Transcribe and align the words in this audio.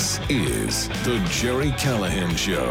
This 0.00 0.18
is 0.30 0.88
the 1.04 1.22
Gerry 1.28 1.72
Callahan 1.72 2.34
Show. 2.34 2.68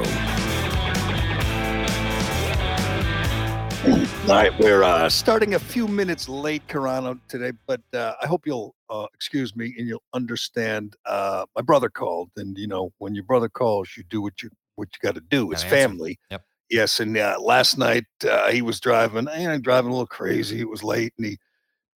All 4.27 4.35
right, 4.35 4.52
we're 4.59 4.81
uh, 4.81 5.07
starting 5.09 5.53
a 5.53 5.59
few 5.59 5.88
minutes 5.88 6.27
late, 6.27 6.65
Carano, 6.67 7.19
today, 7.27 7.52
but 7.67 7.81
uh, 7.93 8.13
I 8.19 8.25
hope 8.25 8.47
you'll 8.47 8.73
uh, 8.89 9.05
excuse 9.13 9.55
me 9.55 9.75
and 9.77 9.88
you'll 9.88 10.02
understand. 10.15 10.95
Uh, 11.05 11.45
my 11.55 11.61
brother 11.61 11.88
called, 11.88 12.31
and 12.35 12.57
you 12.57 12.65
know, 12.65 12.91
when 12.97 13.13
your 13.13 13.25
brother 13.25 13.47
calls, 13.47 13.89
you 13.95 14.02
do 14.09 14.23
what 14.23 14.41
you 14.41 14.49
what 14.73 14.88
you 14.91 15.07
got 15.07 15.13
to 15.13 15.21
do. 15.21 15.52
It's 15.52 15.63
Gotta 15.63 15.75
answer. 15.75 15.88
family. 15.88 16.19
Yep. 16.31 16.41
Yes, 16.71 16.99
and 16.99 17.16
uh, 17.16 17.38
last 17.39 17.77
night 17.77 18.05
uh, 18.27 18.49
he 18.49 18.63
was 18.63 18.80
driving, 18.80 19.27
and 19.27 19.63
driving 19.63 19.91
a 19.91 19.93
little 19.93 20.07
crazy. 20.07 20.61
It 20.61 20.69
was 20.69 20.83
late, 20.83 21.13
and 21.19 21.27
he 21.27 21.38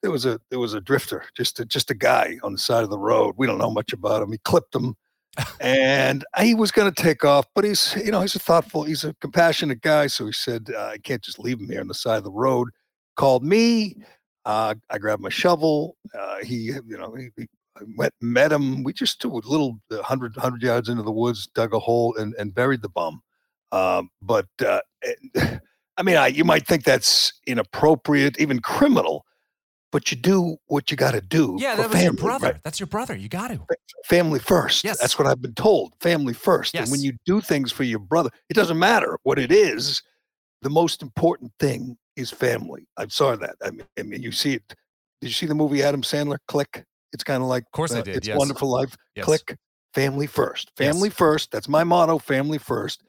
there 0.04 0.12
was 0.12 0.26
a 0.28 0.40
there 0.52 0.60
was 0.60 0.76
a 0.76 0.82
drifter, 0.82 1.24
just 1.36 1.60
a, 1.60 1.66
just 1.66 1.90
a 1.90 1.96
guy 1.96 2.38
on 2.44 2.52
the 2.52 2.60
side 2.60 2.84
of 2.84 2.92
the 2.92 3.00
road. 3.00 3.34
We 3.36 3.48
don't 3.48 3.58
know 3.58 3.72
much 3.72 3.94
about 3.94 4.22
him. 4.22 4.32
He 4.32 4.38
clipped 4.38 4.76
him, 4.76 4.96
and 5.60 6.24
he 6.40 6.54
was 6.54 6.72
going 6.72 6.92
to 6.92 7.04
take 7.04 7.26
off, 7.26 7.46
but 7.56 7.64
he's 7.64 7.96
you 8.04 8.12
know 8.12 8.22
he's 8.22 8.36
a 8.36 8.40
thoughtful, 8.40 8.84
he's 8.84 9.04
a 9.04 9.14
compassionate 9.16 9.82
guy. 9.82 10.08
So 10.08 10.26
he 10.26 10.32
said, 10.32 10.70
uh, 10.76 10.86
I 10.86 10.98
can't 10.98 11.22
just 11.22 11.40
leave 11.40 11.60
him 11.60 11.70
here 11.70 11.82
on 11.82 11.88
the 11.88 11.94
side 11.94 12.18
of 12.18 12.24
the 12.24 12.32
road. 12.32 12.70
Called 13.16 13.44
me. 13.44 13.96
Uh, 14.46 14.76
I 14.90 14.98
grabbed 14.98 15.22
my 15.22 15.30
shovel. 15.30 15.96
Uh, 16.18 16.38
he 16.44 16.56
you 16.56 16.98
know 16.98 17.16
he, 17.16 17.30
he 17.38 17.48
went 17.98 18.14
met 18.22 18.52
him. 18.52 18.84
We 18.84 18.94
just 18.94 19.22
took 19.22 19.32
a 19.32 19.36
little 19.36 19.80
uh, 19.92 19.98
100, 19.98 20.36
100 20.36 20.62
yards 20.62 20.90
into 20.90 21.04
the 21.04 21.12
woods, 21.12 21.48
dug 21.48 21.74
a 21.74 21.80
hole, 21.80 22.16
and 22.18 22.34
and 22.36 22.54
buried 22.54 22.82
the 22.82 22.90
bum. 22.90 23.22
Um, 23.72 24.10
but 24.22 24.48
uh, 24.66 24.82
I 25.98 26.04
mean, 26.04 26.18
I, 26.18 26.28
you 26.28 26.44
might 26.44 26.68
think 26.68 26.84
that's 26.84 27.34
inappropriate, 27.46 28.40
even 28.40 28.60
criminal, 28.60 29.26
but 29.94 30.12
you 30.12 30.18
do 30.18 30.58
what 30.66 30.90
you 30.90 30.98
got 30.98 31.12
to 31.12 31.22
do. 31.22 31.56
Yeah, 31.60 31.76
that 31.76 31.92
was 31.92 32.04
your 32.04 32.14
brother. 32.14 32.48
right? 32.48 32.64
That's 32.64 32.80
your 32.80 32.88
brother. 32.88 33.16
You 33.16 33.30
got 33.30 33.50
to. 33.50 33.60
Family 34.06 34.40
first. 34.40 34.84
Yes. 34.84 35.00
That's 35.00 35.20
what 35.20 35.28
I've 35.28 35.42
been 35.42 35.54
told. 35.54 35.94
Family 36.02 36.34
first. 36.34 36.74
Yes. 36.74 36.86
And 36.86 36.92
when 36.92 37.02
you 37.02 37.14
do 37.28 37.40
things 37.40 37.72
for 37.72 37.84
your 37.84 38.00
brother, 38.00 38.32
it 38.50 38.56
doesn't 38.56 38.80
matter 38.80 39.20
what 39.22 39.38
it 39.38 39.52
is. 39.52 40.02
The 40.64 40.72
most 40.72 41.04
important 41.04 41.52
thing 41.60 41.96
is 42.16 42.32
family. 42.32 42.88
I 42.98 43.06
saw 43.08 43.36
that. 43.36 43.56
I 43.64 43.70
mean, 43.70 43.86
I 44.00 44.02
mean, 44.02 44.24
you 44.24 44.32
see 44.32 44.56
it. 44.56 44.64
Did 45.22 45.28
you 45.28 45.34
see 45.34 45.46
the 45.46 45.56
movie 45.56 45.84
Adam 45.84 46.02
Sandler? 46.02 46.38
Click. 46.48 46.84
It's 47.14 47.24
kind 47.24 47.44
of 47.44 47.48
like, 47.48 47.64
Of 47.64 47.72
course 47.72 47.94
I 47.94 48.00
uh, 48.00 48.02
did, 48.02 48.16
It's 48.18 48.28
yes. 48.28 48.38
Wonderful 48.38 48.70
Life. 48.70 48.98
Yes. 49.16 49.26
Click. 49.26 49.56
Family 49.94 50.26
first. 50.26 50.72
Family 50.76 51.12
first. 51.12 51.52
That's 51.52 51.70
my 51.70 51.84
motto. 51.84 52.18
Family 52.18 52.58
first. 52.58 53.04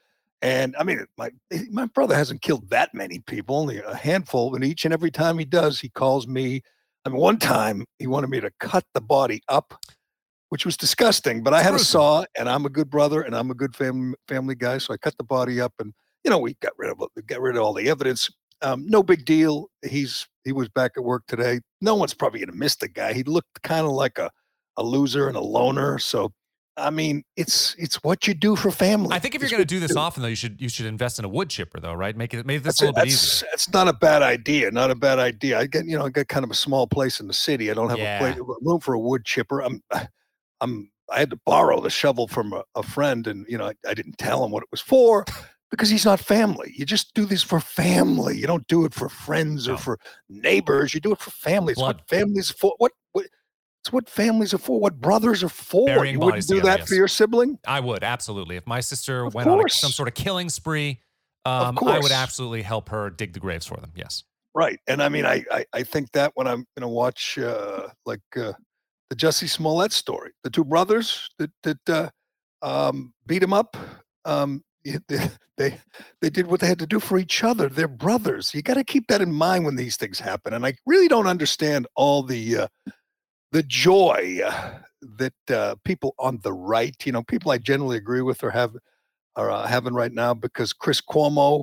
And 0.45 0.77
I 0.79 0.85
mean, 0.85 1.07
my 1.17 1.31
my 1.71 1.87
brother 1.87 2.15
hasn't 2.15 2.43
killed 2.43 2.69
that 2.69 2.93
many 2.93 3.19
people, 3.21 3.57
only 3.57 3.79
a 3.79 3.97
handful. 3.97 4.55
And 4.55 4.63
each 4.63 4.85
and 4.85 4.93
every 4.93 5.11
time 5.11 5.39
he 5.39 5.47
does, 5.47 5.81
he 5.81 5.89
calls 5.89 6.29
me. 6.29 6.61
I 7.07 7.09
mean, 7.09 7.19
one 7.19 7.39
time 7.39 7.87
he 7.99 8.07
wanted 8.07 8.29
me 8.29 8.41
to 8.41 8.51
cut 8.61 8.85
the 8.93 9.01
body 9.01 9.41
up, 9.49 9.83
which 10.51 10.67
was 10.67 10.77
disgusting. 10.77 11.43
But 11.43 11.55
I 11.55 11.63
had 11.63 11.73
a 11.75 11.79
saw, 11.79 12.27
and 12.39 12.47
I'm 12.47 12.67
a 12.67 12.69
good 12.69 12.91
brother, 12.91 13.23
and 13.23 13.35
I'm 13.35 13.51
a 13.51 13.55
good 13.55 13.75
family 13.75 14.17
family 14.29 14.55
guy. 14.55 14.77
So 14.77 14.93
I 14.93 14.99
cut 14.99 15.17
the 15.17 15.25
body 15.25 15.63
up, 15.63 15.73
and 15.79 15.95
you 16.25 16.31
know, 16.31 16.39
we 16.39 16.55
got 16.61 16.73
rid 16.77 16.91
of 16.91 17.03
it- 17.17 17.27
got 17.27 17.41
rid 17.41 17.57
of 17.57 17.63
all 17.63 17.73
the 17.73 17.89
evidence. 17.89 18.29
Um, 18.61 18.85
no 18.87 19.03
big 19.03 19.25
deal. 19.25 19.71
He's 19.83 20.29
he 20.45 20.53
was 20.53 20.69
back 20.69 20.93
at 20.99 21.05
work 21.05 21.23
today. 21.27 21.61
No 21.81 21.95
one's 21.95 22.13
probably 22.13 22.41
gonna 22.41 22.53
miss 22.53 22.77
the 22.77 22.89
guy. 22.89 23.15
He 23.15 23.23
looked 23.23 23.63
kind 23.63 23.87
of 23.87 23.93
like 23.93 24.19
a 24.19 24.31
a 24.77 24.83
loser 24.83 25.27
and 25.27 25.39
a 25.39 25.41
loner. 25.41 25.99
So. 25.99 26.33
I 26.77 26.91
mean, 26.91 27.23
it's 27.37 27.77
it's 27.79 27.97
what 28.03 28.27
you 28.27 28.35
do 28.35 28.57
for 28.57 28.71
family. 28.73 29.15
I 29.15 29.21
think 29.21 29.35
if 29.37 29.41
you're 29.41 29.51
going 29.51 29.63
to 29.63 29.65
do 29.65 29.79
this 29.79 29.95
often, 29.95 30.23
though, 30.23 30.29
you 30.29 30.35
should 30.35 30.61
you 30.61 30.69
should 30.69 30.87
invest 30.87 31.19
in 31.21 31.25
a 31.25 31.29
wood 31.29 31.49
chipper, 31.49 31.79
though, 31.79 31.95
right? 31.95 32.17
Make 32.17 32.35
it 32.35 32.45
make 32.45 32.65
this 32.65 32.65
That's, 32.65 32.81
a 32.81 32.85
little 32.87 32.95
bit 32.95 33.11
that's, 33.11 33.35
easier. 33.37 33.49
that's 33.53 33.73
not 33.73 33.87
a 33.87 33.93
bad 33.93 34.23
idea. 34.23 34.71
Not 34.73 34.91
a 34.91 34.97
bad 34.97 35.19
idea. 35.21 35.59
I 35.61 35.67
get, 35.67 35.87
you 35.87 35.97
know, 35.97 36.05
I 36.05 36.09
got 36.11 36.27
kind 36.29 36.45
of 36.45 36.51
a 36.51 36.55
small 36.55 36.87
place 36.89 37.21
in 37.21 37.29
the 37.29 37.33
city. 37.33 37.71
I 37.71 37.75
don't 37.75 37.91
have 37.91 37.99
Yeah. 37.99 38.17
a 38.17 38.35
place, 38.35 38.47
room 38.61 38.81
for 38.81 38.95
a 38.95 38.99
wood 38.99 39.25
chipper. 39.25 39.61
I'm, 39.61 39.83
I'm, 40.61 40.91
I 41.13 41.19
had 41.21 41.31
to 41.31 41.39
borrow 41.47 41.81
the 41.81 41.91
shovel 41.91 42.27
from 42.27 42.53
a, 42.53 42.65
a 42.75 42.83
friend, 42.83 43.27
and 43.29 43.47
you 43.49 43.57
know, 43.57 43.67
I, 43.67 43.75
I 43.89 43.95
didn't 43.95 44.19
tell 44.19 44.45
him 44.45 44.51
what 44.51 44.65
it 44.65 44.69
was 44.73 44.81
for 44.81 45.25
because 45.71 45.91
he's 45.91 46.05
not 46.05 46.19
family. 46.19 46.73
You 46.77 46.85
just 46.85 47.15
do 47.15 47.25
this 47.25 47.43
for 47.45 47.61
family. 47.61 48.37
You 48.37 48.49
don't 48.49 48.67
do 48.67 48.85
it 48.85 48.95
for 48.95 49.09
friends 49.09 49.69
or 49.69 49.73
No. 49.73 49.79
for 49.79 49.99
neighbors. 50.29 50.93
You 50.93 50.99
do 51.01 51.13
it 51.13 51.21
for 51.21 51.31
family. 51.31 51.73
It's 51.73 51.81
what 51.81 52.01
families 52.09 52.51
for. 52.51 52.75
What, 52.79 52.91
what? 53.13 53.27
It's 53.85 53.93
what 53.93 54.09
families 54.09 54.55
are 54.55 54.59
for. 54.59 54.81
What 54.81 54.99
brothers 54.99 55.45
are 55.45 55.51
for. 55.51 55.85
Burying 55.85 56.15
you 56.15 56.21
wouldn't 56.21 56.47
do 56.47 56.57
together, 56.57 56.79
that 56.79 56.89
for 56.89 56.95
your 56.95 57.07
sibling. 57.07 57.59
I 57.67 57.81
would 57.81 58.03
absolutely. 58.03 58.57
If 58.57 58.67
my 58.67 58.81
sister 58.81 59.27
Of 59.27 59.35
went 59.35 59.47
on 59.47 59.61
a, 59.63 59.69
some 59.69 59.91
sort 59.91 60.09
of 60.09 60.15
killing 60.15 60.49
spree, 60.49 61.01
um, 61.45 61.77
I 61.77 61.81
course. 61.81 62.03
would 62.03 62.13
absolutely 62.13 62.63
help 62.63 62.89
her 62.89 63.11
dig 63.11 63.35
the 63.35 63.41
graves 63.41 63.67
for 63.67 63.77
them. 63.77 63.93
Yes. 63.95 64.25
Right. 64.55 64.81
And 64.87 65.03
I 65.03 65.11
mean, 65.11 65.27
I, 65.27 65.45
I, 65.51 65.67
I 65.75 65.83
think 65.83 66.13
that 66.13 66.33
when 66.35 66.47
I'm 66.47 66.65
going 66.75 66.81
to 66.81 66.89
watch 66.89 67.37
uh, 67.37 67.89
like 68.07 68.23
uh, 68.35 68.55
the 69.11 69.17
Jussie 69.17 69.51
Smollett 69.51 69.93
story, 69.93 70.31
the 70.45 70.51
two 70.51 70.65
brothers 70.65 71.29
that, 71.39 71.51
that 71.65 71.91
uh, 71.91 72.09
um, 72.63 73.13
beat 73.27 73.43
him 73.43 73.53
up, 73.53 73.77
um, 74.25 74.65
y- 74.87 74.97
they, 75.09 75.31
they, 75.59 75.79
they 76.23 76.31
did 76.31 76.47
what 76.47 76.61
they 76.61 76.69
had 76.69 76.79
to 76.79 76.87
do 76.87 77.01
for 77.01 77.19
each 77.19 77.45
other. 77.45 77.69
They're 77.69 77.87
brothers. 77.87 78.55
You 78.55 78.63
got 78.63 78.75
to 78.75 78.85
keep 78.85 79.09
that 79.09 79.21
in 79.21 79.31
mind 79.31 79.67
when 79.67 79.77
these 79.77 79.97
things 79.97 80.19
happen. 80.19 80.55
And 80.55 80.65
I 80.65 80.73
really 80.87 81.09
don't 81.09 81.27
understand 81.27 81.87
all 81.97 82.23
the, 82.23 82.57
uh, 82.61 82.69
the 83.55 83.63
joy 83.63 84.41
uh, 84.45 84.79
that 85.17 85.33
uh, 85.49 85.77
people 85.85 86.17
on 86.19 86.41
the 86.43 86.53
right, 86.53 86.97
you 87.07 87.13
know, 87.13 87.23
people 87.23 87.53
I 87.53 87.59
generally 87.59 87.97
agree 87.97 88.21
with 88.21 88.43
are, 88.43 88.51
have, 88.51 88.75
are 89.37 89.49
uh, 89.49 89.65
having 89.69 89.95
right 89.95 90.13
now 90.13 90.35
because 90.35 90.73
Chris 90.73 91.01
Cuomo 91.01 91.63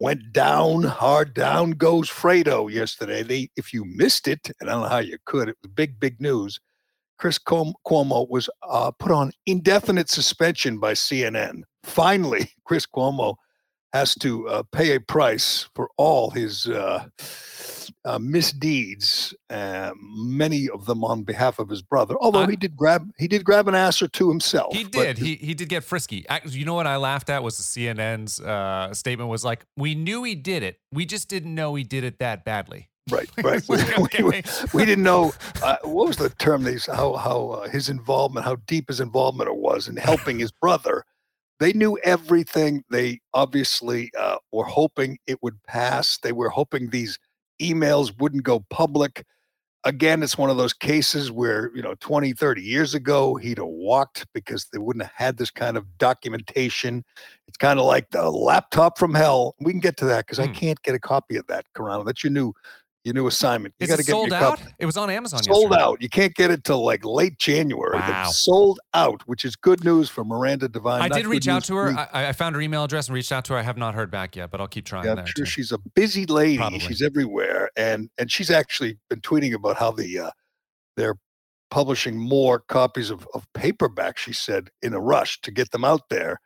went 0.00 0.32
down 0.32 0.82
hard 0.82 1.34
down 1.34 1.72
goes 1.72 2.08
fredo 2.08 2.72
yesterday. 2.72 3.22
They 3.22 3.50
if 3.56 3.72
you 3.72 3.84
missed 3.84 4.28
it 4.28 4.50
and 4.60 4.68
i 4.68 4.72
don't 4.72 4.82
know 4.82 4.88
how 4.88 4.98
you 4.98 5.16
could 5.24 5.48
it 5.48 5.56
was 5.62 5.70
big 5.74 6.00
big 6.00 6.20
news. 6.20 6.58
Chris 7.18 7.38
Cuom- 7.38 7.72
cuomo 7.86 8.28
was 8.28 8.50
uh, 8.68 8.90
put 8.90 9.10
on 9.10 9.32
indefinite 9.46 10.10
suspension 10.10 10.78
by 10.78 10.92
cnn 10.92 11.62
finally 11.82 12.50
chris 12.66 12.84
cuomo 12.84 13.36
has 13.94 14.14
to 14.16 14.46
uh, 14.50 14.62
pay 14.70 14.94
a 14.96 15.00
price 15.00 15.66
for 15.74 15.88
all 15.96 16.28
his 16.28 16.68
uh, 18.06 18.18
misdeeds 18.18 19.34
uh, 19.50 19.90
many 20.00 20.68
of 20.70 20.86
them 20.86 21.04
on 21.04 21.22
behalf 21.24 21.58
of 21.58 21.68
his 21.68 21.82
brother 21.82 22.14
although 22.20 22.40
I- 22.44 22.50
he 22.50 22.56
did 22.56 22.76
grab 22.76 23.10
he 23.18 23.28
did 23.28 23.44
grab 23.44 23.68
an 23.68 23.74
ass 23.74 24.00
or 24.00 24.08
two 24.08 24.28
himself 24.28 24.74
He 24.74 24.84
did. 24.84 25.18
He 25.18 25.34
he 25.36 25.54
did 25.54 25.68
get 25.68 25.84
frisky. 25.84 26.24
Actually, 26.28 26.58
you 26.58 26.64
know 26.64 26.74
what 26.74 26.86
I 26.86 26.96
laughed 26.96 27.30
at 27.30 27.42
was 27.42 27.56
the 27.58 27.62
CNN's 27.64 28.40
uh, 28.40 28.92
statement 28.94 29.28
was 29.30 29.44
like, 29.44 29.64
"We 29.76 29.94
knew 29.94 30.22
he 30.24 30.34
did 30.34 30.62
it. 30.62 30.78
We 30.92 31.04
just 31.06 31.28
didn't 31.28 31.54
know 31.54 31.74
he 31.74 31.84
did 31.84 32.04
it 32.04 32.18
that 32.20 32.44
badly." 32.44 32.88
Right, 33.10 33.28
right. 33.42 33.62
We- 33.68 34.22
we, 34.22 34.42
we 34.74 34.84
didn't 34.84 35.04
know 35.04 35.32
uh, 35.62 35.76
what 35.82 36.08
was 36.08 36.16
the 36.16 36.30
term 36.30 36.62
they 36.64 36.74
s- 36.76 36.86
how 36.86 37.14
how 37.14 37.38
uh, 37.48 37.68
his 37.68 37.88
involvement, 37.88 38.44
how 38.46 38.56
deep 38.66 38.88
his 38.88 39.00
involvement 39.00 39.48
it 39.48 39.56
was 39.56 39.88
in 39.88 39.96
helping 39.96 40.38
his 40.38 40.52
brother. 40.52 41.04
They 41.60 41.72
knew 41.72 41.98
everything. 42.04 42.82
They 42.90 43.20
obviously 43.32 44.10
uh, 44.18 44.36
were 44.52 44.64
hoping 44.66 45.18
it 45.26 45.38
would 45.42 45.62
pass. 45.64 46.18
They 46.18 46.32
were 46.32 46.50
hoping 46.50 46.90
these 46.90 47.18
emails 47.60 48.18
wouldn't 48.20 48.44
go 48.44 48.60
public. 48.70 49.24
Again, 49.84 50.22
it's 50.24 50.36
one 50.36 50.50
of 50.50 50.56
those 50.56 50.72
cases 50.72 51.30
where, 51.30 51.70
you 51.74 51.80
know, 51.82 51.94
20, 52.00 52.32
30 52.32 52.60
years 52.62 52.94
ago, 52.94 53.36
he'd 53.36 53.58
have 53.58 53.66
walked 53.68 54.26
because 54.34 54.66
they 54.72 54.78
wouldn't 54.78 55.04
have 55.04 55.12
had 55.14 55.36
this 55.36 55.50
kind 55.50 55.76
of 55.76 55.86
documentation. 55.98 57.04
It's 57.46 57.56
kind 57.56 57.78
of 57.78 57.86
like 57.86 58.10
the 58.10 58.28
laptop 58.28 58.98
from 58.98 59.14
hell. 59.14 59.54
We 59.60 59.70
can 59.72 59.80
get 59.80 59.96
to 59.98 60.04
that 60.06 60.26
because 60.26 60.40
I 60.40 60.48
Hmm. 60.48 60.54
can't 60.54 60.82
get 60.82 60.96
a 60.96 60.98
copy 60.98 61.36
of 61.36 61.46
that, 61.46 61.66
Carano. 61.76 62.04
That's 62.04 62.24
your 62.24 62.32
new 62.32 62.52
your 63.06 63.14
new 63.14 63.28
assignment. 63.28 63.72
You 63.78 63.86
got 63.86 63.98
to 63.98 64.04
get 64.04 64.10
sold 64.10 64.32
a 64.32 64.34
out? 64.34 64.58
copy. 64.58 64.72
It 64.80 64.84
was 64.84 64.96
on 64.96 65.10
Amazon. 65.10 65.40
Sold 65.44 65.70
yesterday. 65.70 65.82
out. 65.82 66.02
You 66.02 66.08
can't 66.08 66.34
get 66.34 66.50
it 66.50 66.64
till 66.64 66.84
like 66.84 67.04
late 67.04 67.38
January. 67.38 67.96
Wow. 67.96 68.30
Sold 68.30 68.80
out, 68.94 69.22
which 69.26 69.44
is 69.44 69.54
good 69.54 69.84
news 69.84 70.10
for 70.10 70.24
Miranda 70.24 70.68
Devine. 70.68 71.02
I 71.02 71.08
did 71.08 71.24
reach 71.24 71.46
out 71.46 71.62
to 71.66 71.76
her. 71.76 71.96
I, 72.12 72.26
I 72.28 72.32
found 72.32 72.56
her 72.56 72.60
email 72.60 72.82
address 72.82 73.06
and 73.06 73.14
reached 73.14 73.30
out 73.30 73.44
to 73.44 73.52
her. 73.52 73.60
I 73.60 73.62
have 73.62 73.76
not 73.76 73.94
heard 73.94 74.10
back 74.10 74.34
yet, 74.34 74.50
but 74.50 74.60
I'll 74.60 74.66
keep 74.66 74.84
trying 74.84 75.04
Yeah. 75.04 75.14
I'm 75.14 75.24
sure 75.24 75.44
too. 75.44 75.50
she's 75.50 75.70
a 75.70 75.78
busy 75.94 76.26
lady. 76.26 76.58
Probably. 76.58 76.80
She's 76.80 77.00
everywhere, 77.00 77.70
and 77.76 78.10
and 78.18 78.30
she's 78.30 78.50
actually 78.50 78.98
been 79.08 79.20
tweeting 79.20 79.54
about 79.54 79.76
how 79.76 79.92
the 79.92 80.18
uh, 80.18 80.30
they're 80.96 81.16
publishing 81.70 82.18
more 82.18 82.58
copies 82.58 83.10
of 83.10 83.26
of 83.34 83.46
paperback. 83.54 84.18
She 84.18 84.32
said 84.32 84.68
in 84.82 84.94
a 84.94 85.00
rush 85.00 85.40
to 85.42 85.52
get 85.52 85.70
them 85.70 85.84
out 85.84 86.08
there. 86.10 86.40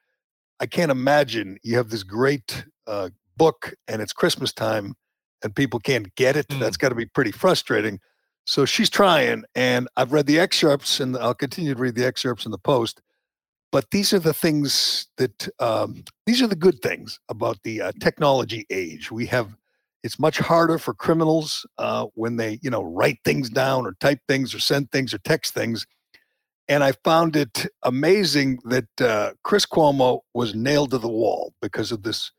I 0.60 0.66
can't 0.66 0.90
imagine 0.90 1.56
you 1.62 1.78
have 1.78 1.88
this 1.88 2.02
great 2.02 2.66
uh, 2.86 3.08
book 3.38 3.72
and 3.88 4.02
it's 4.02 4.12
Christmas 4.12 4.52
time 4.52 4.94
and 5.42 5.54
people 5.54 5.80
can't 5.80 6.14
get 6.14 6.36
it. 6.36 6.48
Mm. 6.48 6.60
That's 6.60 6.76
got 6.76 6.90
to 6.90 6.94
be 6.94 7.06
pretty 7.06 7.32
frustrating. 7.32 8.00
So 8.46 8.64
she's 8.64 8.90
trying, 8.90 9.44
and 9.54 9.88
I've 9.96 10.12
read 10.12 10.26
the 10.26 10.40
excerpts, 10.40 11.00
and 11.00 11.16
I'll 11.16 11.34
continue 11.34 11.74
to 11.74 11.80
read 11.80 11.94
the 11.94 12.06
excerpts 12.06 12.44
in 12.44 12.50
the 12.50 12.58
post. 12.58 13.00
But 13.72 13.90
these 13.92 14.12
are 14.12 14.18
the 14.18 14.34
things 14.34 15.06
that 15.16 15.48
um, 15.60 16.02
these 16.26 16.42
are 16.42 16.48
the 16.48 16.56
good 16.56 16.82
things 16.82 17.20
about 17.28 17.58
the 17.62 17.80
uh, 17.80 17.92
technology 18.00 18.66
age. 18.70 19.12
We 19.12 19.26
have 19.26 19.56
it's 20.02 20.18
much 20.18 20.38
harder 20.38 20.78
for 20.78 20.94
criminals 20.94 21.66
uh, 21.78 22.06
when 22.14 22.36
they 22.36 22.58
you 22.62 22.70
know 22.70 22.82
write 22.82 23.18
things 23.24 23.48
down 23.48 23.86
or 23.86 23.92
type 24.00 24.18
things 24.26 24.54
or 24.54 24.58
send 24.58 24.90
things 24.90 25.14
or 25.14 25.18
text 25.18 25.54
things. 25.54 25.86
And 26.68 26.84
I 26.84 26.92
found 27.04 27.36
it 27.36 27.66
amazing 27.82 28.60
that 28.64 29.00
uh, 29.00 29.32
Chris 29.42 29.66
Cuomo 29.66 30.20
was 30.34 30.54
nailed 30.54 30.90
to 30.92 30.98
the 30.98 31.08
wall 31.08 31.52
because 31.60 31.90
of 31.92 32.02
this 32.02 32.30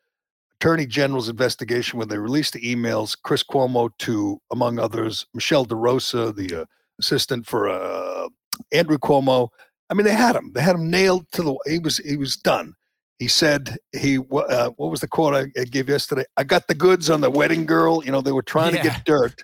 Attorney 0.61 0.85
General's 0.85 1.27
investigation 1.27 1.97
when 1.97 2.07
they 2.07 2.19
released 2.19 2.53
the 2.53 2.61
emails. 2.61 3.17
Chris 3.19 3.41
Cuomo 3.41 3.89
to, 3.97 4.39
among 4.51 4.77
others, 4.77 5.25
Michelle 5.33 5.65
DeRosa, 5.65 6.35
the 6.35 6.61
uh, 6.61 6.65
assistant 6.99 7.47
for 7.47 7.67
uh, 7.67 8.29
Andrew 8.71 8.99
Cuomo. 8.99 9.49
I 9.89 9.95
mean, 9.95 10.05
they 10.05 10.13
had 10.13 10.35
him. 10.35 10.51
They 10.53 10.61
had 10.61 10.75
him 10.75 10.91
nailed 10.91 11.25
to 11.31 11.41
the. 11.41 11.57
He 11.65 11.79
was 11.79 11.97
he 11.97 12.15
was 12.15 12.37
done. 12.37 12.75
He 13.17 13.27
said 13.27 13.75
he. 13.91 14.19
Uh, 14.19 14.69
what 14.77 14.91
was 14.91 14.99
the 14.99 15.07
quote 15.07 15.33
I, 15.33 15.59
I, 15.59 15.63
gave 15.63 15.89
yesterday? 15.89 16.25
I 16.37 16.43
got 16.43 16.67
the 16.67 16.75
goods 16.75 17.09
on 17.09 17.21
the 17.21 17.31
wedding 17.31 17.65
girl. 17.65 18.05
You 18.05 18.11
know, 18.11 18.21
they 18.21 18.31
were 18.31 18.43
trying 18.43 18.75
yeah. 18.75 18.83
to 18.83 18.89
get 18.89 19.03
dirt. 19.03 19.43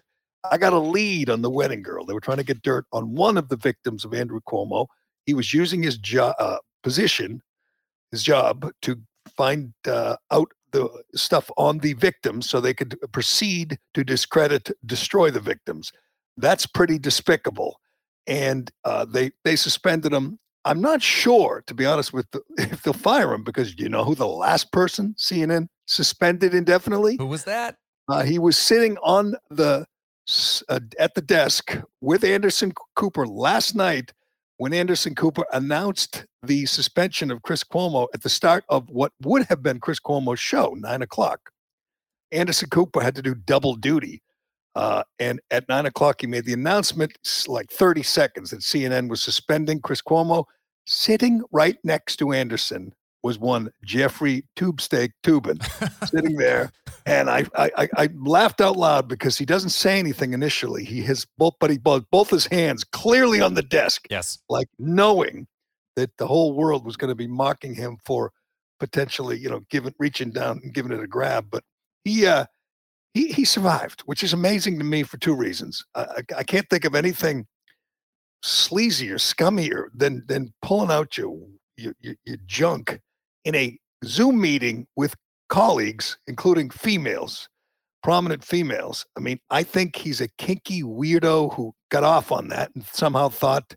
I 0.51 0.59
got 0.59 0.73
a 0.73 0.79
lead 0.79 1.31
on 1.31 1.41
the 1.41 1.49
wedding 1.49 1.81
girl. 1.81 2.05
They 2.05 2.13
were 2.13 2.21
trying 2.21 2.37
to 2.37 2.43
get 2.43 2.61
dirt 2.61 2.85
on 2.91 3.15
one 3.15 3.37
of 3.37 3.49
the 3.49 3.57
victims 3.57 4.05
of 4.05 4.13
Andrew 4.13 4.39
Cuomo. 4.47 4.85
He 5.25 5.33
was 5.33 5.51
using 5.51 5.81
his 5.81 5.97
job 5.97 6.35
uh, 6.37 6.57
position, 6.83 7.41
his 8.11 8.21
job, 8.21 8.69
to 8.83 9.01
find 9.35 9.73
uh, 9.87 10.15
out 10.31 10.51
the 10.71 10.89
stuff 11.15 11.49
on 11.57 11.79
the 11.79 11.93
victims 11.93 12.49
so 12.49 12.59
they 12.59 12.73
could 12.73 12.97
proceed 13.11 13.77
to 13.93 14.03
discredit, 14.03 14.71
destroy 14.85 15.31
the 15.31 15.39
victims. 15.39 15.91
That's 16.37 16.65
pretty 16.65 16.99
despicable. 16.99 17.79
And 18.27 18.69
uh, 18.83 19.05
they 19.05 19.31
they 19.43 19.55
suspended 19.55 20.13
him. 20.13 20.39
I'm 20.65 20.81
not 20.81 21.01
sure, 21.01 21.63
to 21.67 21.73
be 21.73 21.85
honest, 21.85 22.11
with 22.11 22.29
the, 22.31 22.41
if 22.57 22.83
they'll 22.83 22.93
fire 22.93 23.33
him 23.33 23.43
because 23.43 23.79
you 23.79 23.89
know 23.89 24.03
who 24.03 24.15
the 24.15 24.27
last 24.27 24.71
person 24.71 25.15
CNN 25.17 25.67
suspended 25.85 26.53
indefinitely. 26.53 27.15
Who 27.17 27.27
was 27.27 27.45
that? 27.45 27.77
Uh, 28.09 28.23
he 28.23 28.39
was 28.39 28.57
sitting 28.57 28.97
on 28.97 29.35
the 29.49 29.85
uh, 30.67 30.79
at 30.99 31.15
the 31.15 31.21
desk 31.21 31.77
with 32.01 32.23
Anderson 32.23 32.73
Cooper 32.95 33.25
last 33.25 33.75
night 33.75 34.11
when 34.57 34.73
Anderson 34.73 35.15
Cooper 35.15 35.45
announced 35.53 36.25
the 36.43 36.65
suspension 36.65 37.31
of 37.31 37.43
Chris 37.43 37.63
Cuomo 37.63 38.07
at 38.13 38.23
the 38.23 38.29
start 38.29 38.63
of 38.69 38.89
what 38.89 39.11
would 39.23 39.45
have 39.45 39.61
been 39.61 39.79
Chris 39.79 39.99
Cuomo's 39.99 40.39
show, 40.39 40.75
nine 40.79 41.01
o'clock. 41.01 41.51
Anderson 42.31 42.69
Cooper 42.69 43.01
had 43.01 43.15
to 43.15 43.21
do 43.21 43.35
double 43.35 43.75
duty. 43.75 44.21
Uh, 44.75 45.03
and 45.19 45.39
at 45.49 45.67
nine 45.69 45.85
o'clock, 45.85 46.21
he 46.21 46.27
made 46.27 46.45
the 46.45 46.53
announcement, 46.53 47.17
like 47.47 47.71
30 47.71 48.03
seconds, 48.03 48.51
that 48.51 48.59
CNN 48.59 49.09
was 49.09 49.21
suspending 49.21 49.79
Chris 49.79 50.01
Cuomo. 50.01 50.45
Sitting 50.85 51.41
right 51.51 51.77
next 51.83 52.15
to 52.17 52.31
Anderson 52.31 52.93
was 53.27 53.37
one 53.37 53.69
Jeffrey 53.83 54.45
Tubesteak 54.55 55.11
Toobin 55.21 55.61
sitting 56.07 56.37
there. 56.37 56.71
And 57.05 57.29
I, 57.29 57.45
I, 57.55 57.89
I 57.97 58.09
laughed 58.15 58.61
out 58.61 58.77
loud 58.77 59.09
because 59.09 59.37
he 59.37 59.45
doesn't 59.45 59.71
say 59.71 59.99
anything 59.99 60.33
initially. 60.33 60.85
He 60.85 61.01
has 61.03 61.27
both, 61.37 61.55
but 61.59 61.69
he 61.69 61.77
both, 61.77 62.05
both 62.09 62.29
his 62.29 62.45
hands 62.47 62.83
clearly 62.83 63.41
on 63.41 63.53
the 63.53 63.61
desk. 63.61 64.07
Yes. 64.09 64.39
Like 64.49 64.69
knowing 64.79 65.45
that 65.97 66.15
the 66.17 66.25
whole 66.25 66.53
world 66.53 66.85
was 66.85 66.95
going 66.95 67.09
to 67.09 67.15
be 67.15 67.27
mocking 67.27 67.75
him 67.75 67.97
for 68.05 68.31
potentially, 68.79 69.37
you 69.37 69.49
know, 69.49 69.61
giving, 69.69 69.93
reaching 69.99 70.31
down 70.31 70.61
and 70.63 70.73
giving 70.73 70.93
it 70.93 71.03
a 71.03 71.07
grab. 71.07 71.47
But 71.51 71.63
he, 72.05 72.25
uh, 72.25 72.45
he, 73.13 73.27
he 73.27 73.43
survived, 73.43 74.01
which 74.05 74.23
is 74.23 74.31
amazing 74.31 74.79
to 74.79 74.85
me 74.85 75.03
for 75.03 75.17
two 75.17 75.35
reasons. 75.35 75.83
I, 75.93 76.23
I 76.37 76.43
can't 76.43 76.69
think 76.69 76.85
of 76.85 76.95
anything 76.95 77.45
sleazier, 78.45 79.15
scummier 79.15 79.87
than 79.93 80.23
than 80.27 80.53
pulling 80.61 80.91
out 80.91 81.17
your 81.17 81.35
your, 81.75 81.93
your, 81.99 82.15
your 82.25 82.37
junk 82.45 82.99
in 83.47 83.55
a 83.55 83.79
Zoom 84.03 84.41
meeting 84.41 84.85
with 84.97 85.15
colleagues, 85.47 86.17
including 86.27 86.69
females, 86.69 87.47
prominent 88.03 88.43
females. 88.43 89.05
I 89.15 89.21
mean, 89.21 89.39
I 89.49 89.63
think 89.63 89.95
he's 89.95 90.19
a 90.19 90.27
kinky 90.37 90.83
weirdo 90.83 91.53
who 91.53 91.73
got 91.89 92.03
off 92.03 92.33
on 92.33 92.49
that 92.49 92.71
and 92.75 92.83
somehow 92.85 93.29
thought 93.29 93.73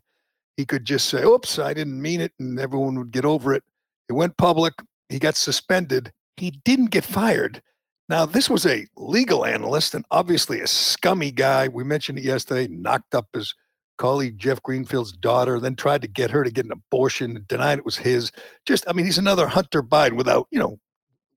he 0.57 0.65
could 0.65 0.83
just 0.83 1.07
say, 1.07 1.23
oops, 1.23 1.57
I 1.57 1.73
didn't 1.73 2.01
mean 2.01 2.19
it, 2.19 2.33
and 2.37 2.59
everyone 2.59 2.99
would 2.99 3.11
get 3.11 3.23
over 3.23 3.53
it. 3.53 3.63
It 4.09 4.13
went 4.13 4.35
public. 4.35 4.73
He 5.07 5.19
got 5.19 5.37
suspended. 5.37 6.11
He 6.35 6.51
didn't 6.65 6.91
get 6.91 7.05
fired. 7.05 7.61
Now, 8.09 8.25
this 8.25 8.49
was 8.49 8.65
a 8.65 8.85
legal 8.97 9.45
analyst 9.45 9.95
and 9.95 10.03
obviously 10.11 10.59
a 10.59 10.67
scummy 10.67 11.31
guy. 11.31 11.69
We 11.69 11.85
mentioned 11.85 12.17
it 12.17 12.25
yesterday, 12.25 12.67
knocked 12.67 13.15
up 13.15 13.29
his 13.33 13.55
colleague 14.01 14.39
Jeff 14.39 14.61
Greenfield's 14.63 15.11
daughter, 15.11 15.59
then 15.59 15.75
tried 15.75 16.01
to 16.01 16.07
get 16.07 16.31
her 16.31 16.43
to 16.43 16.49
get 16.49 16.65
an 16.65 16.71
abortion, 16.71 17.45
denied 17.47 17.77
it 17.77 17.85
was 17.85 17.97
his. 17.97 18.31
Just, 18.65 18.83
I 18.87 18.93
mean, 18.93 19.05
he's 19.05 19.19
another 19.19 19.45
Hunter 19.45 19.83
Biden 19.83 20.13
without, 20.17 20.47
you 20.49 20.57
know, 20.57 20.79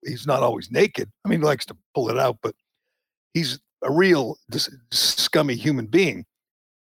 he's 0.03 0.27
not 0.27 0.43
always 0.43 0.71
naked. 0.71 1.11
I 1.25 1.29
mean, 1.29 1.41
he 1.41 1.47
likes 1.47 1.67
to 1.67 1.77
pull 1.95 2.09
it 2.09 2.19
out, 2.19 2.39
but 2.43 2.55
he's 3.35 3.61
a 3.83 3.93
real 3.93 4.39
scummy 4.91 5.57
human 5.57 5.87
being. 5.87 6.25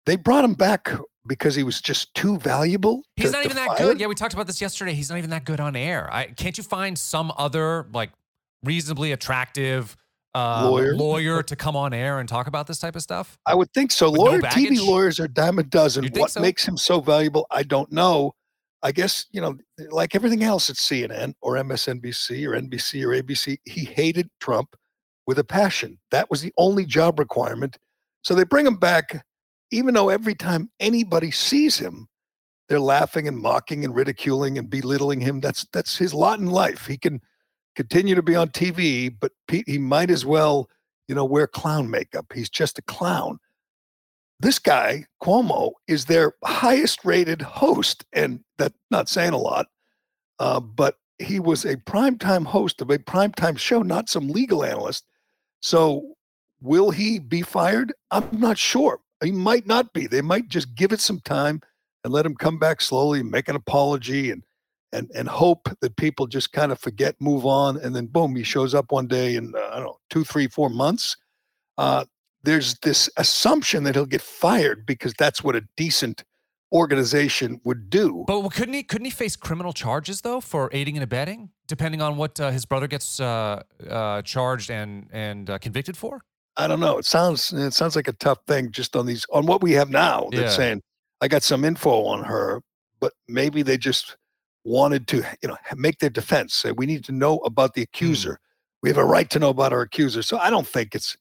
They 0.07 0.17
brought 0.17 0.45
him 0.45 0.55
back 0.55 0.91
because 1.25 1.55
he 1.55 1.63
was 1.63 1.81
just 1.81 2.13
too 2.15 2.39
valuable. 2.39 3.03
He's 3.15 3.27
to, 3.27 3.37
not 3.37 3.45
even 3.45 3.57
that 3.57 3.79
good. 3.79 4.01
Yeah, 4.01 4.09
we 4.09 4.17
talked 4.17 4.35
about 4.35 4.49
this 4.49 4.61
yesterday. 4.61 4.95
He's 4.95 5.09
not 5.09 5.19
even 5.19 5.31
that 5.31 5.45
good 5.45 5.61
on 5.61 5.77
air. 5.77 6.13
I, 6.13 6.25
can't 6.27 6.59
you 6.59 6.65
find 6.65 6.99
some 6.99 7.33
other 7.39 7.87
like 7.93 8.11
reasonably 8.65 9.13
attractive 9.13 9.97
uh, 10.35 10.69
lawyer. 10.69 10.95
lawyer 10.95 11.43
to 11.43 11.57
come 11.57 11.77
on 11.77 11.93
air 11.93 12.19
and 12.19 12.29
talk 12.29 12.47
about 12.47 12.67
this 12.67 12.79
type 12.79 12.97
of 12.97 13.03
stuff? 13.03 13.39
I 13.47 13.55
would 13.55 13.73
think 13.73 13.93
so. 13.93 14.11
With 14.11 14.21
lawyer 14.21 14.39
no 14.39 14.49
TV 14.49 14.85
lawyers 14.85 15.21
are 15.21 15.29
dime 15.29 15.59
a 15.59 15.63
dozen. 15.63 16.09
What 16.15 16.33
so? 16.33 16.41
makes 16.41 16.67
him 16.67 16.77
so 16.77 17.01
valuable? 17.01 17.47
I 17.51 17.63
don't 17.63 17.91
know. 17.93 18.35
I 18.83 18.93
guess 18.93 19.27
you 19.31 19.41
know, 19.41 19.57
like 19.91 20.15
everything 20.15 20.43
else 20.43 20.71
at 20.71 20.77
CNN 20.77 21.35
or 21.43 21.55
MSNBC 21.55 22.47
or 22.47 22.61
NBC 22.61 23.05
or 23.05 23.23
ABC, 23.23 23.59
he 23.65 23.85
hated 23.85 24.31
Trump 24.41 24.75
with 25.27 25.39
a 25.39 25.45
passion. 25.45 25.99
That 26.11 26.31
was 26.31 26.41
the 26.43 26.53
only 26.57 26.87
job 26.87 27.19
requirement. 27.19 27.79
So 28.23 28.35
they 28.35 28.45
bring 28.45 28.67
him 28.67 28.77
back, 28.77 29.25
even 29.71 29.95
though 29.95 30.09
every 30.09 30.35
time 30.35 30.71
anybody 30.81 31.31
sees 31.31 31.79
him, 31.79 32.09
they're 32.69 32.81
laughing 32.81 33.29
and 33.29 33.37
mocking 33.37 33.85
and 33.85 33.95
ridiculing 33.95 34.57
and 34.57 34.71
belittling 34.71 35.21
him. 35.21 35.41
That's 35.41 35.67
that's 35.73 35.97
his 35.97 36.15
lot 36.15 36.39
in 36.39 36.47
life. 36.47 36.87
He 36.87 36.97
can 36.97 37.21
continue 37.81 38.15
to 38.15 38.21
be 38.21 38.37
on 38.37 38.51
TV, 38.51 39.11
but 39.19 39.33
Pete, 39.49 39.67
he 39.67 39.79
might 39.79 40.11
as 40.11 40.27
well, 40.27 40.69
you 41.09 41.15
know, 41.15 41.25
wear 41.25 41.47
clown 41.47 41.89
makeup. 41.91 42.27
He's 42.35 42.51
just 42.51 42.79
a 42.79 42.83
clown. 42.83 43.39
This 44.39 44.59
guy, 44.59 45.07
Cuomo, 45.23 45.73
is 45.89 46.05
their 46.05 46.35
highest 46.45 47.07
rated 47.07 47.41
host. 47.41 48.05
And 48.13 48.41
that's 48.59 48.77
not 48.91 49.09
saying 49.09 49.33
a 49.33 49.39
lot, 49.39 49.69
uh, 50.39 50.61
but 50.61 50.99
he 51.19 51.41
was 51.41 51.65
a 51.65 51.79
primetime 51.79 52.45
host 52.45 52.83
of 52.83 52.91
a 52.91 52.99
primetime 52.99 53.57
show, 53.59 53.81
not 53.81 54.11
some 54.11 54.29
legal 54.29 54.63
analyst. 54.63 55.07
So 55.61 56.17
will 56.61 56.91
he 56.91 57.19
be 57.19 57.41
fired? 57.41 57.95
I'm 58.11 58.29
not 58.31 58.59
sure. 58.59 59.01
He 59.25 59.33
might 59.33 59.67
not 59.67 59.95
be. 59.95 60.07
They 60.07 60.21
might 60.21 60.49
just 60.49 60.75
give 60.75 60.93
it 60.93 61.01
some 61.01 61.21
time 61.21 61.63
and 62.05 62.13
let 62.13 62.27
him 62.27 62.35
come 62.35 62.59
back 62.59 62.83
slowly, 62.83 63.23
make 63.23 63.49
an 63.49 63.57
apology, 63.57 64.31
and 64.31 64.43
and 64.93 65.11
and 65.15 65.29
hope 65.29 65.69
that 65.81 65.97
people 65.97 66.27
just 66.27 66.53
kind 66.53 66.73
of 66.73 66.79
forget, 66.79 67.15
move 67.21 67.47
on, 67.47 67.77
and 67.79 67.95
then 67.95 68.07
boom, 68.07 68.35
he 68.37 68.43
shows 68.43 68.75
up 68.75 68.93
one 68.93 69.07
day 69.07 69.37
in 69.37 69.55
uh, 69.55 69.71
I 69.73 69.77
don't 69.77 69.85
know 69.85 69.99
two, 70.11 70.25
three, 70.25 70.49
four 70.49 70.71
months. 70.71 71.17
Uh, 71.79 72.05
there's 72.43 72.79
this 72.79 73.09
assumption 73.17 73.85
that 73.85 73.95
he'll 73.95 74.07
get 74.07 74.23
fired 74.23 74.87
because 74.87 75.15
that's 75.19 75.45
what 75.45 75.57
a 75.57 75.63
decent 75.77 76.25
organization 76.73 77.61
would 77.65 77.91
do. 77.91 78.25
But 78.27 78.49
couldn't 78.51 78.75
he 78.75 78.83
couldn't 78.83 79.05
he 79.05 79.11
face 79.11 79.37
criminal 79.37 79.73
charges 79.73 80.21
though 80.21 80.41
for 80.41 80.71
aiding 80.73 80.97
and 80.97 81.05
abetting, 81.05 81.51
depending 81.67 82.01
on 82.01 82.17
what 82.17 82.39
uh, 82.41 82.51
his 82.51 82.65
brother 82.65 82.87
gets 82.87 83.21
uh, 83.21 83.63
uh, 83.89 84.23
charged 84.23 84.71
and 84.71 85.09
and 85.13 85.51
uh, 85.51 85.59
convicted 85.59 85.97
for? 85.97 86.23
I 86.57 86.67
don't 86.67 86.81
know. 86.81 86.99
It 86.99 87.05
sounds 87.05 87.53
it 87.53 87.73
sounds 87.73 87.97
like 87.97 88.09
a 88.09 88.13
tough 88.13 88.39
thing 88.47 88.71
just 88.71 88.97
on 88.97 89.07
these 89.07 89.27
on 89.33 89.47
what 89.47 89.63
we 89.63 89.73
have 89.73 89.91
now. 89.91 90.29
They're 90.31 90.43
yeah. 90.43 90.51
saying 90.51 90.83
I 91.21 91.29
got 91.29 91.43
some 91.43 91.65
info 91.65 92.05
on 92.05 92.25
her, 92.25 92.61
but 93.01 93.13
maybe 93.29 93.63
they 93.63 93.77
just 93.77 94.17
wanted 94.65 95.07
to, 95.09 95.25
you 95.43 95.49
know, 95.49 95.57
make 95.77 95.99
their 95.99 96.11
defense. 96.11 96.55
Say 96.55 96.73
we 96.73 96.87
need 96.87 97.05
to 97.05 97.13
know 97.13 97.39
about 97.39 97.75
the 97.75 97.83
mm. 97.83 97.85
accuser. 97.85 98.39
We 98.83 98.89
have 98.89 98.99
a 98.99 99.05
right 99.05 99.29
to 99.31 99.39
know 99.39 99.51
about 99.51 99.73
our 99.73 99.83
accuser. 99.83 100.23
So 100.23 100.39
I 100.39 100.51
don't 100.51 100.67
think 100.67 100.95
it's 100.95 101.17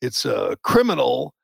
it's 0.00 0.24
a 0.24 0.36
uh, 0.36 0.54
criminal, 0.62 1.34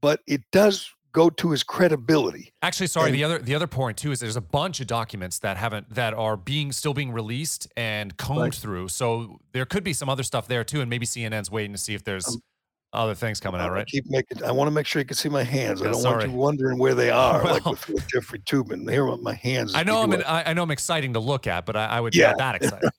but 0.00 0.20
it 0.26 0.42
does 0.52 0.90
go 1.12 1.30
to 1.30 1.50
his 1.50 1.62
credibility. 1.62 2.52
Actually, 2.62 2.86
sorry, 2.86 3.08
and, 3.08 3.14
the 3.14 3.24
other 3.24 3.38
the 3.38 3.54
other 3.54 3.66
point 3.66 3.96
too 3.96 4.12
is 4.12 4.20
there's 4.20 4.36
a 4.36 4.40
bunch 4.40 4.80
of 4.80 4.86
documents 4.86 5.38
that 5.40 5.56
haven't 5.56 5.92
that 5.94 6.14
are 6.14 6.36
being 6.36 6.72
still 6.72 6.94
being 6.94 7.12
released 7.12 7.68
and 7.76 8.16
combed 8.16 8.40
right. 8.40 8.54
through. 8.54 8.88
So 8.88 9.38
there 9.52 9.64
could 9.64 9.84
be 9.84 9.92
some 9.92 10.08
other 10.08 10.22
stuff 10.22 10.48
there 10.48 10.64
too, 10.64 10.80
and 10.80 10.90
maybe 10.90 11.06
CNN's 11.06 11.50
waiting 11.50 11.72
to 11.72 11.78
see 11.78 11.94
if 11.94 12.04
there's 12.04 12.28
um, 12.28 12.42
other 12.92 13.14
things 13.14 13.38
coming 13.38 13.60
out, 13.60 13.70
right? 13.70 13.86
keep 13.86 14.06
making. 14.08 14.42
I 14.42 14.50
want 14.50 14.68
to 14.68 14.70
make 14.70 14.86
sure 14.86 15.00
you 15.00 15.06
can 15.06 15.16
see 15.16 15.28
my 15.28 15.42
hands. 15.42 15.80
Yeah, 15.80 15.88
I 15.88 15.92
don't 15.92 16.00
sorry. 16.00 16.18
want 16.18 16.30
you 16.30 16.36
wondering 16.38 16.78
where 16.78 16.94
they 16.94 17.10
are, 17.28 17.42
well, 17.44 17.54
like 17.54 17.66
with, 17.66 18.08
Jeffrey 18.08 18.38
Toobin. 18.40 18.90
Here 18.90 19.04
my 19.18 19.34
hands. 19.34 19.74
I 19.74 19.82
know 19.82 20.02
I'm. 20.02 20.12
An, 20.12 20.22
I 20.26 20.52
know 20.52 20.62
I'm 20.62 20.70
exciting 20.70 21.12
to 21.12 21.20
look 21.20 21.46
at, 21.46 21.66
but 21.66 21.76
I, 21.76 21.86
I 21.86 22.00
would 22.00 22.14
yeah. 22.14 22.32
not 22.32 22.38
that 22.38 22.54
excited. 22.62 22.90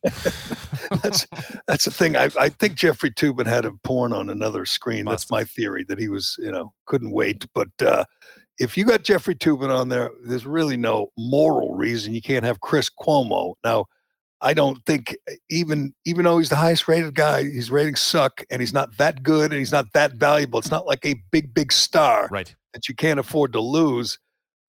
that's 1.01 1.27
that's 1.67 1.85
the 1.85 1.91
thing. 1.91 2.15
I, 2.15 2.29
I 2.39 2.49
think 2.49 2.75
Jeffrey 2.75 3.11
Toobin 3.11 3.47
had 3.47 3.65
a 3.65 3.71
porn 3.83 4.13
on 4.13 4.29
another 4.29 4.65
screen. 4.65 5.05
Must 5.05 5.27
that's 5.27 5.31
my 5.31 5.43
theory 5.43 5.83
that 5.85 5.99
he 5.99 6.09
was, 6.09 6.35
you 6.39 6.51
know, 6.51 6.73
couldn't 6.85 7.11
wait. 7.11 7.45
But 7.53 7.69
uh, 7.81 8.05
if 8.59 8.77
you 8.77 8.85
got 8.85 9.03
Jeffrey 9.03 9.35
Toobin 9.35 9.75
on 9.75 9.89
there, 9.89 10.11
there's 10.23 10.45
really 10.45 10.77
no 10.77 11.11
moral 11.17 11.75
reason 11.75 12.13
you 12.13 12.21
can't 12.21 12.45
have 12.45 12.59
Chris 12.59 12.89
Cuomo. 12.89 13.55
Now, 13.63 13.85
I 14.41 14.53
don't 14.53 14.83
think 14.85 15.17
even 15.49 15.93
even 16.05 16.25
though 16.25 16.37
he's 16.37 16.49
the 16.49 16.55
highest 16.55 16.87
rated 16.87 17.13
guy, 17.15 17.43
his 17.43 17.69
ratings 17.69 17.99
suck, 17.99 18.43
and 18.49 18.61
he's 18.61 18.73
not 18.73 18.97
that 18.97 19.21
good, 19.23 19.51
and 19.51 19.59
he's 19.59 19.71
not 19.71 19.91
that 19.93 20.13
valuable. 20.13 20.59
It's 20.59 20.71
not 20.71 20.85
like 20.87 21.05
a 21.05 21.15
big 21.31 21.53
big 21.53 21.71
star 21.71 22.29
Right. 22.31 22.55
that 22.73 22.87
you 22.87 22.95
can't 22.95 23.19
afford 23.19 23.53
to 23.53 23.59
lose. 23.59 24.17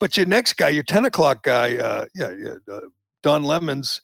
But 0.00 0.16
your 0.16 0.26
next 0.26 0.54
guy, 0.54 0.70
your 0.70 0.82
10 0.82 1.04
o'clock 1.04 1.42
guy, 1.42 1.76
uh, 1.76 2.06
yeah, 2.14 2.30
yeah 2.30 2.54
uh, 2.72 2.80
Don 3.22 3.44
Lemon's, 3.44 4.00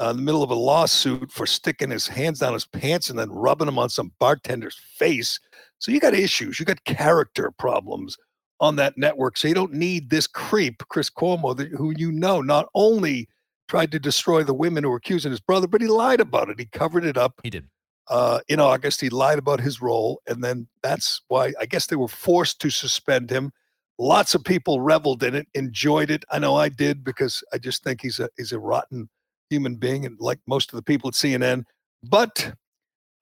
uh, 0.00 0.08
in 0.10 0.16
the 0.16 0.22
middle 0.22 0.42
of 0.42 0.50
a 0.50 0.54
lawsuit 0.54 1.30
for 1.30 1.46
sticking 1.46 1.90
his 1.90 2.08
hands 2.08 2.38
down 2.38 2.54
his 2.54 2.64
pants 2.64 3.10
and 3.10 3.18
then 3.18 3.30
rubbing 3.30 3.66
them 3.66 3.78
on 3.78 3.90
some 3.90 4.10
bartender's 4.18 4.80
face. 4.96 5.38
So 5.78 5.92
you 5.92 6.00
got 6.00 6.14
issues, 6.14 6.58
you 6.58 6.64
got 6.64 6.82
character 6.84 7.52
problems 7.58 8.16
on 8.58 8.76
that 8.76 8.96
network. 8.96 9.36
So 9.36 9.46
you 9.46 9.54
don't 9.54 9.74
need 9.74 10.08
this 10.08 10.26
creep, 10.26 10.82
Chris 10.88 11.10
Cuomo, 11.10 11.54
that, 11.56 11.68
who 11.68 11.92
you 11.96 12.10
know 12.10 12.40
not 12.40 12.66
only 12.74 13.28
tried 13.68 13.90
to 13.92 13.98
destroy 13.98 14.42
the 14.44 14.54
women 14.54 14.84
who 14.84 14.90
were 14.90 14.96
accusing 14.96 15.30
his 15.30 15.40
brother, 15.40 15.66
but 15.66 15.80
he 15.80 15.86
lied 15.88 16.20
about 16.20 16.48
it. 16.50 16.58
He 16.58 16.66
covered 16.66 17.04
it 17.04 17.16
up 17.16 17.40
He 17.42 17.50
did. 17.50 17.66
uh, 18.08 18.40
in 18.48 18.60
August. 18.60 19.00
He 19.00 19.08
lied 19.10 19.38
about 19.38 19.60
his 19.60 19.80
role, 19.80 20.20
and 20.26 20.42
then 20.44 20.68
that's 20.82 21.22
why 21.28 21.52
I 21.60 21.66
guess 21.66 21.86
they 21.86 21.96
were 21.96 22.08
forced 22.08 22.60
to 22.60 22.70
suspend 22.70 23.30
him. 23.30 23.52
Lots 23.98 24.34
of 24.34 24.42
people 24.44 24.80
reveled 24.80 25.22
in 25.22 25.34
it, 25.34 25.46
enjoyed 25.54 26.10
it. 26.10 26.24
I 26.30 26.38
know 26.40 26.56
I 26.56 26.68
did 26.68 27.04
because 27.04 27.42
I 27.52 27.58
just 27.58 27.84
think 27.84 28.00
he's 28.02 28.18
a 28.18 28.28
he's 28.36 28.52
a 28.52 28.58
rotten 28.58 29.08
human 29.50 29.76
being, 29.76 30.04
and 30.04 30.16
like 30.20 30.40
most 30.46 30.72
of 30.72 30.76
the 30.76 30.82
people 30.82 31.08
at 31.08 31.14
CNN. 31.14 31.64
But 32.02 32.54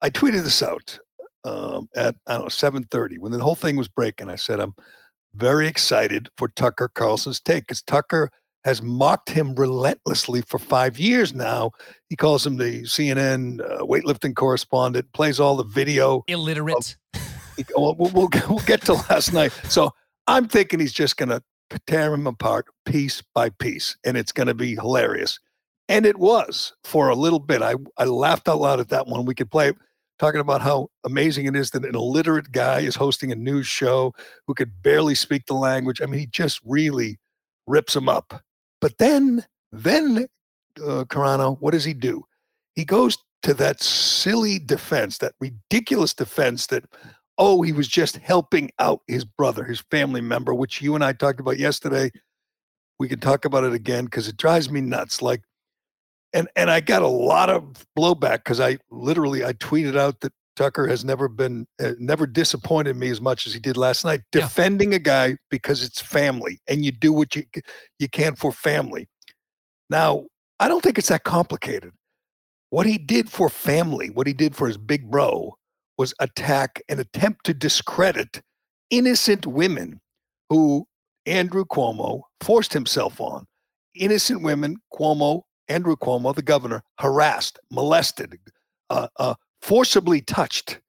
I 0.01 0.09
tweeted 0.09 0.43
this 0.43 0.61
out 0.63 0.99
um, 1.45 1.87
at 1.95 2.15
I 2.27 2.33
don't 2.33 2.43
know 2.43 2.49
seven 2.49 2.83
thirty 2.85 3.17
when 3.19 3.31
the 3.31 3.39
whole 3.39 3.55
thing 3.55 3.75
was 3.77 3.87
breaking. 3.87 4.29
I 4.29 4.35
said 4.35 4.59
I'm 4.59 4.73
very 5.35 5.67
excited 5.67 6.29
for 6.37 6.47
Tucker 6.49 6.89
Carlson's 6.93 7.39
take 7.39 7.63
because 7.63 7.81
Tucker 7.83 8.29
has 8.63 8.81
mocked 8.81 9.29
him 9.29 9.55
relentlessly 9.55 10.41
for 10.41 10.57
five 10.57 10.97
years 10.97 11.33
now. 11.33 11.71
He 12.09 12.15
calls 12.15 12.45
him 12.45 12.57
the 12.57 12.83
CNN 12.83 13.59
uh, 13.59 13.83
weightlifting 13.83 14.35
correspondent, 14.35 15.11
plays 15.13 15.39
all 15.39 15.55
the 15.55 15.63
video. 15.63 16.23
Illiterate. 16.27 16.95
We'll, 17.75 17.95
we'll, 17.95 18.11
we'll 18.11 18.29
we'll 18.49 18.65
get 18.65 18.81
to 18.85 18.93
last 18.93 19.33
night. 19.33 19.51
So 19.69 19.91
I'm 20.27 20.47
thinking 20.47 20.79
he's 20.79 20.93
just 20.93 21.17
going 21.17 21.29
to 21.29 21.43
tear 21.87 22.13
him 22.13 22.27
apart 22.27 22.65
piece 22.85 23.21
by 23.33 23.49
piece, 23.49 23.97
and 24.05 24.17
it's 24.17 24.31
going 24.31 24.47
to 24.47 24.53
be 24.53 24.75
hilarious. 24.75 25.39
And 25.89 26.05
it 26.05 26.17
was 26.17 26.73
for 26.83 27.09
a 27.09 27.15
little 27.15 27.39
bit. 27.39 27.61
I, 27.61 27.75
I 27.97 28.05
laughed 28.05 28.47
out 28.47 28.61
loud 28.61 28.79
at 28.79 28.89
that 28.89 29.07
one. 29.07 29.25
We 29.25 29.35
could 29.35 29.51
play 29.51 29.69
it, 29.69 29.75
talking 30.17 30.39
about 30.39 30.61
how 30.61 30.87
amazing 31.03 31.45
it 31.45 31.55
is 31.55 31.71
that 31.71 31.85
an 31.85 31.95
illiterate 31.95 32.51
guy 32.51 32.79
is 32.79 32.95
hosting 32.95 33.31
a 33.31 33.35
news 33.35 33.67
show 33.67 34.13
who 34.47 34.53
could 34.53 34.81
barely 34.81 35.15
speak 35.15 35.45
the 35.45 35.53
language. 35.53 36.01
I 36.01 36.05
mean, 36.05 36.21
he 36.21 36.25
just 36.25 36.61
really 36.65 37.19
rips 37.67 37.95
him 37.95 38.07
up. 38.07 38.41
But 38.83 38.97
then, 38.97 39.45
then, 39.71 40.27
uh, 40.77 41.05
Carano, 41.05 41.57
what 41.61 41.71
does 41.71 41.85
he 41.85 41.93
do? 41.93 42.25
He 42.75 42.83
goes 42.83 43.17
to 43.43 43.53
that 43.53 43.81
silly 43.81 44.59
defense, 44.59 45.19
that 45.19 45.35
ridiculous 45.39 46.13
defense 46.13 46.67
that, 46.67 46.83
oh, 47.37 47.61
he 47.61 47.71
was 47.71 47.87
just 47.87 48.17
helping 48.17 48.71
out 48.79 48.99
his 49.07 49.23
brother, 49.23 49.63
his 49.63 49.81
family 49.89 50.19
member, 50.19 50.53
which 50.53 50.81
you 50.81 50.95
and 50.95 51.03
I 51.03 51.13
talked 51.13 51.39
about 51.39 51.57
yesterday. 51.57 52.11
We 52.99 53.07
can 53.07 53.21
talk 53.21 53.45
about 53.45 53.63
it 53.63 53.71
again 53.71 54.03
because 54.03 54.27
it 54.27 54.35
drives 54.35 54.69
me 54.69 54.81
nuts. 54.81 55.21
Like, 55.21 55.43
and 56.33 56.49
and 56.57 56.69
I 56.69 56.81
got 56.81 57.03
a 57.03 57.07
lot 57.07 57.49
of 57.49 57.85
blowback 57.97 58.39
because 58.39 58.59
I 58.59 58.79
literally 58.91 59.45
I 59.45 59.53
tweeted 59.53 59.97
out 59.97 60.19
that 60.19 60.33
Tucker 60.55 60.87
has 60.87 61.03
never 61.03 61.27
been 61.27 61.65
uh, 61.81 61.93
never 61.99 62.27
disappointed 62.27 62.95
me 62.95 63.09
as 63.09 63.19
much 63.21 63.47
as 63.47 63.53
he 63.53 63.59
did 63.59 63.77
last 63.77 64.05
night 64.05 64.21
Yeah. 64.33 64.41
defending 64.41 64.93
a 64.93 64.99
guy 64.99 65.37
because 65.49 65.83
it's 65.83 66.01
family 66.01 66.59
and 66.67 66.85
you 66.85 66.91
do 66.91 67.11
what 67.11 67.35
you 67.35 67.43
you 67.99 68.07
can 68.07 68.35
for 68.35 68.51
family. 68.51 69.07
Now, 69.89 70.25
I 70.59 70.67
don't 70.67 70.81
think 70.81 70.97
it's 70.97 71.09
that 71.09 71.23
complicated. 71.23 71.91
What 72.69 72.85
he 72.85 72.97
did 72.97 73.29
for 73.29 73.49
family, 73.49 74.09
what 74.09 74.27
he 74.27 74.33
did 74.33 74.55
for 74.55 74.67
his 74.67 74.77
big 74.77 75.09
bro 75.11 75.55
was 75.97 76.13
attack 76.19 76.81
and 76.89 76.99
attempt 76.99 77.45
to 77.45 77.53
discredit 77.53 78.41
innocent 78.89 79.45
women 79.45 79.99
who 80.49 80.85
Andrew 81.25 81.65
Cuomo 81.65 82.21
forced 82.41 82.73
himself 82.73 83.19
on. 83.21 83.45
Innocent 83.95 84.41
women, 84.41 84.77
Cuomo, 84.93 85.43
Andrew 85.67 85.95
Cuomo, 85.95 86.33
the 86.35 86.41
governor, 86.41 86.83
harassed, 86.99 87.59
molested, 87.71 88.39
uh, 88.89 89.07
uh, 89.17 89.35
forcibly 89.63 90.19
touched. 90.21 90.81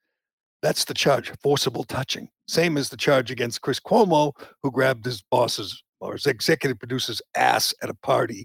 That's 0.60 0.84
the 0.84 0.94
charge, 0.94 1.30
forcible 1.42 1.84
touching. 1.84 2.28
Same 2.48 2.76
as 2.76 2.88
the 2.88 2.96
charge 2.96 3.30
against 3.30 3.62
Chris 3.62 3.78
Cuomo, 3.78 4.32
who 4.62 4.70
grabbed 4.70 5.04
his 5.04 5.22
boss's 5.30 5.82
or 6.00 6.14
his 6.14 6.26
executive 6.26 6.78
producer's 6.78 7.22
ass 7.36 7.72
at 7.82 7.88
a 7.88 7.94
party. 7.94 8.44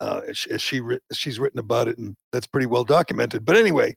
Uh, 0.00 0.22
as, 0.28 0.46
as 0.50 0.62
she 0.62 0.80
she's 1.12 1.38
written 1.38 1.60
about 1.60 1.86
it, 1.86 1.98
and 1.98 2.16
that's 2.32 2.46
pretty 2.46 2.66
well 2.66 2.84
documented. 2.84 3.44
But 3.44 3.56
anyway, 3.56 3.94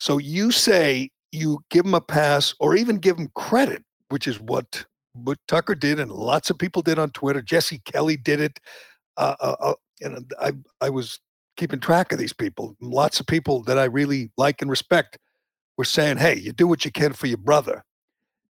so 0.00 0.18
you 0.18 0.50
say 0.50 1.10
you 1.30 1.60
give 1.70 1.86
him 1.86 1.94
a 1.94 2.00
pass, 2.00 2.54
or 2.58 2.74
even 2.74 2.98
give 2.98 3.16
him 3.16 3.30
credit, 3.34 3.84
which 4.08 4.26
is 4.26 4.40
what 4.40 4.84
what 5.14 5.38
Tucker 5.46 5.74
did, 5.74 6.00
and 6.00 6.10
lots 6.10 6.50
of 6.50 6.58
people 6.58 6.82
did 6.82 6.98
on 6.98 7.10
Twitter. 7.10 7.40
Jesse 7.40 7.80
Kelly 7.84 8.16
did 8.16 8.40
it. 8.40 8.58
Uh, 9.16 9.36
uh, 9.40 9.56
uh, 9.60 9.74
and 10.02 10.32
I 10.40 10.52
I 10.80 10.90
was 10.90 11.20
keeping 11.56 11.80
track 11.80 12.12
of 12.12 12.18
these 12.18 12.32
people. 12.32 12.76
Lots 12.80 13.20
of 13.20 13.26
people 13.26 13.62
that 13.64 13.78
I 13.78 13.84
really 13.84 14.30
like 14.36 14.62
and 14.62 14.70
respect 14.70 15.18
were 15.76 15.84
saying, 15.84 16.18
"Hey, 16.18 16.36
you 16.36 16.52
do 16.52 16.66
what 16.66 16.84
you 16.84 16.90
can 16.90 17.12
for 17.12 17.26
your 17.26 17.38
brother," 17.38 17.84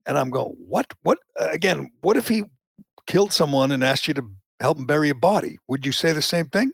and 0.07 0.19
I'm 0.19 0.31
going, 0.31 0.55
"What? 0.59 0.93
What? 1.03 1.19
Uh, 1.39 1.49
again? 1.51 1.91
What 2.01 2.17
if 2.17 2.29
he 2.29 2.45
killed 3.07 3.33
someone 3.33 3.73
and 3.73 3.85
asked 3.85 4.09
you 4.09 4.15
to 4.15 4.31
help 4.61 4.79
him 4.79 4.87
bury 4.87 5.11
a 5.11 5.15
body? 5.15 5.59
Would 5.69 5.87
you 5.87 5.93
say 5.93 6.13
the 6.13 6.23
same 6.23 6.47
thing?" 6.47 6.73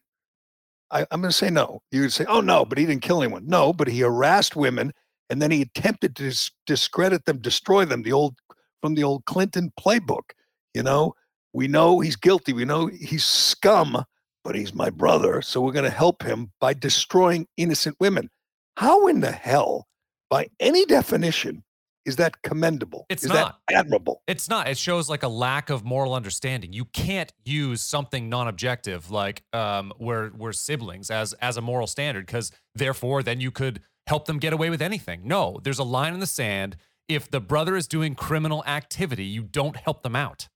I, 0.91 1.07
I'm 1.11 1.21
going 1.21 1.31
to 1.31 1.37
say 1.37 1.51
no. 1.51 1.83
You 1.93 2.03
would 2.03 2.13
say, 2.13 2.25
"Oh 2.29 2.41
no, 2.41 2.65
but 2.65 2.79
he 2.79 2.87
didn't 2.87 3.03
kill 3.03 3.23
anyone." 3.23 3.47
No, 3.47 3.73
but 3.73 3.89
he 3.89 4.01
harassed 4.01 4.57
women, 4.57 4.93
and 5.29 5.41
then 5.41 5.51
he 5.51 5.63
attempted 5.63 6.17
to 6.17 6.25
dis- 6.25 6.51
discredit 6.67 7.25
them, 7.25 7.39
destroy 7.39 7.85
them. 7.85 8.03
The 8.03 8.13
old 8.13 8.37
from 8.81 8.95
the 8.95 9.05
old 9.05 9.25
Clinton 9.27 9.73
playbook. 9.79 10.31
You 10.75 10.83
know, 10.83 11.15
we 11.53 11.69
know 11.69 12.01
he's 12.01 12.17
guilty. 12.17 12.53
We 12.53 12.65
know 12.65 12.87
he's 12.87 13.25
scum, 13.25 14.05
but 14.45 14.55
he's 14.55 14.75
my 14.75 14.91
brother. 14.91 15.43
So 15.43 15.61
we're 15.61 15.73
going 15.73 15.85
to 15.85 15.91
help 15.91 16.23
him 16.23 16.53
by 16.61 16.75
destroying 16.75 17.47
innocent 17.57 17.97
women. 18.01 18.31
How 18.77 19.07
in 19.09 19.21
the 19.21 19.33
hell, 19.33 19.87
by 20.29 20.49
any 20.59 20.85
definition, 20.87 21.63
is 22.07 22.17
that 22.17 22.43
commendable? 22.43 23.07
It's 23.09 23.25
is 23.25 23.31
not. 23.31 23.61
admirable? 23.71 24.23
It's 24.27 24.49
not. 24.49 24.69
It 24.69 24.79
shows 24.79 25.11
like 25.11 25.23
a 25.23 25.29
lack 25.29 25.69
of 25.69 25.85
moral 25.85 26.15
understanding. 26.15 26.73
You 26.73 26.87
can't 26.87 27.33
use 27.45 27.83
something 27.83 28.29
non-objective 28.29 29.11
like 29.11 29.43
um, 29.53 29.93
we're 29.99 30.31
we're 30.31 30.53
siblings 30.53 31.11
as 31.11 31.35
as 31.35 31.57
a 31.57 31.61
moral 31.61 31.87
standard 31.87 32.27
because 32.27 32.53
therefore 32.75 33.23
then 33.23 33.41
you 33.41 33.51
could 33.51 33.83
help 34.07 34.25
them 34.25 34.39
get 34.39 34.53
away 34.53 34.71
with 34.71 34.81
anything. 34.81 35.21
No, 35.25 35.61
there's 35.63 35.79
a 35.79 35.85
line 35.85 36.15
in 36.15 36.21
the 36.21 36.27
sand. 36.27 36.77
If 37.09 37.31
the 37.31 37.41
brother 37.41 37.77
is 37.77 37.87
doing 37.87 38.15
criminal 38.15 38.65
activity, 38.67 39.25
you 39.25 39.43
don't 39.43 39.77
help 39.77 40.03
them 40.03 40.17
out. 40.17 40.49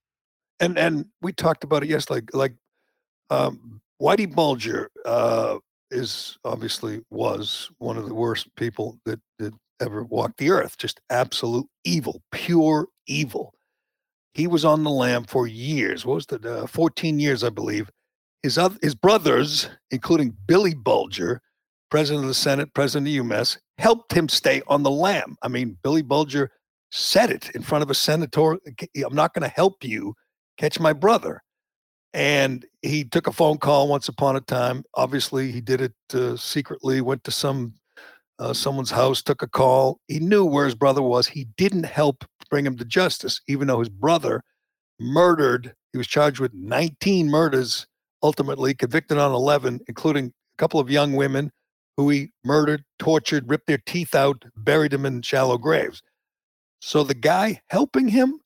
And 0.59 0.79
and 0.79 1.05
we 1.21 1.31
talked 1.31 1.63
about 1.63 1.83
it. 1.83 1.89
Yes, 1.89 2.09
like 2.09 2.33
like 2.33 2.55
um, 3.29 3.81
Whitey 4.01 4.33
Bulger 4.33 4.89
uh, 5.05 5.57
is 5.91 6.37
obviously 6.43 7.01
was 7.09 7.69
one 7.77 7.97
of 7.97 8.07
the 8.07 8.13
worst 8.13 8.53
people 8.55 8.97
that 9.05 9.19
that 9.39 9.53
ever 9.79 10.03
walked 10.03 10.37
the 10.37 10.51
earth. 10.51 10.77
Just 10.77 10.99
absolute 11.09 11.67
evil, 11.83 12.21
pure 12.31 12.87
evil. 13.07 13.53
He 14.33 14.47
was 14.47 14.65
on 14.65 14.83
the 14.83 14.89
lam 14.89 15.23
for 15.23 15.47
years. 15.47 16.05
What 16.05 16.15
was 16.15 16.25
that? 16.27 16.45
Uh, 16.45 16.67
Fourteen 16.67 17.19
years, 17.19 17.43
I 17.43 17.49
believe. 17.49 17.89
His 18.43 18.57
other, 18.57 18.77
his 18.81 18.93
brothers, 18.93 19.69
including 19.89 20.35
Billy 20.45 20.75
Bulger, 20.75 21.41
president 21.89 22.25
of 22.25 22.27
the 22.27 22.35
Senate, 22.35 22.73
president 22.73 23.07
of 23.07 23.25
UMass, 23.25 23.57
helped 23.77 24.13
him 24.13 24.29
stay 24.29 24.61
on 24.67 24.83
the 24.83 24.91
lam. 24.91 25.35
I 25.41 25.47
mean, 25.47 25.77
Billy 25.83 26.03
Bulger 26.03 26.51
said 26.91 27.31
it 27.31 27.49
in 27.55 27.63
front 27.63 27.81
of 27.81 27.89
a 27.89 27.95
senator. 27.95 28.57
I'm 29.03 29.15
not 29.15 29.33
going 29.33 29.49
to 29.49 29.55
help 29.55 29.83
you 29.83 30.13
catch 30.57 30.79
my 30.79 30.93
brother. 30.93 31.41
And 32.15 32.65
he 32.81 33.03
took 33.03 33.27
a 33.27 33.33
phone 33.33 33.57
call 33.57 33.89
once 33.89 34.07
upon 34.07 34.37
a 34.37 34.41
time. 34.41 34.85
Obviously, 34.93 35.51
he 35.51 35.59
did 35.59 35.81
it 35.81 35.93
uh, 36.13 36.37
secretly. 36.37 37.01
Went 37.01 37.25
to 37.25 37.31
some 37.31 37.73
uh, 38.39 38.53
someone's 38.53 38.91
house, 38.91 39.21
took 39.21 39.41
a 39.41 39.47
call. 39.47 39.99
He 40.07 40.19
knew 40.19 40.45
where 40.45 40.63
his 40.63 40.75
brother 40.75 41.01
was. 41.01 41.27
He 41.27 41.47
didn't 41.57 41.85
help 41.85 42.23
bring 42.49 42.65
him 42.65 42.77
to 42.77 42.85
justice, 42.85 43.41
even 43.49 43.67
though 43.67 43.79
his 43.79 43.89
brother 43.89 44.43
murdered. 44.97 45.75
He 45.91 45.97
was 45.97 46.07
charged 46.07 46.39
with 46.39 46.53
19 46.53 47.29
murders, 47.29 47.85
ultimately 48.23 48.73
convicted 48.73 49.17
on 49.17 49.33
11, 49.33 49.81
including 49.89 50.27
a 50.27 50.57
couple 50.57 50.79
of 50.79 50.89
young 50.89 51.17
women 51.17 51.51
who 51.97 52.09
he 52.09 52.29
murdered, 52.45 52.85
tortured, 52.97 53.49
ripped 53.49 53.67
their 53.67 53.81
teeth 53.85 54.15
out, 54.15 54.45
buried 54.55 54.91
them 54.91 55.05
in 55.05 55.21
shallow 55.21 55.57
graves. 55.57 56.01
So 56.79 57.03
the 57.03 57.13
guy 57.13 57.59
helping 57.69 58.07
him, 58.07 58.39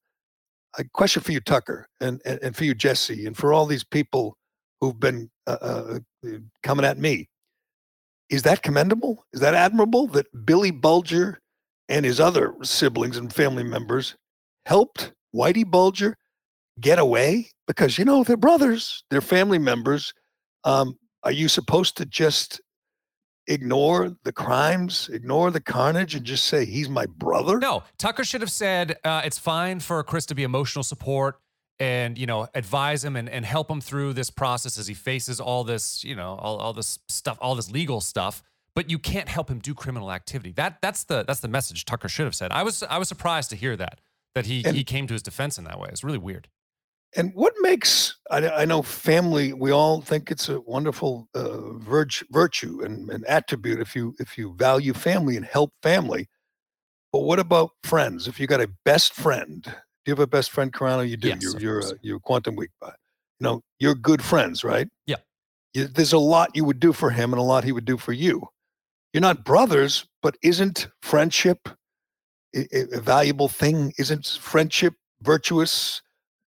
a 0.78 0.84
question 0.94 1.24
for 1.24 1.32
you, 1.32 1.40
Tucker, 1.40 1.88
and, 2.00 2.22
and, 2.26 2.40
and 2.42 2.56
for 2.56 2.64
you, 2.64 2.74
Jesse, 2.76 3.26
and 3.26 3.36
for 3.36 3.54
all 3.54 3.66
these 3.66 3.84
people 3.84 4.38
who've 4.80 5.00
been 5.00 5.30
uh, 5.48 5.58
uh, 5.62 6.00
coming 6.64 6.86
at 6.86 6.98
me. 6.98 7.28
is 8.30 8.44
that 8.44 8.62
commendable? 8.62 9.26
Is 9.34 9.40
that 9.42 9.54
admirable 9.54 10.08
that 10.08 10.28
Billy 10.46 10.72
Bulger 10.72 11.40
and 11.88 12.06
his 12.06 12.20
other 12.20 12.54
siblings 12.62 13.18
and 13.18 13.34
family 13.34 13.64
members 13.64 14.16
helped 14.66 15.12
Whitey 15.36 15.66
Bulger 15.66 16.16
get 16.80 17.00
away? 17.00 17.50
Because, 17.68 17.98
you 17.98 18.06
know, 18.06 18.24
they're 18.24 18.38
brothers, 18.38 19.04
they're 19.10 19.22
family 19.22 19.60
members. 19.60 20.14
Um, 20.64 20.96
are 21.24 21.32
you 21.32 21.48
supposed 21.50 21.98
to 21.98 22.06
just 22.06 22.62
ignore 23.50 24.16
the 24.24 24.32
crimes, 24.32 25.10
ignore 25.12 25.52
the 25.52 25.60
carnage, 25.60 26.16
and 26.16 26.26
just 26.26 26.46
say 26.46 26.66
he's 26.66 26.88
my 26.88 27.06
brother? 27.06 27.60
No, 27.60 27.84
Tucker 27.98 28.24
should 28.24 28.42
have 28.42 28.52
said 28.52 28.98
uh, 29.04 29.22
it's 29.26 29.38
fine 29.38 29.80
for 29.80 30.02
Chris 30.04 30.26
to 30.28 30.36
be 30.36 30.44
emotional 30.44 30.84
support 30.84 31.40
and 31.80 32.18
you 32.18 32.26
know 32.26 32.48
advise 32.54 33.04
him 33.04 33.16
and, 33.16 33.30
and 33.30 33.46
help 33.46 33.70
him 33.70 33.82
through 33.82 34.14
this 34.14 34.30
process 34.30 34.78
as 34.78 34.88
he 34.88 34.94
faces 34.94 35.40
all 35.40 35.64
this 35.64 36.04
you 36.04 36.14
know 36.14 36.36
all, 36.40 36.58
all 36.58 36.74
this 36.74 37.00
stuff 37.08 37.38
all 37.42 37.56
this 37.56 37.72
legal 37.72 38.02
stuff 38.02 38.44
but 38.76 38.90
you 38.90 39.00
can't 39.00 39.28
help 39.28 39.50
him 39.50 39.60
do 39.60 39.74
criminal 39.74 40.12
activity. 40.12 40.52
That 40.54 40.78
that's 40.82 41.04
the 41.04 41.24
that's 41.28 41.40
the 41.40 41.48
message 41.48 41.86
tucker 41.86 42.08
should 42.08 42.26
have 42.26 42.36
said. 42.36 42.52
I 42.52 42.64
was 42.64 42.84
i 42.84 42.98
was 42.98 43.08
surprised 43.08 43.50
to 43.50 43.56
hear 43.56 43.76
that 43.76 44.00
that 44.36 44.46
he 44.46 44.64
and, 44.66 44.76
he 44.76 44.84
came 44.84 45.08
to 45.08 45.14
his 45.14 45.24
defense 45.24 45.58
in 45.58 45.64
that 45.66 45.80
way. 45.80 45.90
It's 45.92 46.04
really 46.04 46.18
weird 46.18 46.48
and 47.16 47.32
what 47.34 47.54
makes 47.62 48.18
I, 48.32 48.48
I 48.50 48.66
know 48.66 48.82
family 48.82 49.54
we 49.54 49.72
all 49.72 50.02
think 50.02 50.32
it's 50.32 50.50
a 50.50 50.62
wonderful 50.62 51.28
uh, 51.34 51.74
virtue, 51.74 52.26
virtue 52.32 52.82
and 52.84 53.10
an 53.10 53.24
attribute 53.28 53.80
if 53.80 53.96
you 53.96 54.16
if 54.20 54.38
you 54.38 54.54
value 54.56 54.94
family 54.94 55.38
and 55.38 55.46
help 55.46 55.72
family 55.82 56.28
but 57.12 57.22
what 57.22 57.40
about 57.40 57.72
friends 57.84 58.28
if 58.28 58.40
you 58.40 58.48
got 58.48 58.62
a 58.62 58.70
best 58.86 59.14
friend 59.14 59.76
do 60.06 60.12
you 60.12 60.14
have 60.14 60.20
a 60.24 60.28
best 60.28 60.52
friend, 60.52 60.72
Carano? 60.72 61.08
You 61.08 61.18
do. 61.18 61.28
Yes, 61.28 61.42
you're 61.42 61.60
you're 61.60 61.80
a, 61.80 61.92
you're 62.02 62.20
Quantum 62.20 62.56
Week, 62.56 62.72
but 62.80 62.96
you 63.40 63.44
know 63.44 63.62
you're 63.80 63.96
good 63.96 64.24
friends, 64.24 64.64
right? 64.64 64.88
Yeah. 65.06 65.18
You, 65.74 65.88
there's 65.88 66.14
a 66.14 66.20
lot 66.20 66.56
you 66.56 66.64
would 66.64 66.80
do 66.80 66.94
for 66.94 67.10
him, 67.10 67.34
and 67.34 67.40
a 67.40 67.44
lot 67.44 67.64
he 67.64 67.72
would 67.72 67.86
do 67.86 67.98
for 67.98 68.14
you. 68.14 68.48
You're 69.14 69.22
not 69.22 69.44
brothers, 69.44 70.06
but 70.22 70.38
isn't 70.42 70.88
friendship 71.02 71.68
a, 72.56 72.66
a 72.94 73.02
valuable 73.02 73.50
thing? 73.50 73.94
Isn't 73.98 74.26
friendship 74.26 74.94
virtuous? 75.22 76.02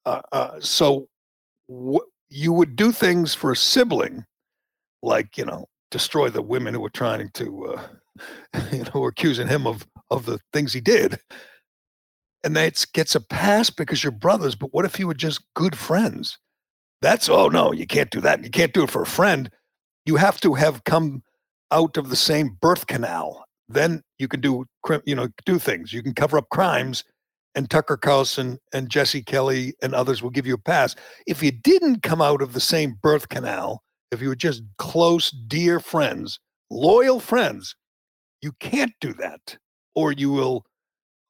Uh, 0.05 0.21
uh, 0.31 0.59
so 0.59 1.07
wh- 1.71 2.05
you 2.29 2.53
would 2.53 2.75
do 2.75 2.91
things 2.91 3.33
for 3.33 3.51
a 3.51 3.55
sibling, 3.55 4.25
like 5.01 5.37
you 5.37 5.45
know, 5.45 5.65
destroy 5.91 6.29
the 6.29 6.41
women 6.41 6.73
who 6.73 6.81
were 6.81 6.89
trying 6.89 7.29
to, 7.33 7.65
uh, 7.75 8.61
you 8.71 8.83
know, 8.83 9.01
were 9.01 9.09
accusing 9.09 9.47
him 9.47 9.65
of 9.67 9.85
of 10.11 10.25
the 10.25 10.39
things 10.53 10.73
he 10.73 10.81
did 10.81 11.19
and 12.45 12.55
that 12.55 12.85
gets 12.93 13.15
a 13.15 13.19
pass 13.19 13.71
because 13.71 14.03
you're 14.03 14.11
brothers. 14.11 14.55
But 14.55 14.71
what 14.71 14.85
if 14.85 14.99
you 14.99 15.07
were 15.07 15.15
just 15.15 15.41
good 15.55 15.75
friends? 15.75 16.37
That's 17.01 17.27
oh 17.27 17.49
no, 17.49 17.73
you 17.73 17.87
can't 17.87 18.11
do 18.11 18.21
that. 18.21 18.43
You 18.43 18.51
can't 18.51 18.73
do 18.73 18.83
it 18.83 18.91
for 18.91 19.01
a 19.01 19.07
friend. 19.07 19.49
You 20.05 20.15
have 20.15 20.39
to 20.41 20.53
have 20.53 20.83
come 20.83 21.23
out 21.71 21.97
of 21.97 22.09
the 22.09 22.15
same 22.15 22.57
birth 22.61 22.85
canal. 22.85 23.43
Then 23.67 24.03
you 24.19 24.27
can 24.27 24.41
do 24.41 24.65
you 25.05 25.15
know 25.15 25.27
do 25.45 25.57
things. 25.57 25.91
You 25.91 26.03
can 26.03 26.13
cover 26.13 26.37
up 26.37 26.49
crimes, 26.49 27.03
and 27.55 27.69
Tucker 27.69 27.97
Carlson 27.97 28.59
and 28.73 28.89
Jesse 28.89 29.23
Kelly 29.23 29.73
and 29.81 29.95
others 29.95 30.21
will 30.21 30.29
give 30.29 30.45
you 30.45 30.55
a 30.55 30.59
pass. 30.59 30.95
If 31.25 31.41
you 31.41 31.51
didn't 31.51 32.03
come 32.03 32.21
out 32.21 32.41
of 32.41 32.53
the 32.53 32.59
same 32.59 32.97
birth 33.01 33.29
canal, 33.29 33.81
if 34.11 34.21
you 34.21 34.27
were 34.27 34.35
just 34.35 34.61
close, 34.77 35.31
dear 35.31 35.79
friends, 35.79 36.39
loyal 36.69 37.19
friends, 37.19 37.75
you 38.41 38.51
can't 38.59 38.93
do 39.01 39.13
that, 39.15 39.57
or 39.95 40.11
you 40.11 40.31
will 40.31 40.65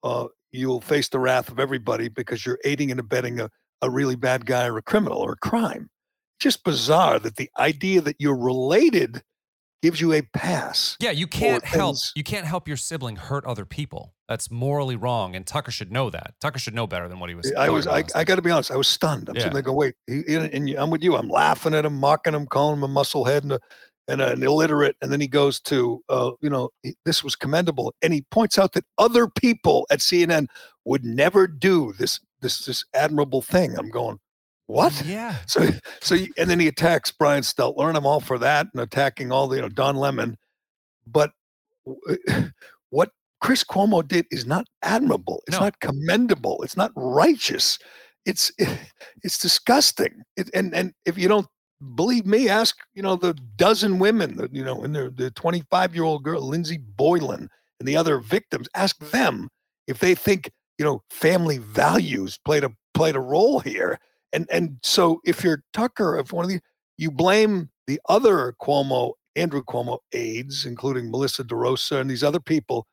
uh, 0.03 0.27
you'll 0.51 0.82
face 0.82 1.10
the 1.10 1.20
wrath 1.20 1.50
of 1.50 1.60
everybody 1.60 2.10
because 2.10 2.46
you're 2.46 2.60
aiding 2.63 2.91
and 2.91 3.00
abetting 3.00 3.39
a, 3.39 3.50
a 3.82 3.89
really 3.89 4.15
bad 4.15 4.46
guy 4.46 4.67
or 4.67 4.77
a 4.77 4.84
criminal 4.84 5.17
or 5.17 5.34
a 5.34 5.38
crime. 5.38 5.89
Just 6.39 6.63
bizarre 6.63 7.20
that 7.20 7.38
the 7.38 7.50
idea 7.58 8.01
that 8.01 8.17
you're 8.20 8.38
related 8.38 9.24
gives 9.86 10.01
you 10.01 10.13
a 10.13 10.22
pass. 10.22 10.98
Yeah, 11.00 11.12
you 11.12 11.27
can't 11.27 11.63
help 11.63 11.98
you 12.15 12.24
can't 12.24 12.46
help 12.46 12.68
your 12.68 12.77
sibling 12.77 13.15
hurt 13.15 13.46
other 13.46 13.65
people. 13.65 14.13
That's 14.27 14.50
morally 14.50 14.96
wrong, 14.96 15.36
and 15.36 15.46
Tucker 15.46 15.70
should 15.72 15.92
know 15.92 16.10
that. 16.10 16.34
Tucker 16.42 16.58
should 16.58 16.74
know 16.74 16.88
better 16.88 17.08
than 17.08 17.20
what 17.20 17.30
he 17.30 17.36
was. 17.36 17.54
I 17.56 17.70
was. 17.70 17.86
I, 17.86 18.04
I 18.15 18.24
got 18.24 18.36
to 18.36 18.42
be 18.42 18.50
honest. 18.50 18.72
I 18.72 18.77
was 18.77 18.88
stunned. 18.88 19.30
I'm 19.30 19.36
yeah. 19.36 19.42
sitting 19.42 19.54
there 19.54 19.62
going, 19.62 19.77
"Wait," 19.77 19.96
he, 20.08 20.36
and, 20.36 20.51
and 20.51 20.70
I'm 20.77 20.89
with 20.89 21.04
you. 21.04 21.15
I'm 21.15 21.30
laughing 21.30 21.75
at 21.75 21.86
him, 21.86 22.00
mocking 22.00 22.34
him, 22.34 22.48
calling 22.48 22.77
him 22.77 22.84
a 22.84 22.88
musclehead 22.88 23.44
and 23.44 23.54
a 23.54 23.60
and 24.07 24.22
an 24.22 24.44
illiterate. 24.44 24.96
And 25.01 25.12
then 25.12 25.22
he 25.22 25.27
goes 25.27 25.60
to, 25.62 26.03
uh, 26.10 26.31
you 26.42 26.50
know, 26.50 26.70
this 27.05 27.24
was 27.24 27.36
commendable. 27.36 27.94
And 28.01 28.14
he 28.14 28.22
points 28.31 28.57
out 28.57 28.74
that 28.74 28.86
other 28.98 29.27
people 29.27 29.88
at 29.90 30.00
CNN 30.00 30.48
would 30.86 31.03
never 31.03 31.48
do 31.48 31.94
this 31.98 32.20
this 32.42 32.66
this 32.66 32.86
admirable 32.94 33.42
thing. 33.42 33.77
I'm 33.77 33.90
going, 33.90 34.20
what? 34.68 35.04
Yeah. 35.06 35.36
So 35.48 35.70
so 36.01 36.16
and 36.38 36.50
then 36.50 36.60
he 36.60 36.68
attacks 36.68 37.12
Brian 37.12 37.44
Stelter, 37.44 37.88
and 37.88 37.98
I'm 37.98 38.06
all 38.06 38.20
for 38.20 38.38
that, 38.40 38.68
and 38.74 38.82
attacking 38.82 39.32
all 39.32 39.48
the 39.48 39.58
you 39.58 39.62
know 39.62 39.70
Don 39.70 39.96
Lemon. 39.96 40.38
But 41.08 41.32
what 42.90 43.12
Chris 43.42 43.64
Cuomo 43.64 44.06
did 44.08 44.25
is 44.32 44.46
not 44.46 44.66
admirable. 44.82 45.44
It's 45.48 45.58
no. 45.58 45.66
not 45.66 45.80
commendable. 45.80 46.62
It's 46.64 46.78
not 46.78 46.92
righteous. 46.96 47.78
It's 48.25 48.51
it's 49.24 49.38
disgusting. 49.38 50.24
It, 50.36 50.50
and 50.54 50.74
and 50.74 50.94
if 51.06 51.18
you 51.18 51.28
don't 51.28 51.48
believe 51.96 52.25
me, 52.25 52.50
ask 52.50 52.75
you 52.94 53.04
know 53.04 53.16
the 53.16 53.34
dozen 53.56 54.00
women, 54.00 54.38
that, 54.38 54.54
you 54.54 54.64
know, 54.64 54.84
and 54.84 54.96
the 54.96 55.32
25 55.36 55.94
year 55.94 56.04
old 56.04 56.24
girl 56.24 56.42
Lindsey 56.42 56.78
Boylan 56.78 57.50
and 57.80 57.88
the 57.88 57.98
other 57.98 58.20
victims. 58.20 58.68
Ask 58.75 58.98
them 59.12 59.50
if 59.88 60.00
they 60.00 60.16
think 60.16 60.50
you 60.80 60.86
know 60.86 61.01
family 61.10 61.60
values 61.60 62.40
played 62.44 62.64
a 62.64 62.72
played 62.94 63.16
a 63.16 63.22
role 63.22 63.60
here. 63.60 64.00
And 64.36 64.48
and 64.52 64.78
so 64.84 65.22
if 65.26 65.44
you're 65.44 65.64
Tucker, 65.74 66.20
if 66.20 66.32
one 66.32 66.46
of 66.46 66.52
the 66.52 66.60
you 66.98 67.10
blame 67.12 67.70
the 67.88 68.00
other 68.10 68.56
Cuomo, 68.62 69.14
Andrew 69.36 69.64
Cuomo 69.64 70.00
aides, 70.14 70.66
including 70.66 71.10
Melissa 71.10 71.44
DeRosa 71.44 72.00
and 72.00 72.10
these 72.10 72.24
other 72.24 72.40
people, 72.40 72.86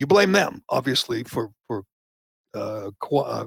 you 0.00 0.06
blame 0.06 0.32
them 0.32 0.62
obviously 0.70 1.24
for 1.24 1.50
for 1.66 1.84
uh, 2.54 2.90
co- 3.00 3.18
uh, 3.18 3.46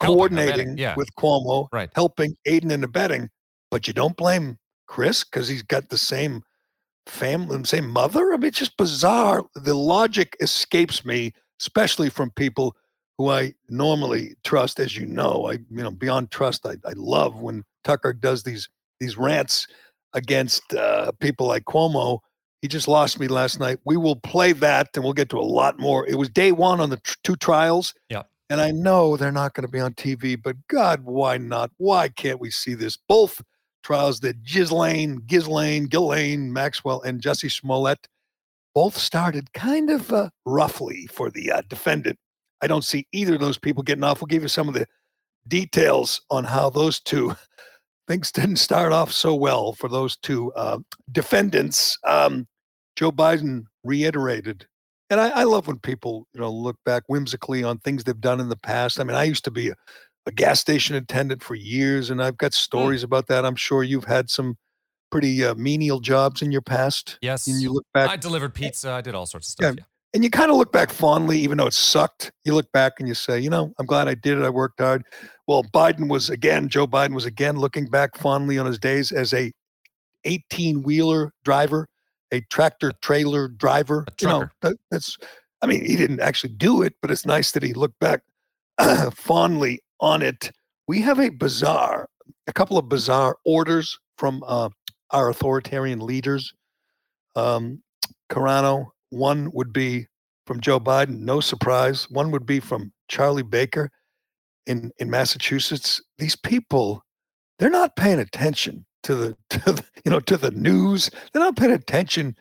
coordinating 0.00 0.78
yeah. 0.78 0.94
with 0.96 1.08
Cuomo, 1.18 1.68
right. 1.72 1.90
helping, 1.94 2.36
aiding, 2.46 2.70
and 2.70 2.84
abetting 2.84 3.28
but 3.74 3.88
you 3.88 3.92
don't 3.92 4.16
blame 4.16 4.56
Chris 4.86 5.24
because 5.24 5.48
he's 5.48 5.64
got 5.64 5.88
the 5.88 5.98
same 5.98 6.44
family, 7.08 7.64
same 7.64 7.88
mother. 7.88 8.32
I 8.32 8.36
mean, 8.36 8.46
it's 8.46 8.58
just 8.60 8.76
bizarre. 8.76 9.42
The 9.56 9.74
logic 9.74 10.36
escapes 10.40 11.04
me, 11.04 11.32
especially 11.60 12.08
from 12.08 12.30
people 12.36 12.76
who 13.18 13.30
I 13.30 13.54
normally 13.68 14.34
trust, 14.44 14.80
as 14.80 14.96
you 14.96 15.06
know. 15.06 15.48
I, 15.50 15.52
you 15.52 15.82
know, 15.82 15.90
beyond 15.90 16.30
trust, 16.30 16.66
I, 16.66 16.76
I 16.84 16.92
love 16.96 17.40
when 17.40 17.64
Tucker 17.84 18.12
does 18.12 18.42
these 18.42 18.68
these 19.00 19.16
rants 19.16 19.66
against 20.14 20.74
uh, 20.74 21.12
people 21.20 21.46
like 21.46 21.64
Cuomo. 21.64 22.20
He 22.62 22.68
just 22.68 22.88
lost 22.88 23.20
me 23.20 23.28
last 23.28 23.60
night. 23.60 23.78
We 23.84 23.96
will 23.96 24.16
play 24.16 24.52
that, 24.52 24.88
and 24.94 25.04
we'll 25.04 25.12
get 25.12 25.28
to 25.30 25.38
a 25.38 25.42
lot 25.42 25.78
more. 25.78 26.06
It 26.06 26.16
was 26.16 26.30
day 26.30 26.52
one 26.52 26.80
on 26.80 26.90
the 26.90 26.96
tr- 26.98 27.16
two 27.22 27.36
trials. 27.36 27.94
Yeah. 28.08 28.22
And 28.50 28.60
I 28.60 28.70
know 28.70 29.16
they're 29.16 29.32
not 29.32 29.54
going 29.54 29.66
to 29.66 29.72
be 29.72 29.80
on 29.80 29.94
TV, 29.94 30.40
but 30.40 30.56
God, 30.68 31.04
why 31.04 31.38
not? 31.38 31.70
Why 31.78 32.08
can't 32.08 32.40
we 32.40 32.50
see 32.50 32.74
this? 32.74 32.96
Both 33.08 33.42
trials 33.82 34.20
that 34.20 34.42
Ghislaine, 34.42 35.22
Ghislaine, 35.26 35.86
Ghislaine, 35.86 36.52
Maxwell, 36.52 37.02
and 37.02 37.20
Jussie 37.20 37.52
Smollett 37.52 38.08
both 38.74 38.96
started 38.96 39.52
kind 39.52 39.90
of 39.90 40.12
uh, 40.12 40.30
roughly 40.44 41.06
for 41.06 41.30
the 41.30 41.52
uh, 41.52 41.62
defendant. 41.68 42.18
I 42.64 42.66
don't 42.66 42.84
see 42.84 43.06
either 43.12 43.34
of 43.34 43.40
those 43.40 43.58
people 43.58 43.82
getting 43.82 44.04
off. 44.04 44.20
We'll 44.20 44.26
give 44.26 44.42
you 44.42 44.48
some 44.48 44.68
of 44.68 44.74
the 44.74 44.86
details 45.46 46.20
on 46.30 46.44
how 46.44 46.70
those 46.70 46.98
two 46.98 47.36
things 48.08 48.32
didn't 48.32 48.56
start 48.56 48.92
off 48.92 49.12
so 49.12 49.34
well 49.34 49.74
for 49.74 49.88
those 49.88 50.16
two 50.16 50.52
uh, 50.54 50.78
defendants. 51.12 51.98
Um, 52.04 52.46
Joe 52.96 53.12
Biden 53.12 53.64
reiterated, 53.84 54.66
and 55.10 55.20
I, 55.20 55.28
I, 55.30 55.44
love 55.44 55.66
when 55.66 55.78
people 55.78 56.26
you 56.32 56.40
know 56.40 56.50
look 56.50 56.76
back 56.86 57.02
whimsically 57.06 57.62
on 57.62 57.78
things 57.78 58.04
they've 58.04 58.20
done 58.20 58.40
in 58.40 58.48
the 58.48 58.56
past. 58.56 58.98
I 58.98 59.04
mean, 59.04 59.16
I 59.16 59.24
used 59.24 59.44
to 59.44 59.50
be 59.50 59.68
a 59.68 59.74
a 60.26 60.32
gas 60.32 60.60
station 60.60 60.96
attendant 60.96 61.42
for 61.42 61.54
years, 61.54 62.10
and 62.10 62.22
I've 62.22 62.38
got 62.38 62.52
hmm. 62.52 62.58
stories 62.58 63.02
mm. 63.02 63.04
about 63.04 63.26
that. 63.28 63.44
I'm 63.44 63.56
sure 63.56 63.82
you've 63.82 64.04
had 64.04 64.30
some 64.30 64.56
pretty 65.10 65.44
uh, 65.44 65.54
menial 65.54 66.00
jobs 66.00 66.42
in 66.42 66.50
your 66.50 66.62
past. 66.62 67.18
Yes. 67.22 67.46
And 67.46 67.60
you 67.60 67.72
look 67.72 67.86
back. 67.92 68.10
I 68.10 68.16
delivered 68.16 68.54
pizza. 68.54 68.90
I 68.90 69.00
did 69.00 69.14
all 69.14 69.26
sorts 69.26 69.48
of 69.48 69.52
stuff. 69.52 69.74
Yeah. 69.76 69.82
yeah. 69.82 69.84
And 70.14 70.22
you 70.22 70.30
kind 70.30 70.50
of 70.50 70.56
look 70.56 70.70
back 70.70 70.90
fondly, 70.90 71.40
even 71.40 71.58
though 71.58 71.66
it 71.66 71.74
sucked. 71.74 72.30
You 72.44 72.54
look 72.54 72.70
back 72.70 72.94
and 73.00 73.08
you 73.08 73.14
say, 73.14 73.40
you 73.40 73.50
know, 73.50 73.74
I'm 73.80 73.86
glad 73.86 74.06
I 74.06 74.14
did 74.14 74.38
it. 74.38 74.44
I 74.44 74.48
worked 74.48 74.80
hard. 74.80 75.04
Well, 75.48 75.64
Biden 75.64 76.08
was 76.08 76.30
again, 76.30 76.68
Joe 76.68 76.86
Biden 76.86 77.14
was 77.14 77.24
again 77.24 77.56
looking 77.56 77.86
back 77.86 78.16
fondly 78.16 78.56
on 78.56 78.64
his 78.64 78.78
days 78.78 79.10
as 79.10 79.34
a 79.34 79.52
18 80.24 80.82
wheeler 80.82 81.32
driver, 81.44 81.88
a 82.30 82.40
tractor 82.42 82.92
trailer 83.02 83.48
driver. 83.48 84.06
You 84.20 84.28
know, 84.28 84.48
that, 84.62 84.76
that's, 84.92 85.16
I 85.62 85.66
mean, 85.66 85.84
he 85.84 85.96
didn't 85.96 86.20
actually 86.20 86.52
do 86.52 86.82
it, 86.82 86.94
but 87.02 87.10
it's 87.10 87.26
nice 87.26 87.50
that 87.50 87.64
he 87.64 87.74
looked 87.74 87.98
back 87.98 88.22
fondly 89.14 89.80
on 90.00 90.22
it. 90.22 90.52
We 90.86 91.00
have 91.00 91.18
a 91.18 91.30
bizarre, 91.30 92.08
a 92.46 92.52
couple 92.52 92.78
of 92.78 92.88
bizarre 92.88 93.36
orders 93.44 93.98
from 94.16 94.44
uh, 94.46 94.68
our 95.10 95.28
authoritarian 95.28 95.98
leaders. 95.98 96.52
Um, 97.34 97.82
Carano, 98.30 98.90
one 99.14 99.50
would 99.52 99.72
be 99.72 100.06
from 100.46 100.60
Joe 100.60 100.78
Biden, 100.80 101.20
no 101.20 101.40
surprise. 101.40 102.10
One 102.10 102.30
would 102.30 102.44
be 102.44 102.60
from 102.60 102.92
Charlie 103.08 103.42
Baker 103.42 103.90
in, 104.66 104.90
in 104.98 105.10
Massachusetts. 105.10 106.02
These 106.18 106.36
people, 106.36 107.02
they're 107.58 107.70
not 107.70 107.96
paying 107.96 108.18
attention 108.18 108.84
to 109.04 109.14
the, 109.14 109.36
to 109.50 109.72
the, 109.72 109.84
you 110.04 110.10
know, 110.10 110.20
to 110.20 110.36
the 110.36 110.50
news. 110.50 111.10
They're 111.32 111.42
not 111.42 111.56
paying 111.56 111.72
attention 111.72 112.36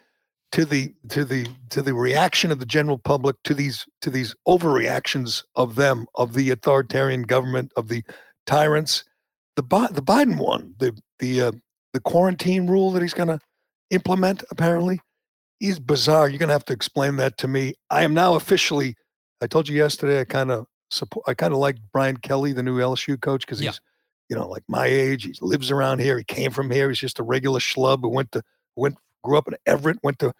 to 0.53 0.65
the 0.65 0.93
to 1.09 1.25
the 1.25 1.47
to 1.71 1.81
the 1.81 1.95
reaction 1.95 2.51
of 2.51 2.59
the 2.59 2.65
general 2.65 2.99
public 2.99 3.35
to 3.43 3.55
these 3.55 3.87
to 4.01 4.11
these 4.11 4.35
overreactions 4.47 5.43
of 5.55 5.73
them 5.73 6.05
of 6.13 6.33
the 6.35 6.51
authoritarian 6.51 7.23
government 7.23 7.71
of 7.75 7.87
the 7.87 8.03
tyrants 8.45 9.03
the 9.55 9.63
the 9.63 10.03
Biden 10.03 10.37
one 10.37 10.75
the 10.77 10.95
the 11.17 11.41
uh, 11.41 11.51
the 11.93 11.99
quarantine 11.99 12.67
rule 12.67 12.91
that 12.91 13.01
he's 13.01 13.15
going 13.15 13.29
to 13.29 13.39
implement 13.89 14.43
apparently 14.51 14.99
is 15.67 15.79
bizarre 15.79 16.29
you're 16.29 16.39
going 16.39 16.49
to 16.49 16.53
have 16.53 16.65
to 16.65 16.73
explain 16.73 17.15
that 17.15 17.37
to 17.37 17.47
me 17.47 17.73
i 17.89 18.03
am 18.03 18.13
now 18.13 18.35
officially 18.35 18.95
i 19.41 19.47
told 19.47 19.67
you 19.67 19.75
yesterday 19.75 20.19
i 20.19 20.23
kind 20.23 20.51
of 20.51 20.65
support 20.91 21.23
i 21.27 21.33
kind 21.33 21.53
of 21.53 21.59
like 21.59 21.77
brian 21.91 22.17
kelly 22.17 22.53
the 22.53 22.63
new 22.63 22.77
lsu 22.77 23.19
coach 23.19 23.45
because 23.45 23.59
he's 23.59 23.65
yeah. 23.65 23.73
you 24.29 24.35
know 24.35 24.47
like 24.47 24.63
my 24.67 24.85
age 24.85 25.23
he 25.23 25.33
lives 25.41 25.71
around 25.71 25.99
here 25.99 26.17
he 26.17 26.23
came 26.23 26.51
from 26.51 26.69
here 26.69 26.89
he's 26.89 26.99
just 26.99 27.19
a 27.19 27.23
regular 27.23 27.59
schlub 27.59 28.01
who 28.01 28.09
went 28.09 28.31
to 28.31 28.41
went 28.75 28.95
grew 29.23 29.37
up 29.37 29.47
in 29.47 29.55
everett 29.65 29.97
went 30.03 30.19
to 30.19 30.31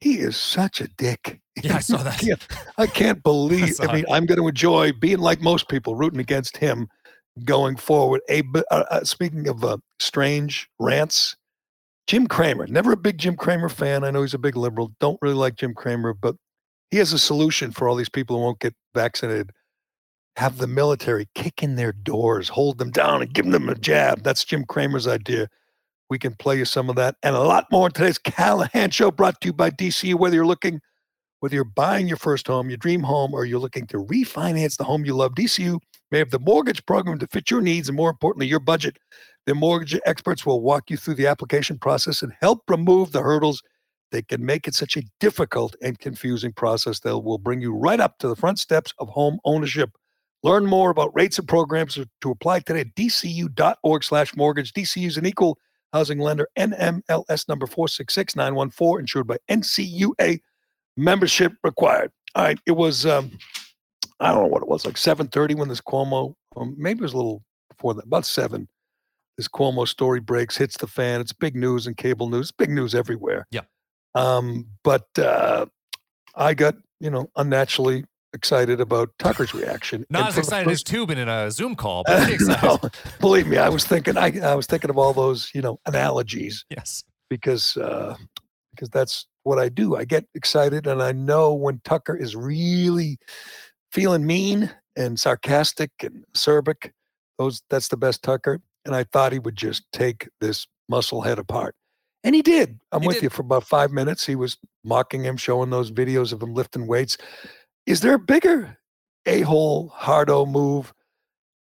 he 0.00 0.18
is 0.18 0.36
such 0.36 0.80
a 0.80 0.88
dick. 0.88 1.40
Yeah, 1.60 1.74
I 1.74 1.80
saw 1.80 1.96
that. 2.04 2.14
I 2.14 2.16
can't, 2.18 2.46
I 2.78 2.86
can't 3.00 3.20
believe. 3.24 3.80
I, 3.80 3.86
I 3.86 3.92
mean, 3.92 4.04
it. 4.04 4.12
I'm 4.12 4.26
going 4.26 4.38
to 4.38 4.46
enjoy 4.46 4.92
being 4.92 5.18
like 5.18 5.40
most 5.40 5.68
people, 5.68 5.96
rooting 5.96 6.20
against 6.20 6.56
him 6.56 6.86
going 7.44 7.74
forward. 7.74 8.20
A 8.30 8.44
uh, 8.70 8.84
uh, 8.88 9.02
speaking 9.02 9.48
of 9.48 9.64
uh, 9.64 9.78
strange 9.98 10.68
rants, 10.78 11.36
Jim 12.08 12.26
Cramer. 12.26 12.66
Never 12.66 12.92
a 12.92 12.96
big 12.96 13.18
Jim 13.18 13.36
Cramer 13.36 13.68
fan. 13.68 14.02
I 14.02 14.10
know 14.10 14.22
he's 14.22 14.32
a 14.32 14.38
big 14.38 14.56
liberal. 14.56 14.92
Don't 14.98 15.18
really 15.20 15.34
like 15.34 15.56
Jim 15.56 15.74
Cramer, 15.74 16.14
but 16.14 16.36
he 16.90 16.96
has 16.96 17.12
a 17.12 17.18
solution 17.18 17.70
for 17.70 17.86
all 17.86 17.94
these 17.94 18.08
people 18.08 18.36
who 18.36 18.42
won't 18.42 18.60
get 18.60 18.74
vaccinated. 18.94 19.50
Have 20.36 20.56
the 20.56 20.66
military 20.66 21.28
kick 21.34 21.62
in 21.62 21.76
their 21.76 21.92
doors, 21.92 22.48
hold 22.48 22.78
them 22.78 22.90
down, 22.90 23.20
and 23.20 23.34
give 23.34 23.50
them 23.50 23.68
a 23.68 23.74
jab. 23.74 24.22
That's 24.22 24.42
Jim 24.42 24.64
Cramer's 24.64 25.06
idea. 25.06 25.48
We 26.08 26.18
can 26.18 26.34
play 26.34 26.56
you 26.56 26.64
some 26.64 26.88
of 26.88 26.96
that 26.96 27.16
and 27.22 27.36
a 27.36 27.40
lot 27.40 27.66
more 27.70 27.88
in 27.88 27.92
today's 27.92 28.16
Callahan 28.16 28.88
Show 28.88 29.10
brought 29.10 29.38
to 29.42 29.48
you 29.48 29.52
by 29.52 29.68
DCU. 29.70 30.14
Whether 30.14 30.36
you're 30.36 30.46
looking, 30.46 30.80
whether 31.40 31.54
you're 31.54 31.64
buying 31.64 32.08
your 32.08 32.16
first 32.16 32.46
home, 32.46 32.70
your 32.70 32.78
dream 32.78 33.02
home, 33.02 33.34
or 33.34 33.44
you're 33.44 33.58
looking 33.58 33.86
to 33.88 33.98
refinance 33.98 34.78
the 34.78 34.84
home 34.84 35.04
you 35.04 35.14
love, 35.14 35.34
DCU 35.34 35.78
may 36.10 36.18
have 36.18 36.30
the 36.30 36.38
mortgage 36.38 36.84
program 36.86 37.18
to 37.18 37.26
fit 37.26 37.50
your 37.50 37.60
needs 37.60 37.88
and 37.88 37.96
more 37.96 38.10
importantly, 38.10 38.46
your 38.46 38.60
budget. 38.60 38.98
Their 39.46 39.54
mortgage 39.54 39.98
experts 40.04 40.44
will 40.44 40.60
walk 40.60 40.90
you 40.90 40.96
through 40.96 41.14
the 41.14 41.26
application 41.26 41.78
process 41.78 42.22
and 42.22 42.32
help 42.40 42.62
remove 42.68 43.12
the 43.12 43.22
hurdles 43.22 43.62
that 44.10 44.28
can 44.28 44.44
make 44.44 44.66
it 44.66 44.74
such 44.74 44.96
a 44.96 45.02
difficult 45.20 45.76
and 45.82 45.98
confusing 45.98 46.52
process 46.52 47.00
that 47.00 47.18
will 47.18 47.38
bring 47.38 47.60
you 47.60 47.72
right 47.74 48.00
up 48.00 48.18
to 48.18 48.28
the 48.28 48.36
front 48.36 48.58
steps 48.58 48.92
of 48.98 49.08
home 49.08 49.38
ownership. 49.44 49.90
Learn 50.42 50.66
more 50.66 50.90
about 50.90 51.14
rates 51.14 51.38
and 51.38 51.48
programs 51.48 51.94
to 51.94 52.30
apply 52.30 52.60
today 52.60 52.80
at 52.80 52.94
dcu.org 52.94 54.04
slash 54.04 54.36
mortgage. 54.36 54.72
DCU 54.72 55.06
is 55.06 55.16
an 55.16 55.26
equal 55.26 55.58
housing 55.92 56.18
lender, 56.18 56.48
NMLS 56.58 57.48
number 57.48 57.66
466914, 57.66 59.00
insured 59.00 59.26
by 59.26 59.38
NCUA, 59.50 60.40
membership 60.96 61.54
required. 61.64 62.12
All 62.34 62.44
right, 62.44 62.58
it 62.66 62.72
was, 62.72 63.06
um, 63.06 63.30
I 64.20 64.32
don't 64.32 64.42
know 64.42 64.48
what 64.48 64.62
it 64.62 64.68
was, 64.68 64.84
like 64.84 64.96
7.30 64.96 65.56
when 65.56 65.68
this 65.68 65.80
Cuomo, 65.80 66.34
um, 66.56 66.74
maybe 66.76 67.00
it 67.00 67.02
was 67.02 67.12
a 67.12 67.16
little 67.16 67.42
before 67.70 67.94
that, 67.94 68.04
about 68.04 68.26
7, 68.26 68.68
this 69.36 69.48
Cuomo 69.48 69.86
story 69.86 70.20
breaks, 70.20 70.56
hits 70.56 70.76
the 70.76 70.86
fan. 70.86 71.20
It's 71.20 71.32
big 71.32 71.54
news 71.54 71.86
in 71.86 71.94
cable 71.94 72.28
news, 72.28 72.50
big 72.50 72.70
news 72.70 72.94
everywhere. 72.94 73.46
Yeah. 73.50 73.62
Um, 74.14 74.66
but 74.82 75.06
uh, 75.16 75.66
I 76.34 76.54
got, 76.54 76.74
you 76.98 77.10
know, 77.10 77.30
unnaturally 77.36 78.04
excited 78.32 78.80
about 78.80 79.10
Tucker's 79.18 79.54
reaction. 79.54 80.04
Not 80.10 80.28
as 80.28 80.38
excited 80.38 80.68
first, 80.68 80.88
as 80.88 80.94
Toobin 80.94 81.16
in 81.16 81.28
a 81.28 81.50
Zoom 81.50 81.76
call, 81.76 82.02
but 82.04 82.28
excited. 82.30 82.62
no, 82.62 82.90
believe 83.20 83.46
me, 83.46 83.56
I 83.56 83.68
was 83.68 83.84
thinking 83.84 84.16
I, 84.16 84.38
I 84.40 84.54
was 84.54 84.66
thinking 84.66 84.90
of 84.90 84.98
all 84.98 85.12
those, 85.12 85.50
you 85.54 85.62
know, 85.62 85.78
analogies. 85.86 86.64
Yes. 86.70 87.04
Because 87.30 87.76
uh 87.76 88.16
because 88.70 88.90
that's 88.90 89.26
what 89.42 89.58
I 89.58 89.68
do. 89.68 89.96
I 89.96 90.04
get 90.04 90.26
excited 90.34 90.86
and 90.86 91.02
I 91.02 91.12
know 91.12 91.54
when 91.54 91.80
Tucker 91.84 92.16
is 92.16 92.36
really 92.36 93.18
feeling 93.92 94.26
mean 94.26 94.70
and 94.96 95.18
sarcastic 95.18 95.90
and 96.02 96.24
acerbic, 96.34 96.92
those 97.38 97.62
that's 97.70 97.88
the 97.88 97.96
best 97.96 98.22
Tucker. 98.22 98.60
And 98.84 98.94
I 98.94 99.04
thought 99.04 99.32
he 99.32 99.38
would 99.38 99.56
just 99.56 99.84
take 99.92 100.28
this 100.40 100.66
muscle 100.88 101.22
head 101.22 101.38
apart. 101.38 101.74
And 102.24 102.34
he 102.34 102.42
did. 102.42 102.78
I'm 102.92 103.02
he 103.02 103.06
with 103.06 103.16
did. 103.16 103.24
you 103.24 103.30
for 103.30 103.42
about 103.42 103.64
five 103.64 103.90
minutes. 103.90 104.26
He 104.26 104.34
was 104.34 104.56
mocking 104.84 105.22
him, 105.22 105.36
showing 105.36 105.70
those 105.70 105.90
videos 105.90 106.32
of 106.32 106.42
him 106.42 106.54
lifting 106.54 106.86
weights. 106.86 107.16
Is 107.86 108.00
there 108.00 108.14
a 108.14 108.18
bigger 108.18 108.76
a 109.26 109.42
hole 109.42 109.88
hardo 109.94 110.46
move 110.46 110.92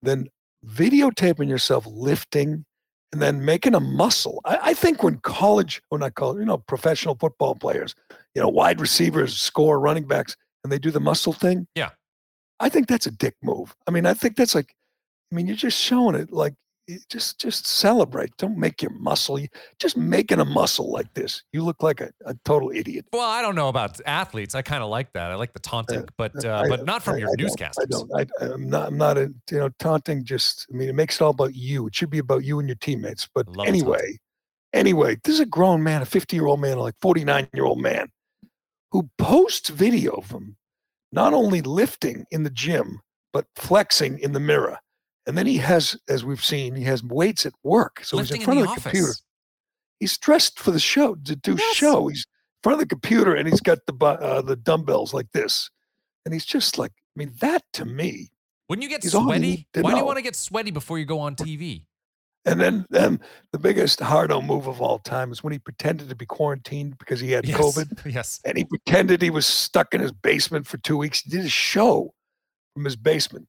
than 0.01 0.27
videotaping 0.65 1.47
yourself 1.47 1.85
lifting 1.87 2.65
and 3.13 3.21
then 3.21 3.45
making 3.45 3.75
a 3.75 3.79
muscle? 3.79 4.41
I, 4.45 4.59
I 4.61 4.73
think 4.73 5.03
when 5.03 5.19
college, 5.19 5.81
or 5.89 5.99
not 5.99 6.15
college, 6.15 6.39
you 6.39 6.45
know, 6.45 6.57
professional 6.57 7.15
football 7.15 7.55
players, 7.55 7.95
you 8.35 8.41
know, 8.41 8.49
wide 8.49 8.81
receivers 8.81 9.37
score 9.37 9.79
running 9.79 10.05
backs 10.05 10.35
and 10.63 10.71
they 10.71 10.79
do 10.79 10.91
the 10.91 10.99
muscle 10.99 11.33
thing. 11.33 11.67
Yeah. 11.75 11.89
I 12.61 12.69
think 12.69 12.87
that's 12.87 13.07
a 13.07 13.11
dick 13.11 13.35
move. 13.41 13.75
I 13.87 13.91
mean, 13.91 14.05
I 14.05 14.13
think 14.13 14.37
that's 14.37 14.55
like, 14.55 14.73
I 15.31 15.35
mean, 15.35 15.47
you're 15.47 15.55
just 15.55 15.81
showing 15.81 16.15
it 16.15 16.31
like 16.31 16.53
just 17.09 17.39
just 17.39 17.65
celebrate. 17.65 18.35
Don't 18.37 18.57
make 18.57 18.81
your 18.81 18.91
muscle. 18.91 19.39
Just 19.79 19.97
making 19.97 20.39
a 20.39 20.45
muscle 20.45 20.91
like 20.91 21.13
this, 21.13 21.43
you 21.53 21.63
look 21.63 21.81
like 21.83 22.01
a, 22.01 22.11
a 22.25 22.35
total 22.45 22.71
idiot. 22.71 23.05
Well, 23.13 23.29
I 23.29 23.41
don't 23.41 23.55
know 23.55 23.69
about 23.69 23.99
athletes. 24.05 24.55
I 24.55 24.61
kind 24.61 24.83
of 24.83 24.89
like 24.89 25.11
that. 25.13 25.31
I 25.31 25.35
like 25.35 25.53
the 25.53 25.59
taunting, 25.59 26.05
but 26.17 26.45
uh, 26.45 26.63
I, 26.65 26.69
but 26.69 26.85
not 26.85 27.03
from 27.03 27.15
I, 27.15 27.17
your 27.19 27.29
I 27.29 27.35
newscasters. 27.35 27.81
I 27.81 27.85
don't. 27.85 28.11
I, 28.15 28.53
am 28.53 28.69
not. 28.69 28.87
I'm 28.87 28.97
not 28.97 29.17
a. 29.17 29.33
You 29.49 29.59
know, 29.59 29.69
taunting. 29.79 30.23
Just. 30.23 30.67
I 30.71 30.75
mean, 30.75 30.89
it 30.89 30.95
makes 30.95 31.15
it 31.15 31.23
all 31.23 31.31
about 31.31 31.55
you. 31.55 31.87
It 31.87 31.95
should 31.95 32.09
be 32.09 32.19
about 32.19 32.43
you 32.43 32.59
and 32.59 32.67
your 32.67 32.77
teammates. 32.77 33.27
But 33.33 33.47
anyway, 33.65 34.19
anyway, 34.73 35.17
this 35.23 35.35
is 35.35 35.39
a 35.39 35.45
grown 35.45 35.83
man, 35.83 36.01
a 36.01 36.05
50 36.05 36.35
year 36.35 36.45
old 36.45 36.59
man, 36.59 36.77
like 36.77 36.95
49 37.01 37.47
year 37.53 37.65
old 37.65 37.81
man, 37.81 38.09
who 38.91 39.09
posts 39.17 39.69
video 39.69 40.13
of 40.13 40.29
him 40.29 40.57
not 41.11 41.33
only 41.33 41.61
lifting 41.61 42.25
in 42.31 42.43
the 42.43 42.49
gym 42.49 43.01
but 43.33 43.45
flexing 43.55 44.19
in 44.19 44.33
the 44.33 44.39
mirror 44.39 44.77
and 45.27 45.37
then 45.37 45.45
he 45.45 45.57
has, 45.57 45.95
as 46.09 46.25
we've 46.25 46.43
seen, 46.43 46.75
he 46.75 46.83
has 46.83 47.03
weights 47.03 47.45
at 47.45 47.53
work. 47.63 48.03
So 48.03 48.17
Lifting 48.17 48.37
he's 48.37 48.41
in 48.41 48.45
front 48.45 48.59
in 48.59 48.63
of 48.63 48.67
the 48.67 48.71
office. 48.71 48.83
computer. 48.83 49.13
He's 49.99 50.17
dressed 50.17 50.59
for 50.59 50.71
the 50.71 50.79
show 50.79 51.15
to 51.15 51.35
do 51.35 51.55
yes. 51.57 51.75
show. 51.75 52.07
He's 52.07 52.25
in 52.25 52.63
front 52.63 52.73
of 52.73 52.79
the 52.79 52.87
computer 52.87 53.35
and 53.35 53.47
he's 53.47 53.61
got 53.61 53.79
the 53.85 53.93
uh, 54.03 54.41
the 54.41 54.55
dumbbells 54.55 55.13
like 55.13 55.31
this, 55.31 55.69
and 56.25 56.33
he's 56.33 56.45
just 56.45 56.77
like, 56.79 56.91
I 56.91 57.19
mean, 57.19 57.33
that 57.39 57.63
to 57.73 57.85
me. 57.85 58.29
Wouldn't 58.67 58.83
you 58.83 58.89
get 58.89 59.03
sweaty? 59.03 59.67
Why 59.75 59.91
do 59.91 59.97
you 59.97 60.05
want 60.05 60.17
to 60.17 60.23
get 60.23 60.35
sweaty 60.35 60.71
before 60.71 60.97
you 60.97 61.05
go 61.05 61.19
on 61.19 61.35
TV? 61.35 61.83
And 62.45 62.59
then, 62.59 62.85
then 62.89 63.19
the 63.51 63.59
biggest 63.59 63.99
hardo 63.99 64.41
move 64.41 64.65
of 64.65 64.81
all 64.81 64.97
time 64.97 65.31
is 65.31 65.43
when 65.43 65.53
he 65.53 65.59
pretended 65.59 66.09
to 66.09 66.15
be 66.15 66.25
quarantined 66.25 66.97
because 66.97 67.19
he 67.19 67.31
had 67.31 67.47
yes. 67.47 67.59
COVID. 67.59 68.05
Yes. 68.11 68.39
And 68.43 68.57
he 68.57 68.65
pretended 68.65 69.21
he 69.21 69.29
was 69.29 69.45
stuck 69.45 69.93
in 69.93 70.01
his 70.01 70.11
basement 70.11 70.65
for 70.65 70.77
two 70.77 70.97
weeks. 70.97 71.21
He 71.21 71.29
did 71.29 71.45
a 71.45 71.49
show 71.49 72.13
from 72.73 72.85
his 72.85 72.95
basement. 72.95 73.47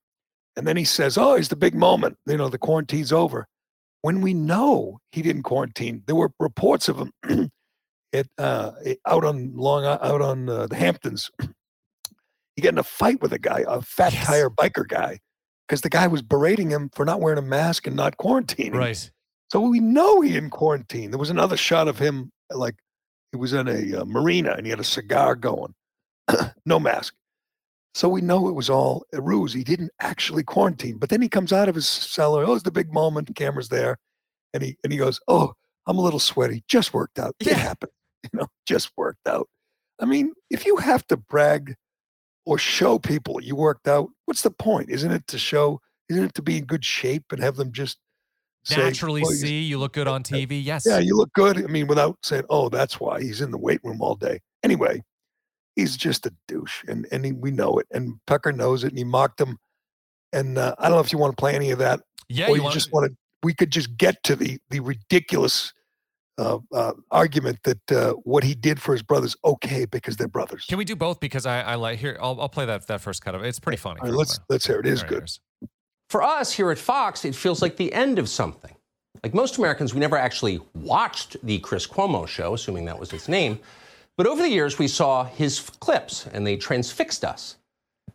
And 0.57 0.67
then 0.67 0.77
he 0.77 0.85
says, 0.85 1.17
Oh, 1.17 1.35
it's 1.35 1.49
the 1.49 1.57
big 1.57 1.75
moment. 1.75 2.19
You 2.27 2.37
know, 2.37 2.49
the 2.49 2.59
quarantine's 2.59 3.13
over. 3.13 3.47
When 4.03 4.21
we 4.21 4.35
know 4.35 4.99
he 5.13 5.23
didn't 5.23 5.45
quarantine, 5.45 6.03
there 6.07 6.17
were 6.17 6.33
reports 6.39 6.89
of 6.89 6.99
him 6.99 7.51
it, 8.13 8.29
uh, 8.37 8.73
out 9.07 9.25
on 9.25 9.57
Long 9.57 9.85
out 9.85 10.21
on 10.21 10.49
uh, 10.49 10.67
the 10.67 10.77
Hamptons. 10.77 11.31
he 12.57 12.63
got 12.63 12.75
in 12.75 12.79
a 12.79 12.83
fight 12.83 13.23
with 13.23 13.33
a 13.33 13.39
guy, 13.39 13.65
a 13.67 13.81
fat 13.81 14.13
yes. 14.13 14.27
tire 14.27 14.51
biker 14.51 14.87
guy, 14.87 15.21
because 15.73 15.81
the 15.81 15.89
guy 15.89 16.07
was 16.07 16.21
berating 16.21 16.69
him 16.69 16.91
for 16.95 17.07
not 17.07 17.23
wearing 17.23 17.39
a 17.39 17.43
mask 17.43 17.87
and 17.87 17.97
not 17.97 18.19
quarantining. 18.19 18.75
Right. 18.75 19.11
So 19.51 19.63
we 19.63 19.81
know 19.81 20.21
he 20.21 20.33
didn't 20.33 20.51
quarantine. 20.51 21.11
There 21.11 21.19
was 21.19 21.31
another 21.31 21.57
shot 21.57 21.89
of 21.89 21.99
him 21.99 22.31
like 22.51 22.75
he 23.31 23.39
was 23.39 23.55
in 23.55 23.69
a 23.69 24.03
uh, 24.03 24.05
marina 24.05 24.53
and 24.53 24.67
he 24.67 24.71
had 24.71 24.81
a 24.81 24.85
cigar 24.85 25.35
going, 25.35 25.73
no 26.67 26.79
mask. 26.79 27.15
So 27.95 28.07
we 28.07 28.21
know 28.21 28.49
it 28.49 28.55
was 28.55 28.69
all 28.69 29.07
a 29.15 29.23
ruse. 29.23 29.55
He 29.55 29.65
didn't 29.65 29.93
actually 29.99 30.43
quarantine. 30.43 30.99
But 30.99 31.09
then 31.09 31.23
he 31.23 31.29
comes 31.31 31.55
out 31.55 31.71
of 31.71 31.75
his 31.75 31.89
cellar. 31.89 32.45
Oh, 32.45 32.53
it's 32.53 32.65
the 32.65 32.71
big 32.71 32.93
moment. 32.93 33.29
The 33.29 33.33
camera's 33.33 33.71
there. 33.71 33.97
And 34.53 34.63
he 34.63 34.77
and 34.85 34.93
he 34.93 34.99
goes, 34.99 35.21
Oh, 35.27 35.55
I'm 35.87 35.97
a 35.97 36.03
little 36.03 36.21
sweaty. 36.21 36.65
Just 36.69 36.93
worked 36.93 37.19
out. 37.19 37.35
Yeah. 37.41 37.53
It 37.53 37.57
happened. 37.57 37.93
You 38.31 38.39
know, 38.39 38.47
just 38.67 38.93
worked 38.97 39.27
out. 39.27 39.49
I 39.99 40.05
mean, 40.05 40.33
if 40.49 40.65
you 40.65 40.77
have 40.77 41.05
to 41.09 41.17
brag 41.17 41.75
or 42.45 42.59
show 42.59 42.99
people 42.99 43.41
you 43.43 43.57
worked 43.57 43.89
out, 43.89 44.11
what's 44.27 44.43
the 44.43 44.51
point? 44.51 44.91
Isn't 44.91 45.13
it 45.13 45.27
to 45.29 45.39
show, 45.39 45.81
isn't 46.09 46.25
it 46.25 46.35
to 46.35 46.43
be 46.43 46.59
in 46.59 46.65
good 46.65 46.85
shape 46.85 47.25
and 47.31 47.43
have 47.43 47.57
them 47.57 47.73
just 47.73 47.99
naturally 48.71 49.25
say, 49.25 49.35
see 49.35 49.61
you 49.63 49.79
look 49.79 49.93
good 49.93 50.09
on 50.09 50.23
TV? 50.23 50.63
Yes. 50.63 50.85
Yeah, 50.87 50.99
you 50.99 51.17
look 51.17 51.33
good. 51.33 51.59
I 51.59 51.67
mean, 51.67 51.87
without 51.87 52.17
saying, 52.23 52.45
oh, 52.51 52.69
that's 52.69 53.01
why 53.01 53.21
he's 53.21 53.41
in 53.41 53.51
the 53.51 53.59
weight 53.59 53.81
room 53.85 54.01
all 54.01 54.15
day. 54.15 54.41
Anyway, 54.63 55.03
he's 55.77 55.97
just 55.97 56.27
a 56.27 56.35
douche, 56.49 56.85
and 56.89 57.07
and 57.13 57.25
he, 57.25 57.33
we 57.33 57.51
know 57.51 57.79
it. 57.79 57.87
And 57.91 58.15
Tucker 58.27 58.53
knows 58.53 58.85
it, 58.85 58.89
and 58.89 58.99
he 58.99 59.05
mocked 59.05 59.41
him. 59.41 59.59
And 60.33 60.57
uh, 60.59 60.75
I 60.79 60.85
don't 60.85 60.97
know 60.97 61.01
if 61.01 61.13
you 61.13 61.19
want 61.19 61.37
to 61.37 61.41
play 61.41 61.55
any 61.55 61.71
of 61.71 61.79
that, 61.79 62.01
yeah, 62.29 62.49
or 62.49 62.57
you, 62.57 62.65
you 62.65 62.71
just 62.71 62.93
want 62.93 63.11
to. 63.11 63.17
We 63.43 63.55
could 63.55 63.71
just 63.71 63.97
get 63.97 64.23
to 64.25 64.37
the 64.37 64.59
the 64.71 64.81
ridiculous 64.81 65.73
uh, 66.43 66.59
uh, 66.73 66.93
argument 67.11 67.59
that 67.63 67.93
uh, 67.93 68.13
what 68.25 68.43
he 68.45 68.55
did 68.55 68.81
for 68.81 68.93
his 68.93 69.03
brothers 69.03 69.37
okay 69.45 69.85
because 69.85 70.17
they're 70.17 70.29
brothers. 70.29 70.67
Can 70.69 70.79
we 70.79 70.85
do 70.85 70.97
both? 70.97 71.21
Because 71.21 71.47
I, 71.47 71.61
I 71.63 71.75
like 71.77 71.99
here. 71.99 72.19
I'll, 72.21 72.41
I'll 72.41 72.49
play 72.49 72.67
that 72.67 72.87
that 72.89 73.01
first 73.01 73.23
cut 73.23 73.35
of 73.35 73.45
it. 73.45 73.49
It's 73.49 73.61
pretty 73.61 73.77
funny. 73.77 74.01
Right, 74.03 74.13
let's 74.13 74.41
let's 74.49 74.67
hear 74.67 74.81
it. 74.81 74.87
It 74.87 74.93
is 74.93 75.03
good. 75.03 75.29
For 76.11 76.23
us 76.23 76.53
here 76.53 76.71
at 76.71 76.79
Fox, 76.79 77.25
it 77.25 77.35
feels 77.35 77.63
like 77.63 77.77
the 77.77 77.93
end 77.93 78.19
of 78.19 78.29
something. 78.29 78.75
Like 79.23 79.35
most 79.35 79.59
Americans, 79.59 79.95
we 79.95 80.01
never 80.01 80.17
actually 80.17 80.61
watched 80.75 81.37
the 81.45 81.59
Chris 81.61 81.87
Cuomo 81.87 82.27
show, 82.27 82.55
assuming 82.55 82.85
that 82.87 82.99
was 82.99 83.13
its 83.13 83.29
name. 83.29 83.59
But 84.19 84.27
over 84.27 84.43
the 84.43 84.49
years, 84.49 84.79
we 84.79 84.89
saw 84.89 85.25
his 85.25 85.61
clips 85.61 86.27
and 86.33 86.47
they 86.47 86.57
transfixed 86.57 87.25
us. 87.25 87.57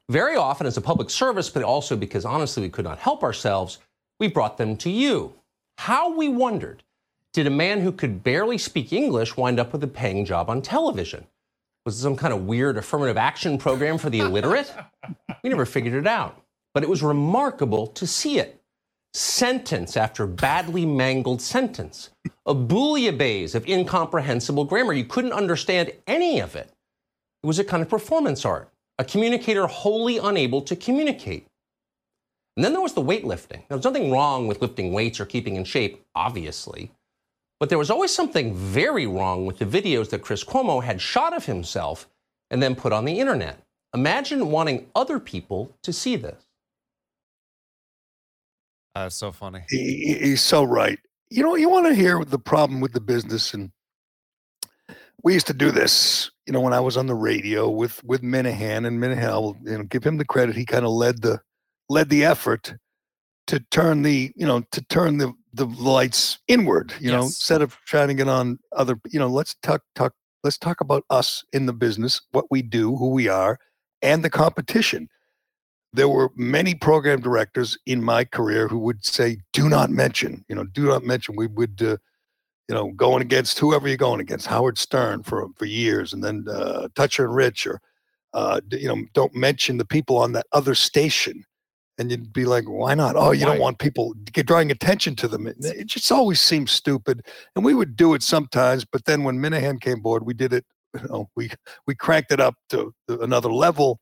Very 0.10 0.36
often 0.36 0.68
as 0.68 0.78
a 0.78 0.82
public 0.82 1.10
service, 1.10 1.50
but 1.50 1.64
also 1.64 1.96
because 1.96 2.26
honestly 2.26 2.62
we 2.62 2.70
could 2.70 2.86
not 2.86 3.00
help 3.00 3.24
ourselves, 3.24 3.80
we 4.20 4.28
brought 4.28 4.58
them 4.58 4.78
to 4.78 4.90
you. 4.90 5.34
How 5.78 6.16
we 6.16 6.28
wondered 6.30 6.84
did 7.38 7.46
a 7.46 7.52
man 7.52 7.82
who 7.82 7.92
could 7.92 8.24
barely 8.24 8.58
speak 8.58 8.92
English 8.92 9.38
wind 9.38 9.60
up 9.60 9.72
with 9.72 9.84
a 9.84 9.88
paying 9.88 10.26
job 10.26 10.50
on 10.50 10.60
television? 10.60 11.24
Was 11.86 12.00
it 12.00 12.02
some 12.02 12.16
kind 12.16 12.34
of 12.34 12.48
weird 12.48 12.78
affirmative 12.78 13.16
action 13.16 13.60
program 13.60 14.00
for 14.00 14.10
the 14.10 14.22
illiterate? 14.22 14.74
we 15.44 15.52
never 15.52 15.68
figured 15.68 15.94
it 15.94 16.08
out. 16.08 16.42
But 16.74 16.82
it 16.82 16.90
was 16.90 17.04
remarkable 17.04 17.86
to 17.86 18.08
see 18.08 18.40
it. 18.40 18.60
Sentence 19.14 19.96
after 19.96 20.26
badly 20.26 20.84
mangled 20.84 21.40
sentence. 21.40 22.10
A 22.48 22.56
bouillabaisse 22.56 23.54
of 23.54 23.68
incomprehensible 23.68 24.66
grammar. 24.66 24.94
You 24.94 25.06
couldn't 25.06 25.34
understand 25.34 25.92
any 26.08 26.40
of 26.40 26.56
it. 26.56 26.72
It 27.44 27.46
was 27.46 27.60
a 27.60 27.64
kind 27.64 27.84
of 27.84 27.90
performance 27.90 28.46
art, 28.46 28.74
a 28.98 29.04
communicator 29.04 29.68
wholly 29.68 30.18
unable 30.18 30.64
to 30.64 30.76
communicate. 30.76 31.46
And 32.56 32.66
then 32.66 32.74
there 32.74 32.82
was 32.82 32.94
the 32.94 33.04
weightlifting. 33.04 33.68
There 33.68 33.78
was 33.78 33.86
nothing 33.86 34.10
wrong 34.10 34.48
with 34.48 34.64
lifting 34.64 34.92
weights 34.92 35.20
or 35.20 35.28
keeping 35.28 35.56
in 35.56 35.66
shape, 35.66 36.04
obviously. 36.16 36.90
But 37.60 37.70
there 37.70 37.78
was 37.78 37.90
always 37.90 38.14
something 38.14 38.54
very 38.54 39.08
wrong 39.08 39.46
with 39.46 39.58
the 39.58 39.66
videos 39.66 40.10
that 40.12 40.22
Chris 40.22 40.44
Cuomo 40.44 40.84
had 40.84 41.02
shot 41.02 41.36
of 41.36 41.46
himself 41.46 42.08
and 42.52 42.62
then 42.62 42.76
put 42.76 42.94
on 42.94 43.06
the 43.06 43.20
internet. 43.20 43.60
Imagine 43.94 44.52
wanting 44.52 44.88
other 44.96 45.20
people 45.20 45.76
to 45.84 45.92
see 45.92 46.16
this. 46.16 46.46
That's 48.94 49.16
so 49.16 49.32
funny. 49.32 49.64
He, 49.70 50.18
he's 50.20 50.42
so 50.42 50.64
right. 50.64 51.00
You 51.30 51.44
know, 51.44 51.56
you 51.56 51.70
want 51.70 51.88
to 51.88 51.96
hear 51.96 52.24
the 52.24 52.40
problem 52.40 52.80
with 52.80 52.94
the 52.94 53.02
business, 53.02 53.54
and 53.54 53.72
we 55.24 55.34
used 55.34 55.48
to 55.48 55.54
do 55.54 55.72
this. 55.72 56.32
You 56.46 56.54
know, 56.54 56.62
when 56.62 56.74
I 56.74 56.80
was 56.80 56.98
on 56.98 57.08
the 57.08 57.16
radio 57.16 57.70
with 57.70 58.04
with 58.04 58.22
Minihane, 58.22 58.88
and 58.88 59.00
Minihane, 59.00 59.24
I'll 59.24 59.58
you 59.64 59.78
know, 59.78 59.84
give 59.84 60.04
him 60.04 60.18
the 60.18 60.26
credit. 60.26 60.56
He 60.56 60.66
kind 60.66 60.86
of 60.86 60.92
led 60.92 61.22
the 61.22 61.42
led 61.90 62.10
the 62.10 62.26
effort 62.26 62.74
to 63.48 63.60
turn 63.72 64.02
the 64.02 64.32
you 64.36 64.48
know 64.48 64.64
to 64.72 64.82
turn 64.82 65.18
the 65.18 65.34
the 65.58 65.66
lights 65.66 66.40
inward. 66.48 66.94
You 67.00 67.12
know, 67.12 67.24
instead 67.24 67.62
of 67.62 67.78
shining 67.86 68.20
it 68.20 68.30
on 68.30 68.60
other. 68.76 69.00
You 69.10 69.20
know, 69.20 69.28
let's 69.28 69.56
talk 69.62 69.82
talk. 69.96 70.14
Let's 70.44 70.58
talk 70.58 70.82
about 70.82 71.04
us 71.10 71.44
in 71.52 71.66
the 71.66 71.74
business, 71.74 72.22
what 72.32 72.46
we 72.50 72.62
do, 72.62 72.96
who 72.96 73.10
we 73.10 73.28
are, 73.28 73.60
and 74.02 74.24
the 74.24 74.30
competition 74.30 75.10
there 75.94 76.08
were 76.10 76.32
many 76.36 76.76
program 76.76 77.22
directors 77.22 77.78
in 77.86 78.04
my 78.04 78.24
career 78.24 78.68
who 78.68 78.78
would 78.80 79.06
say, 79.06 79.38
"Do 79.54 79.70
not 79.70 79.90
mention," 79.90 80.46
you 80.48 80.56
know, 80.56 80.64
"Do 80.64 80.86
not 80.86 81.04
mention." 81.04 81.36
We 81.36 81.48
would, 81.48 81.82
uh, 81.82 81.98
you 82.68 82.76
know, 82.76 82.92
going 82.92 83.22
against 83.22 83.60
whoever 83.60 83.88
you're 83.88 83.98
going 83.98 84.20
against, 84.22 84.48
Howard 84.48 84.78
Stern 84.78 85.24
for 85.24 85.48
for 85.58 85.66
years, 85.66 86.14
and 86.14 86.24
then 86.24 86.46
uh, 86.50 86.90
Toucher 86.96 87.26
and 87.26 87.36
Rich, 87.36 87.68
or 87.68 87.82
uh, 88.34 88.62
you 88.72 88.88
know, 88.88 89.06
don't 89.14 89.36
mention 89.36 89.78
the 89.78 89.86
people 89.86 90.18
on 90.18 90.34
that 90.34 90.46
other 90.52 90.76
station. 90.76 91.44
And 92.00 92.12
you'd 92.12 92.32
be 92.32 92.46
like, 92.46 92.66
"Why 92.66 92.94
not?" 92.94 93.16
Oh, 93.16 93.32
you 93.32 93.46
Why? 93.46 93.54
don't 93.54 93.62
want 93.62 93.80
people 93.80 94.14
drawing 94.32 94.70
attention 94.70 95.16
to 95.18 95.28
them. 95.28 95.48
It, 95.48 95.88
just 95.88 96.12
always 96.12 96.40
seems 96.40 96.72
stupid, 96.72 97.26
and 97.56 97.66
we 97.66 97.74
would 97.74 97.96
do 97.96 98.14
it 98.14 98.22
sometimes. 98.22 98.86
But 98.86 99.06
then 99.06 99.24
when 99.24 99.40
Minihane 99.40 99.82
came 99.82 99.98
aboard, 100.00 100.26
we 100.26 100.34
did 100.34 100.54
it. 100.54 100.66
You 100.94 101.08
know, 101.10 101.30
we 101.36 101.52
we 101.86 101.96
cranked 101.96 102.32
it 102.32 102.40
up 102.40 102.56
to 102.70 102.94
another 103.08 103.52
level 103.52 104.00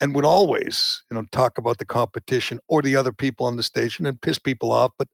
and 0.00 0.14
would 0.14 0.24
always, 0.24 1.02
you 1.10 1.14
know, 1.14 1.24
talk 1.30 1.58
about 1.58 1.78
the 1.78 1.84
competition 1.84 2.58
or 2.66 2.82
the 2.82 2.96
other 2.96 3.12
people 3.12 3.46
on 3.46 3.56
the 3.56 3.62
station 3.62 4.04
and 4.06 4.20
piss 4.20 4.38
people 4.38 4.72
off. 4.72 4.90
But 4.98 5.08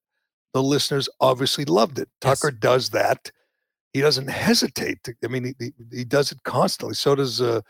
the 0.54 0.62
listeners 0.62 1.08
obviously 1.20 1.66
loved 1.66 1.98
it. 1.98 2.08
Yes. 2.24 2.40
Tucker 2.40 2.50
does 2.50 2.90
that. 2.90 3.30
He 3.92 4.01
doesn't 4.01 4.29
hesitate. 4.29 5.03
To, 5.05 5.14
I 5.24 5.29
mean, 5.29 5.55
he, 5.59 5.72
he, 5.92 6.05
does 6.05 6.31
it 6.31 6.42
constantly. 6.44 6.94
So 6.94 7.14
does 7.14 7.40
uh, 7.40 7.62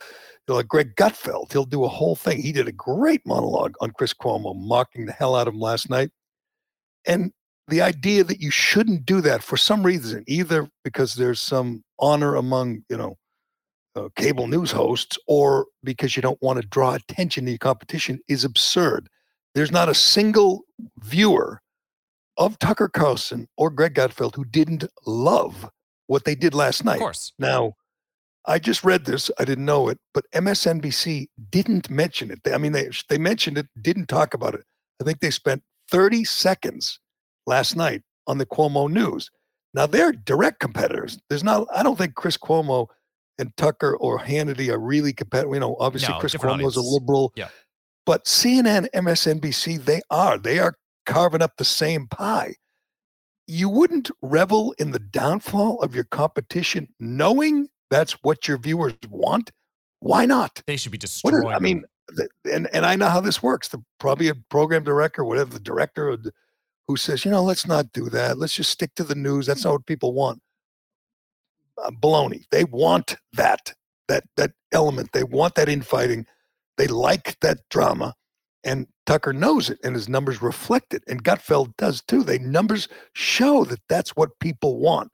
like 0.49 0.69
Greg 0.69 0.95
Gutfeld. 0.97 1.53
He'll 1.53 1.65
do 1.65 1.85
a 1.85 1.89
whole 1.89 2.17
thing. 2.17 2.41
He 2.41 2.53
did 2.53 2.69
a 2.69 2.73
great 2.73 3.23
monologue 3.27 3.75
on 3.81 3.91
Chris 3.93 4.15
Cuomo, 4.15 4.57
mocking 4.57 5.07
the 5.07 5.13
hell 5.13 5.37
out 5.37 5.49
of 5.49 5.55
him 5.55 5.61
last 5.61 5.91
night. 5.91 6.11
And 7.07 7.33
the 7.69 7.83
idea 7.83 8.25
that 8.25 8.41
you 8.41 8.51
shouldn't 8.51 9.05
do 9.05 9.21
that 9.21 9.43
for 9.43 9.57
some 9.57 9.85
reason, 9.85 10.25
either 10.27 10.69
because 10.85 11.15
there's 11.15 11.41
some 11.41 11.85
honor 11.99 12.37
among, 12.37 12.85
you 12.89 12.97
know, 12.97 13.17
uh, 13.95 14.09
cable 14.17 14.47
news 14.47 14.71
hosts 14.71 15.19
or 15.27 15.67
because 15.83 16.17
you 16.17 16.23
don't 16.23 16.41
want 16.43 16.61
to 16.61 16.69
draw 16.69 16.95
attention 16.95 17.45
to 17.45 17.51
your 17.53 17.59
competition 17.59 18.21
is 18.29 18.45
absurd. 18.45 19.09
There's 19.55 19.73
not 19.73 19.89
a 19.89 19.95
single 19.95 20.63
viewer 21.01 21.61
of 22.37 22.59
Tucker 22.59 22.89
Carlson 22.89 23.49
or 23.57 23.71
Greg 23.71 23.95
Gutfeld 23.95 24.37
who 24.37 24.45
didn't 24.45 24.85
love 25.07 25.69
what 26.09 26.25
they 26.25 26.35
did 26.35 26.53
last 26.55 26.85
night. 26.85 26.95
Of 26.97 27.01
course. 27.01 27.33
Now, 27.39 27.75
I 28.47 28.59
just 28.59 28.83
read 28.83 29.05
this. 29.05 29.31
I 29.39 29.45
didn't 29.45 29.65
know 29.67 29.89
it, 29.89 29.99
but 30.15 30.25
MSNBC 30.35 31.29
didn't 31.51 31.89
mention 31.91 32.31
it. 32.31 32.41
They- 32.45 32.55
I 32.55 32.59
mean, 32.59 32.73
they 32.73 32.89
they 33.09 33.19
mentioned 33.19 33.57
it, 33.59 33.67
didn't 33.81 34.07
talk 34.09 34.35
about 34.35 34.55
it. 34.55 34.65
I 35.01 35.05
think 35.05 35.21
they 35.21 35.31
spent 35.31 35.63
30 35.91 36.25
seconds 36.25 36.99
last 37.47 37.77
night 37.77 38.03
on 38.27 38.39
the 38.39 38.47
Cuomo 38.47 38.91
news. 38.91 39.31
Now 39.75 39.87
they're 39.87 40.13
direct 40.13 40.61
competitors. 40.61 41.19
There's 41.29 41.45
not. 41.45 41.69
I 41.75 41.83
don't 41.83 41.97
think 41.97 42.15
Chris 42.15 42.37
Cuomo 42.37 42.89
and 43.39 43.55
Tucker 43.57 43.97
or 43.97 44.19
Hannity 44.19 44.71
are 44.71 44.79
really 44.79 45.13
competitive. 45.13 45.53
You 45.55 45.61
know, 45.61 45.77
obviously 45.79 46.13
No, 46.15 46.21
Chris 46.21 46.33
different 46.33 46.61
Cuomo's 46.63 46.77
a 46.77 46.81
liberal. 46.81 47.33
Yeah. 47.37 47.49
But 48.07 48.25
CNN, 48.25 48.89
MSNBC, 48.95 49.85
they 49.85 50.01
are. 50.11 50.39
They 50.39 50.59
are 50.59 50.75
carving 51.05 51.43
up 51.43 51.53
the 51.59 51.65
same 51.67 52.07
pie. 52.09 52.55
You 53.49 53.69
wouldn't 53.69 54.11
revel 54.23 54.75
in 54.79 54.93
the 54.93 54.99
downfall 54.99 55.81
of 55.83 55.95
your 55.95 56.05
competition 56.05 56.89
knowing 57.01 57.69
that's 57.91 58.13
what 58.23 58.47
your 58.47 58.59
viewers 58.59 58.95
want. 59.09 59.51
Why 60.01 60.27
not? 60.27 60.63
They 60.67 60.77
should 60.77 60.93
be 60.93 60.99
destroyed. 60.99 61.35
is, 61.35 61.45
I 61.45 61.59
mean, 61.59 61.85
and 62.45 62.69
and 62.73 62.87
I 62.87 62.95
know 62.95 63.09
how 63.09 63.21
this 63.21 63.43
works. 63.43 63.69
The 63.69 63.83
probably 63.99 64.29
a 64.29 64.35
program 64.35 64.85
director, 64.85 65.25
whatever 65.25 65.53
the 65.53 65.61
director, 65.61 66.17
who 66.87 66.97
says, 66.97 67.25
you 67.25 67.31
know, 67.31 67.43
let's 67.43 67.67
not 67.67 67.93
do 67.93 68.09
that. 68.11 68.39
Let's 68.39 68.55
just 68.55 68.71
stick 68.71 68.95
to 68.97 69.05
the 69.05 69.15
news. 69.15 69.47
That's 69.47 69.65
not 69.65 69.73
what 69.73 69.87
people 69.87 70.13
want. 70.13 70.41
Uh, 71.83 71.91
baloney. 71.91 72.45
They 72.51 72.65
want 72.65 73.17
that 73.33 73.75
that 74.09 74.25
that 74.37 74.53
element. 74.73 75.13
They 75.13 75.25
want 75.25 75.55
that 75.57 75.69
infighting. 75.69 76.27
They 76.77 76.87
like 76.87 77.39
that 77.41 77.59
drama, 77.71 78.15
and 78.65 78.87
Tucker 79.07 79.33
knows 79.33 79.71
it, 79.71 79.79
and 79.85 79.95
his 79.95 80.09
numbers 80.09 80.43
reflect 80.43 80.95
it. 80.95 81.03
And 81.07 81.23
Gutfeld 81.25 81.77
does 81.77 82.03
too. 82.03 82.23
They 82.23 82.39
numbers 82.39 82.89
show 83.15 83.65
that 83.65 83.81
that's 83.89 84.11
what 84.17 84.39
people 84.41 84.79
want, 84.79 85.11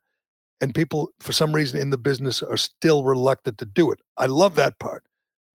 and 0.60 0.74
people, 0.74 1.10
for 1.20 1.32
some 1.32 1.54
reason, 1.54 1.80
in 1.80 1.90
the 1.90 1.98
business 1.98 2.42
are 2.42 2.56
still 2.56 3.04
reluctant 3.04 3.58
to 3.58 3.64
do 3.66 3.90
it. 3.92 4.00
I 4.16 4.26
love 4.26 4.54
that 4.56 4.78
part. 4.78 5.04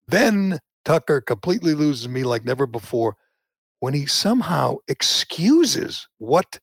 Then 0.07 0.59
Tucker 0.85 1.21
completely 1.21 1.73
loses 1.73 2.07
me 2.07 2.23
like 2.23 2.45
never 2.45 2.65
before 2.65 3.15
when 3.79 3.93
he 3.93 4.05
somehow 4.05 4.77
excuses 4.87 6.07
what 6.17 6.59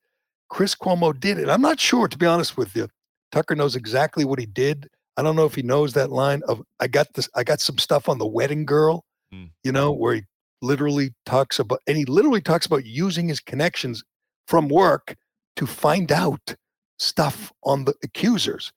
Chris 0.49 0.75
Cuomo 0.75 1.19
did. 1.19 1.39
And 1.39 1.51
I'm 1.51 1.63
not 1.63 1.81
sure, 1.81 2.09
to 2.09 2.19
be 2.19 2.27
honest 2.27 2.57
with 2.57 2.77
you. 2.77 2.89
Tucker 3.33 3.55
knows 3.55 3.75
exactly 3.77 4.25
what 4.25 4.39
he 4.39 4.47
did. 4.47 4.89
I 5.17 5.23
don't 5.23 5.37
know 5.37 5.47
if 5.47 5.55
he 5.55 5.63
knows 5.63 5.93
that 5.95 6.11
line 6.13 6.43
of 6.47 6.63
I 6.79 6.89
got 6.89 7.13
this, 7.15 7.29
I 7.35 7.43
got 7.43 7.61
some 7.61 7.79
stuff 7.79 8.09
on 8.09 8.19
the 8.19 8.27
wedding 8.27 8.65
girl, 8.65 9.05
Mm. 9.35 9.51
you 9.65 9.73
know, 9.73 9.91
where 9.93 10.15
he 10.15 10.23
literally 10.63 11.15
talks 11.25 11.59
about 11.59 11.81
and 11.87 11.97
he 11.97 12.05
literally 12.05 12.41
talks 12.41 12.67
about 12.67 12.85
using 12.85 13.29
his 13.29 13.41
connections 13.41 14.03
from 14.47 14.69
work 14.69 15.17
to 15.57 15.67
find 15.67 16.13
out 16.13 16.55
stuff 16.99 17.53
on 17.65 17.85
the 17.85 17.95
accusers. 18.03 18.73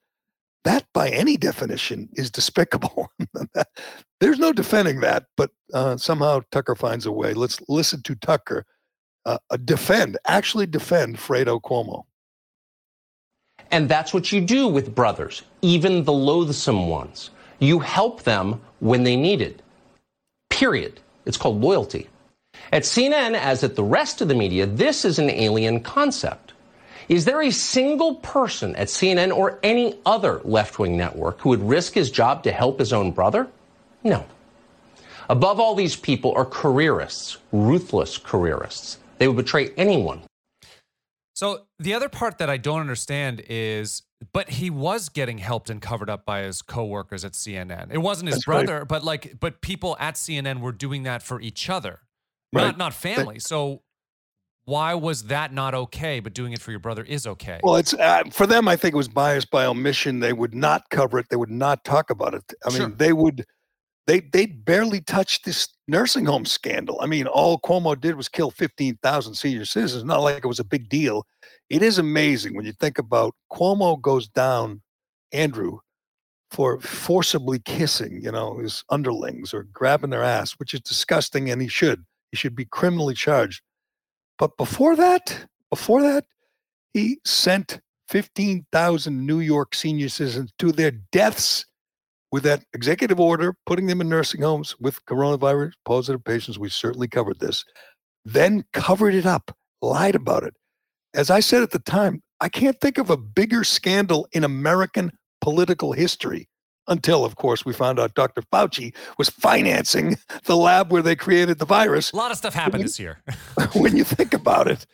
That 0.65 0.85
by 0.93 1.09
any 1.09 1.37
definition 1.37 2.09
is 2.13 2.29
despicable. 2.29 3.09
There's 4.19 4.39
no 4.39 4.51
defending 4.51 4.99
that, 5.01 5.25
but 5.37 5.51
uh, 5.73 5.95
somehow 5.97 6.41
Tucker 6.51 6.75
finds 6.75 7.05
a 7.05 7.11
way. 7.11 7.33
Let's 7.33 7.61
listen 7.69 8.01
to 8.03 8.15
Tucker 8.15 8.65
uh, 9.25 9.37
uh, 9.49 9.57
defend, 9.57 10.17
actually 10.27 10.65
defend 10.65 11.17
Fredo 11.17 11.61
Cuomo. 11.61 12.03
And 13.71 13.87
that's 13.87 14.13
what 14.13 14.31
you 14.31 14.41
do 14.41 14.67
with 14.67 14.95
brothers, 14.95 15.43
even 15.61 16.03
the 16.03 16.13
loathsome 16.13 16.87
ones. 16.87 17.29
You 17.59 17.79
help 17.79 18.23
them 18.23 18.61
when 18.79 19.03
they 19.03 19.15
need 19.15 19.41
it. 19.41 19.61
Period. 20.49 20.99
It's 21.29 21.37
called 21.37 21.61
loyalty. 21.61 22.09
At 22.73 22.83
CNN, 22.83 23.35
as 23.35 23.63
at 23.63 23.75
the 23.75 23.83
rest 23.83 24.19
of 24.19 24.27
the 24.27 24.35
media, 24.35 24.65
this 24.65 25.05
is 25.05 25.19
an 25.19 25.29
alien 25.29 25.81
concept. 25.81 26.53
Is 27.07 27.25
there 27.25 27.41
a 27.41 27.51
single 27.51 28.15
person 28.15 28.75
at 28.75 28.87
CNN 28.87 29.31
or 29.31 29.59
any 29.61 29.99
other 30.07 30.41
left 30.43 30.79
wing 30.79 30.97
network 30.97 31.39
who 31.39 31.49
would 31.49 31.61
risk 31.61 31.93
his 31.93 32.09
job 32.09 32.43
to 32.43 32.51
help 32.51 32.79
his 32.79 32.91
own 32.91 33.11
brother? 33.11 33.47
No. 34.03 34.25
Above 35.29 35.59
all, 35.59 35.75
these 35.75 35.95
people 35.95 36.33
are 36.35 36.45
careerists, 36.45 37.37
ruthless 37.51 38.17
careerists. 38.17 38.97
They 39.19 39.27
would 39.27 39.37
betray 39.37 39.69
anyone 39.77 40.23
So 41.35 41.65
the 41.77 41.93
other 41.93 42.09
part 42.09 42.39
that 42.39 42.49
I 42.49 42.57
don't 42.57 42.81
understand 42.81 43.43
is, 43.47 44.01
but 44.33 44.49
he 44.51 44.69
was 44.69 45.09
getting 45.09 45.37
helped 45.37 45.69
and 45.69 45.81
covered 45.81 46.09
up 46.09 46.25
by 46.25 46.41
his 46.41 46.61
coworkers 46.61 47.23
at 47.23 47.33
CNN. 47.33 47.87
It 47.91 47.99
wasn't 47.99 48.27
his 48.27 48.37
That's 48.39 48.47
right. 48.47 48.65
brother, 48.65 48.85
but 48.85 49.03
like, 49.03 49.39
but 49.39 49.61
people 49.61 49.95
at 49.99 50.15
CNN 50.15 50.59
were 50.59 50.71
doing 50.73 51.03
that 51.03 51.23
for 51.23 51.39
each 51.39 51.69
other, 51.69 52.01
Right. 52.51 52.63
not 52.63 52.77
not 52.77 52.93
family. 52.93 53.39
So 53.39 53.81
why 54.65 54.93
was 54.93 55.23
that 55.23 55.53
not 55.53 55.73
okay, 55.73 56.19
but 56.19 56.33
doing 56.33 56.53
it 56.53 56.61
for 56.61 56.71
your 56.71 56.79
brother 56.79 57.03
is 57.03 57.25
okay? 57.25 57.59
Well, 57.63 57.75
it's 57.77 57.93
uh, 57.93 58.23
for 58.31 58.45
them. 58.45 58.67
I 58.67 58.75
think 58.75 58.93
it 58.93 58.97
was 58.97 59.07
biased 59.07 59.49
by 59.51 59.65
omission. 59.65 60.19
They 60.19 60.33
would 60.33 60.53
not 60.53 60.89
cover 60.89 61.17
it. 61.17 61.27
They 61.29 61.37
would 61.37 61.49
not 61.49 61.83
talk 61.85 62.09
about 62.09 62.33
it. 62.33 62.43
I 62.65 62.69
Sure. 62.71 62.87
mean, 62.87 62.97
they 62.97 63.13
would. 63.13 63.45
They 64.05 64.19
they 64.21 64.47
barely 64.47 65.01
touched 65.01 65.45
this 65.45 65.67
nursing 65.87 66.25
home 66.25 66.45
scandal. 66.45 66.99
I 67.01 67.05
mean, 67.05 67.25
all 67.27 67.59
Cuomo 67.59 67.99
did 67.99 68.15
was 68.15 68.27
kill 68.27 68.51
fifteen 68.51 68.97
thousand 69.01 69.35
senior 69.35 69.65
citizens. 69.65 70.03
Not 70.03 70.21
like 70.23 70.37
it 70.43 70.47
was 70.47 70.59
a 70.59 70.63
big 70.63 70.89
deal. 70.89 71.25
It 71.69 71.83
is 71.83 71.99
amazing 71.99 72.55
when 72.55 72.65
you 72.65 72.71
think 72.71 72.97
about 72.97 73.35
Cuomo 73.51 74.01
goes 74.01 74.27
down, 74.27 74.81
Andrew, 75.31 75.79
for 76.49 76.79
forcibly 76.79 77.59
kissing, 77.59 78.21
you 78.23 78.31
know, 78.31 78.57
his 78.57 78.83
underlings 78.89 79.53
or 79.53 79.63
grabbing 79.71 80.09
their 80.09 80.23
ass, 80.23 80.53
which 80.53 80.73
is 80.73 80.81
disgusting, 80.81 81.49
and 81.49 81.61
he 81.61 81.67
should. 81.67 82.03
He 82.31 82.37
should 82.37 82.55
be 82.55 82.65
criminally 82.65 83.13
charged. 83.13 83.61
But 84.39 84.57
before 84.57 84.95
that, 84.95 85.45
before 85.69 86.01
that, 86.01 86.25
he 86.93 87.19
sent 87.23 87.79
15,000 88.07 89.25
New 89.25 89.39
York 89.39 89.75
senior 89.75 90.09
citizens 90.09 90.51
to 90.57 90.71
their 90.71 90.91
deaths 90.91 91.65
with 92.31 92.43
that 92.43 92.63
executive 92.73 93.19
order, 93.19 93.55
putting 93.65 93.85
them 93.85 94.01
in 94.01 94.09
nursing 94.09 94.41
homes 94.41 94.75
with 94.79 95.05
coronavirus 95.05 95.73
positive 95.85 96.23
patients. 96.23 96.57
We 96.57 96.69
certainly 96.69 97.07
covered 97.07 97.39
this. 97.39 97.63
Then 98.25 98.63
covered 98.73 99.13
it 99.13 99.25
up, 99.25 99.55
lied 99.81 100.15
about 100.15 100.43
it. 100.43 100.55
As 101.13 101.29
I 101.29 101.39
said 101.39 101.63
at 101.63 101.71
the 101.71 101.79
time, 101.79 102.21
I 102.41 102.49
can't 102.49 102.79
think 102.79 102.97
of 102.97 103.09
a 103.09 103.17
bigger 103.17 103.63
scandal 103.63 104.27
in 104.31 104.43
American 104.43 105.11
political 105.41 105.91
history 105.91 106.47
until, 106.87 107.23
of 107.23 107.35
course, 107.35 107.65
we 107.65 107.73
found 107.73 107.99
out 107.99 108.15
Dr. 108.15 108.41
Fauci 108.41 108.95
was 109.17 109.29
financing 109.29 110.17
the 110.45 110.57
lab 110.57 110.91
where 110.91 111.01
they 111.01 111.15
created 111.15 111.59
the 111.59 111.65
virus 111.65 112.11
a 112.11 112.15
lot 112.15 112.31
of 112.31 112.37
stuff 112.37 112.53
happened 112.53 112.83
this 112.83 112.99
year. 112.99 113.21
when 113.73 113.95
you 113.95 114.03
think 114.03 114.33
about 114.33 114.67
it. 114.67 114.85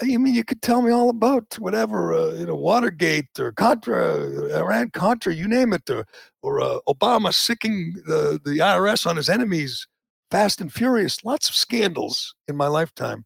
I 0.00 0.16
mean, 0.16 0.34
you 0.34 0.44
could 0.44 0.62
tell 0.62 0.80
me 0.80 0.92
all 0.92 1.10
about 1.10 1.58
whatever, 1.58 2.14
uh, 2.14 2.32
you 2.34 2.46
know, 2.46 2.54
Watergate 2.54 3.38
or 3.38 3.50
Contra, 3.50 4.56
Iran 4.56 4.90
Contra, 4.90 5.34
you 5.34 5.48
name 5.48 5.72
it, 5.72 5.90
or, 5.90 6.06
or 6.40 6.60
uh, 6.60 6.78
Obama 6.88 7.34
sicking 7.34 7.94
the, 8.06 8.40
the 8.44 8.58
IRS 8.58 9.06
on 9.06 9.16
his 9.16 9.28
enemies, 9.28 9.88
fast 10.30 10.60
and 10.60 10.72
furious. 10.72 11.24
Lots 11.24 11.48
of 11.48 11.56
scandals 11.56 12.34
in 12.46 12.56
my 12.56 12.68
lifetime. 12.68 13.24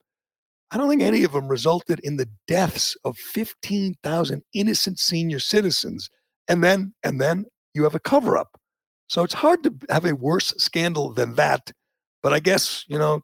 I 0.73 0.79
don't 0.79 0.89
think 0.89 1.03
any 1.03 1.23
of 1.23 1.33
them 1.33 1.49
resulted 1.49 2.01
in 2.01 2.17
the 2.17 2.29
deaths 2.49 2.97
of 3.05 3.19
15,000 3.19 4.43
innocent 4.55 4.99
senior 4.99 5.39
citizens. 5.39 6.09
And 6.49 6.65
then, 6.65 6.95
and 7.05 7.21
then 7.21 7.45
you 7.75 7.85
have 7.85 7.95
a 7.95 8.01
cover 8.01 8.39
up. 8.39 8.59
So 9.09 9.23
it's 9.23 9.35
hard 9.35 9.63
to 9.65 9.75
have 9.91 10.07
a 10.07 10.15
worse 10.15 10.55
scandal 10.57 11.13
than 11.13 11.35
that. 11.35 11.71
But 12.23 12.33
I 12.33 12.41
guess, 12.41 12.87
you 12.89 12.99
know, 12.99 13.21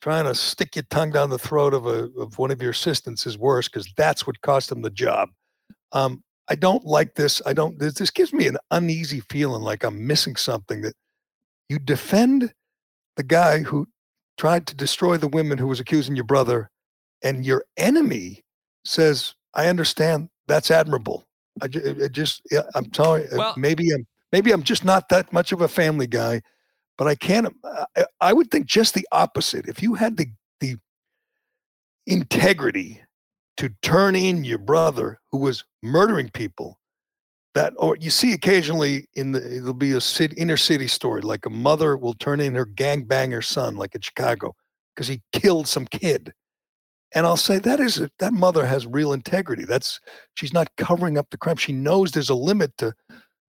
trying 0.00 0.24
to 0.24 0.34
stick 0.34 0.76
your 0.76 0.84
tongue 0.90 1.10
down 1.10 1.28
the 1.28 1.38
throat 1.38 1.74
of 1.74 1.86
a 1.86 2.08
of 2.18 2.38
one 2.38 2.50
of 2.50 2.62
your 2.62 2.70
assistants 2.70 3.26
is 3.26 3.36
worse 3.36 3.68
because 3.68 3.92
that's 3.96 4.26
what 4.26 4.40
cost 4.40 4.70
them 4.70 4.80
the 4.80 4.90
job. 4.90 5.28
Um, 5.92 6.22
I 6.48 6.54
don't 6.54 6.84
like 6.84 7.14
this. 7.14 7.42
I 7.44 7.52
don't. 7.52 7.78
This, 7.78 7.94
this 7.94 8.10
gives 8.10 8.32
me 8.32 8.46
an 8.46 8.56
uneasy 8.70 9.20
feeling, 9.28 9.62
like 9.62 9.84
I'm 9.84 10.06
missing 10.06 10.36
something. 10.36 10.80
That 10.80 10.94
you 11.68 11.78
defend 11.78 12.54
the 13.16 13.22
guy 13.22 13.62
who 13.62 13.86
tried 14.38 14.66
to 14.68 14.76
destroy 14.76 15.18
the 15.18 15.28
women 15.28 15.58
who 15.58 15.66
was 15.66 15.80
accusing 15.80 16.16
your 16.16 16.24
brother, 16.24 16.70
and 17.22 17.44
your 17.44 17.64
enemy 17.76 18.44
says, 18.84 19.34
"I 19.54 19.68
understand. 19.68 20.28
That's 20.46 20.70
admirable." 20.70 21.26
I, 21.60 21.68
ju- 21.68 21.80
it, 21.84 22.00
it 22.00 22.12
just, 22.12 22.42
I'm 22.74 22.90
uh, 22.94 23.36
Well- 23.36 23.54
maybe 23.56 23.90
I'm 23.92 24.06
maybe 24.32 24.52
I'm 24.52 24.62
just 24.62 24.84
not 24.84 25.08
that 25.08 25.32
much 25.32 25.52
of 25.52 25.60
a 25.60 25.68
family 25.68 26.06
guy 26.06 26.42
but 26.98 27.06
I 27.06 27.14
can't. 27.14 27.54
I, 27.96 28.04
I 28.20 28.32
would 28.32 28.50
think 28.50 28.66
just 28.66 28.92
the 28.92 29.06
opposite. 29.12 29.68
If 29.68 29.82
you 29.82 29.94
had 29.94 30.16
the 30.16 30.26
the 30.60 30.76
integrity 32.06 33.00
to 33.56 33.70
turn 33.82 34.16
in 34.16 34.44
your 34.44 34.58
brother 34.58 35.20
who 35.30 35.38
was 35.38 35.64
murdering 35.82 36.28
people, 36.30 36.78
that 37.54 37.72
or 37.76 37.96
you 37.96 38.10
see 38.10 38.32
occasionally 38.32 39.08
in 39.14 39.32
the 39.32 39.56
it'll 39.58 39.72
be 39.74 39.92
a 39.92 40.00
city, 40.00 40.34
inner 40.36 40.56
city 40.56 40.88
story 40.88 41.22
like 41.22 41.46
a 41.46 41.50
mother 41.50 41.96
will 41.96 42.14
turn 42.14 42.40
in 42.40 42.54
her 42.54 42.66
gangbanger 42.66 43.44
son, 43.44 43.76
like 43.76 43.94
in 43.94 44.00
Chicago, 44.00 44.54
because 44.94 45.08
he 45.08 45.22
killed 45.32 45.68
some 45.68 45.86
kid. 45.86 46.32
And 47.14 47.26
I'll 47.26 47.36
say 47.36 47.58
that 47.58 47.80
is 47.80 47.98
a, 47.98 48.10
that 48.18 48.32
mother 48.32 48.66
has 48.66 48.86
real 48.86 49.12
integrity. 49.12 49.64
That's 49.64 50.00
she's 50.34 50.52
not 50.52 50.68
covering 50.76 51.16
up 51.16 51.30
the 51.30 51.38
crime. 51.38 51.56
She 51.56 51.72
knows 51.72 52.12
there's 52.12 52.28
a 52.28 52.34
limit 52.34 52.76
to 52.78 52.94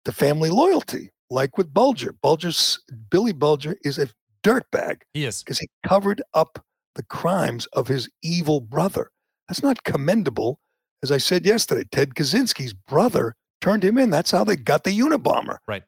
to 0.05 0.11
family 0.11 0.49
loyalty 0.49 1.11
like 1.29 1.57
with 1.57 1.73
Bulger. 1.73 2.13
Bulger's 2.21 2.79
Billy 3.09 3.33
Bulger 3.33 3.77
is 3.83 3.97
a 3.97 4.07
dirtbag 4.43 5.01
he 5.13 5.25
is. 5.25 5.43
because 5.43 5.59
he 5.59 5.69
covered 5.85 6.21
up 6.33 6.63
the 6.95 7.03
crimes 7.03 7.65
of 7.67 7.87
his 7.87 8.09
evil 8.23 8.61
brother. 8.61 9.11
That's 9.47 9.63
not 9.63 9.83
commendable. 9.83 10.59
As 11.03 11.11
I 11.11 11.17
said 11.17 11.45
yesterday, 11.45 11.83
Ted 11.91 12.15
Kaczynski's 12.15 12.73
brother 12.73 13.35
turned 13.61 13.83
him 13.83 13.97
in. 13.97 14.09
That's 14.09 14.31
how 14.31 14.43
they 14.43 14.55
got 14.55 14.83
the 14.83 14.97
Unabomber. 14.97 15.57
Right. 15.67 15.83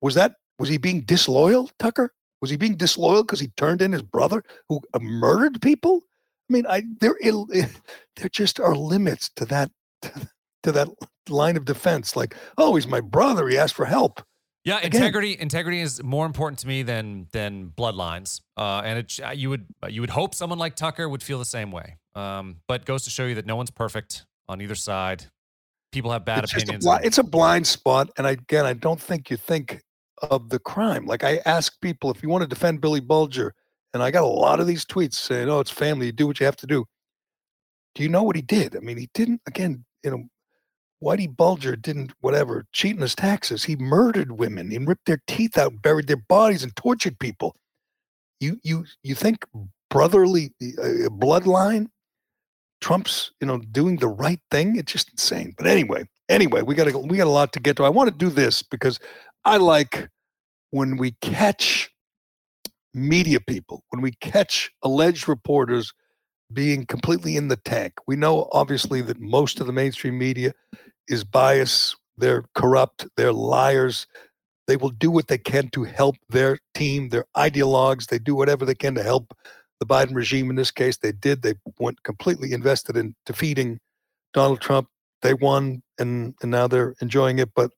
Was 0.00 0.14
that 0.14 0.34
was 0.58 0.68
he 0.68 0.78
being 0.78 1.02
disloyal, 1.02 1.70
Tucker? 1.78 2.12
Was 2.40 2.50
he 2.50 2.56
being 2.56 2.76
disloyal 2.76 3.22
because 3.22 3.40
he 3.40 3.48
turned 3.56 3.82
in 3.82 3.92
his 3.92 4.02
brother 4.02 4.42
who 4.68 4.80
uh, 4.94 4.98
murdered 4.98 5.60
people? 5.60 6.02
I 6.48 6.52
mean, 6.52 6.66
I 6.66 6.82
there 7.00 7.16
ill- 7.22 7.46
there 8.16 8.28
just 8.30 8.60
are 8.60 8.74
limits 8.74 9.30
to 9.36 9.44
that 9.46 9.70
to 10.62 10.72
that 10.72 10.88
line 11.28 11.56
of 11.56 11.64
defense. 11.64 12.16
Like, 12.16 12.36
oh, 12.58 12.74
he's 12.76 12.86
my 12.86 13.00
brother. 13.00 13.48
He 13.48 13.58
asked 13.58 13.74
for 13.74 13.86
help. 13.86 14.22
Yeah, 14.64 14.78
Again- 14.78 14.94
integrity 14.94 15.36
integrity 15.38 15.80
is 15.80 16.02
more 16.02 16.26
important 16.26 16.58
to 16.60 16.66
me 16.66 16.82
than 16.82 17.28
than 17.32 17.72
bloodlines. 17.76 18.40
Uh, 18.56 18.82
and 18.84 18.98
it, 19.00 19.18
uh, 19.24 19.30
you 19.30 19.50
would 19.50 19.66
you 19.88 20.00
would 20.00 20.10
hope 20.10 20.34
someone 20.34 20.58
like 20.58 20.74
Tucker 20.76 21.08
would 21.08 21.22
feel 21.22 21.38
the 21.38 21.44
same 21.44 21.70
way. 21.70 21.96
Um, 22.14 22.56
but 22.66 22.84
goes 22.84 23.04
to 23.04 23.10
show 23.10 23.26
you 23.26 23.34
that 23.36 23.46
no 23.46 23.56
one's 23.56 23.70
perfect 23.70 24.24
on 24.48 24.60
either 24.60 24.74
side. 24.74 25.26
People 25.92 26.10
have 26.10 26.24
bad 26.24 26.44
it's 26.44 26.52
just 26.52 26.68
a 26.68 26.74
opinions. 26.74 27.04
it's 27.04 27.18
a 27.18 27.22
blind 27.22 27.66
spot. 27.66 28.10
And 28.18 28.26
again, 28.26 28.66
I 28.66 28.72
don't 28.72 29.00
think 29.00 29.30
you 29.30 29.36
think 29.36 29.82
of 30.22 30.48
the 30.48 30.58
crime. 30.58 31.06
Like 31.06 31.24
I 31.24 31.40
ask 31.46 31.80
people 31.80 32.10
if 32.10 32.22
you 32.22 32.28
want 32.28 32.42
to 32.42 32.48
defend 32.48 32.80
Billy 32.80 33.00
Bulger, 33.00 33.54
and 33.96 34.02
I 34.02 34.10
got 34.10 34.24
a 34.24 34.26
lot 34.26 34.60
of 34.60 34.66
these 34.66 34.84
tweets 34.84 35.14
saying, 35.14 35.48
"Oh, 35.48 35.60
it's 35.60 35.70
family. 35.70 36.06
You 36.06 36.12
do 36.12 36.26
what 36.26 36.38
you 36.38 36.44
have 36.44 36.56
to 36.56 36.66
do." 36.66 36.84
Do 37.94 38.02
you 38.02 38.10
know 38.10 38.22
what 38.22 38.36
he 38.36 38.42
did? 38.42 38.76
I 38.76 38.80
mean, 38.80 38.98
he 38.98 39.08
didn't. 39.14 39.40
Again, 39.46 39.86
you 40.04 40.10
know, 40.10 40.24
Whitey 41.02 41.34
Bulger 41.34 41.76
didn't 41.76 42.12
whatever 42.20 42.66
cheat 42.72 42.94
in 42.94 43.00
his 43.00 43.14
taxes. 43.14 43.64
He 43.64 43.74
murdered 43.76 44.32
women. 44.32 44.70
He 44.70 44.76
ripped 44.76 45.06
their 45.06 45.22
teeth 45.26 45.56
out, 45.56 45.80
buried 45.80 46.08
their 46.08 46.18
bodies, 46.18 46.62
and 46.62 46.76
tortured 46.76 47.18
people. 47.18 47.56
You 48.38 48.60
you 48.62 48.84
you 49.02 49.14
think 49.14 49.46
brotherly 49.88 50.52
uh, 50.62 51.08
bloodline 51.08 51.88
Trump's, 52.82 53.32
you 53.40 53.46
know, 53.46 53.58
doing 53.58 53.96
the 53.96 54.08
right 54.08 54.40
thing. 54.50 54.76
It's 54.76 54.92
just 54.92 55.10
insane. 55.10 55.54
But 55.56 55.66
anyway, 55.66 56.04
anyway, 56.28 56.60
we 56.60 56.74
got 56.74 56.86
we 57.08 57.16
got 57.16 57.26
a 57.26 57.30
lot 57.30 57.54
to 57.54 57.60
get 57.60 57.76
to. 57.76 57.84
I 57.84 57.88
want 57.88 58.10
to 58.10 58.16
do 58.16 58.28
this 58.28 58.62
because 58.62 59.00
I 59.46 59.56
like 59.56 60.10
when 60.70 60.98
we 60.98 61.12
catch 61.22 61.90
media 62.96 63.38
people, 63.38 63.84
when 63.90 64.00
we 64.00 64.12
catch 64.20 64.70
alleged 64.82 65.28
reporters 65.28 65.92
being 66.52 66.86
completely 66.86 67.36
in 67.36 67.48
the 67.48 67.56
tank. 67.56 67.94
We 68.06 68.16
know 68.16 68.48
obviously 68.52 69.02
that 69.02 69.20
most 69.20 69.60
of 69.60 69.66
the 69.66 69.72
mainstream 69.72 70.16
media 70.16 70.52
is 71.08 71.24
biased, 71.24 71.96
they're 72.16 72.44
corrupt, 72.54 73.06
they're 73.16 73.32
liars. 73.32 74.06
They 74.66 74.76
will 74.76 74.90
do 74.90 75.10
what 75.10 75.28
they 75.28 75.38
can 75.38 75.68
to 75.70 75.84
help 75.84 76.16
their 76.28 76.58
team, 76.74 77.10
their 77.10 77.26
ideologues. 77.36 78.06
They 78.06 78.18
do 78.18 78.34
whatever 78.34 78.64
they 78.64 78.74
can 78.74 78.94
to 78.96 79.02
help 79.02 79.36
the 79.78 79.86
Biden 79.86 80.14
regime. 80.14 80.50
In 80.50 80.56
this 80.56 80.70
case, 80.70 80.96
they 80.96 81.12
did. 81.12 81.42
They 81.42 81.54
went 81.78 82.02
completely 82.02 82.52
invested 82.52 82.96
in 82.96 83.14
defeating 83.26 83.78
Donald 84.32 84.60
Trump. 84.60 84.88
They 85.22 85.34
won, 85.34 85.82
and, 85.98 86.34
and 86.42 86.50
now 86.50 86.66
they're 86.66 86.94
enjoying 87.00 87.38
it. 87.38 87.50
But 87.54 87.70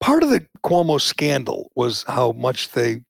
part 0.00 0.22
of 0.22 0.30
the 0.30 0.44
Cuomo 0.64 1.00
scandal 1.00 1.70
was 1.76 2.04
how 2.08 2.32
much 2.32 2.70
they 2.70 3.02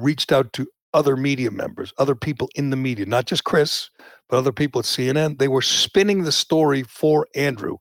reached 0.00 0.32
out 0.32 0.52
to 0.54 0.66
other 0.94 1.16
media 1.16 1.50
members, 1.50 1.92
other 1.98 2.14
people 2.14 2.48
in 2.54 2.70
the 2.70 2.76
media, 2.76 3.04
not 3.06 3.26
just 3.26 3.44
Chris, 3.44 3.90
but 4.28 4.38
other 4.38 4.52
people 4.52 4.78
at 4.78 4.86
CNN. 4.86 5.38
They 5.38 5.48
were 5.48 5.62
spinning 5.62 6.24
the 6.24 6.32
story 6.32 6.82
for 6.82 7.28
Andrew. 7.34 7.76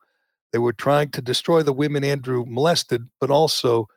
They 0.51 0.59
were 0.59 0.73
trying 0.73 1.11
to 1.11 1.21
destroy 1.21 1.63
the 1.63 1.73
women 1.73 2.03
Andrew 2.03 2.45
molested, 2.47 3.07
but 3.19 3.29
also 3.29 3.87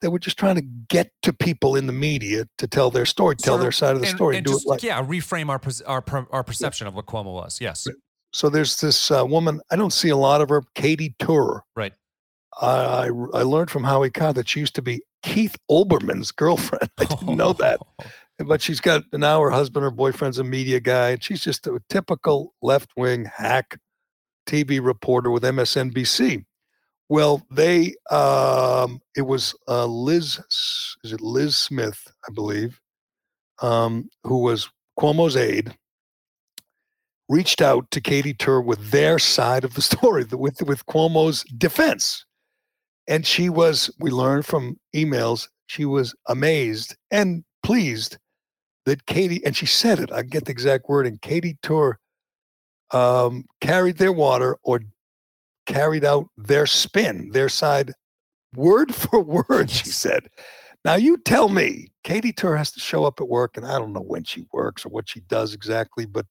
they 0.00 0.08
were 0.08 0.18
just 0.18 0.38
trying 0.38 0.56
to 0.56 0.62
get 0.62 1.10
to 1.22 1.32
people 1.32 1.74
in 1.76 1.86
the 1.86 1.92
media 1.92 2.46
to 2.58 2.66
tell 2.66 2.90
their 2.90 3.06
story, 3.06 3.36
tell 3.36 3.58
their 3.58 3.72
side 3.72 3.94
of 3.94 4.02
the 4.02 4.08
and, 4.08 4.16
story, 4.16 4.36
and 4.36 4.46
do 4.46 4.52
just, 4.52 4.66
it 4.66 4.68
like. 4.68 4.82
yeah, 4.82 5.02
reframe 5.02 5.48
our 5.48 5.60
our 5.86 6.26
our 6.30 6.44
perception 6.44 6.86
of 6.86 6.94
what 6.94 7.06
Cuomo 7.06 7.32
was. 7.32 7.60
Yes, 7.60 7.86
So 8.32 8.50
there's 8.50 8.80
this 8.80 9.10
uh, 9.10 9.24
woman. 9.26 9.60
I 9.70 9.76
don't 9.76 9.92
see 9.92 10.10
a 10.10 10.16
lot 10.16 10.40
of 10.40 10.50
her, 10.50 10.62
Katy 10.74 11.14
Tur. 11.18 11.62
right. 11.74 11.92
I, 12.60 12.66
I 12.66 13.06
I 13.06 13.42
learned 13.42 13.70
from 13.70 13.84
Howie 13.84 14.10
Cobb 14.10 14.34
that 14.36 14.48
she 14.48 14.60
used 14.60 14.74
to 14.76 14.82
be 14.82 15.02
Keith 15.26 15.56
Olbermann's 15.70 16.30
girlfriend. 16.32 16.88
I 16.98 17.04
didn't 17.04 17.36
know 17.36 17.52
that. 17.54 17.80
but 18.46 18.62
she's 18.62 18.80
got 18.80 19.02
now 19.12 19.40
her 19.40 19.50
husband 19.50 19.82
her 19.82 19.90
boyfriend's 19.90 20.38
a 20.38 20.44
media 20.44 20.78
guy 20.78 21.10
and 21.10 21.22
she's 21.22 21.42
just 21.42 21.66
a 21.66 21.80
typical 21.88 22.52
left-wing 22.60 23.24
hack 23.24 23.78
tv 24.46 24.84
reporter 24.84 25.30
with 25.30 25.42
msnbc 25.42 26.44
well 27.08 27.46
they 27.50 27.94
um 28.10 29.00
it 29.16 29.22
was 29.22 29.54
uh 29.68 29.86
liz 29.86 30.38
is 31.02 31.12
it 31.12 31.22
liz 31.22 31.56
smith 31.56 32.12
i 32.28 32.32
believe 32.32 32.78
um 33.62 34.06
who 34.24 34.38
was 34.38 34.68
cuomo's 34.98 35.34
aide 35.34 35.74
reached 37.28 37.60
out 37.60 37.90
to 37.90 38.00
Katy 38.00 38.34
Tur 38.34 38.60
with 38.60 38.90
their 38.90 39.18
side 39.18 39.64
of 39.64 39.74
the 39.74 39.82
story, 39.92 40.24
with 40.24 40.62
with 40.62 40.86
Cuomo's 40.86 41.42
defense, 41.58 42.24
and 43.08 43.26
she 43.26 43.48
was. 43.48 43.90
We 43.98 44.10
learned 44.10 44.46
from 44.46 44.78
emails 44.94 45.48
she 45.66 45.84
was 45.84 46.14
amazed 46.28 46.96
and 47.10 47.44
pleased 47.62 48.18
that 48.84 49.06
Katie, 49.06 49.44
and 49.44 49.56
she 49.56 49.66
said 49.66 49.98
it. 49.98 50.12
I 50.12 50.22
get 50.22 50.44
the 50.44 50.52
exact 50.52 50.88
wording. 50.88 51.18
Katy 51.20 51.58
Tur 51.62 51.98
um, 52.92 53.44
carried 53.60 53.98
their 53.98 54.12
water 54.12 54.56
or 54.62 54.80
carried 55.66 56.04
out 56.04 56.28
their 56.36 56.66
spin, 56.66 57.30
their 57.32 57.48
side, 57.48 57.92
word 58.54 58.94
for 58.94 59.20
word. 59.20 59.70
She 59.70 59.88
said. 59.88 60.28
Now 60.84 60.94
you 60.94 61.16
tell 61.16 61.48
me, 61.48 61.88
Katy 62.04 62.32
Tur 62.32 62.56
has 62.56 62.70
to 62.72 62.80
show 62.80 63.04
up 63.04 63.20
at 63.20 63.28
work, 63.28 63.56
and 63.56 63.66
I 63.66 63.76
don't 63.76 63.92
know 63.92 64.02
when 64.02 64.22
she 64.22 64.46
works 64.52 64.86
or 64.86 64.90
what 64.90 65.08
she 65.08 65.18
does 65.20 65.52
exactly, 65.52 66.06
but 66.06 66.26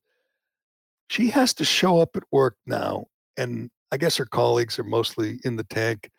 she 1.09 1.29
has 1.31 1.53
to 1.55 1.65
show 1.65 1.99
up 1.99 2.15
at 2.15 2.23
work 2.31 2.55
now. 2.65 3.07
And 3.35 3.69
I 3.91 3.97
guess 3.97 4.15
her 4.15 4.25
colleagues 4.25 4.79
are 4.79 4.85
mostly 4.85 5.39
in 5.43 5.57
the 5.57 5.65
tank 5.65 6.09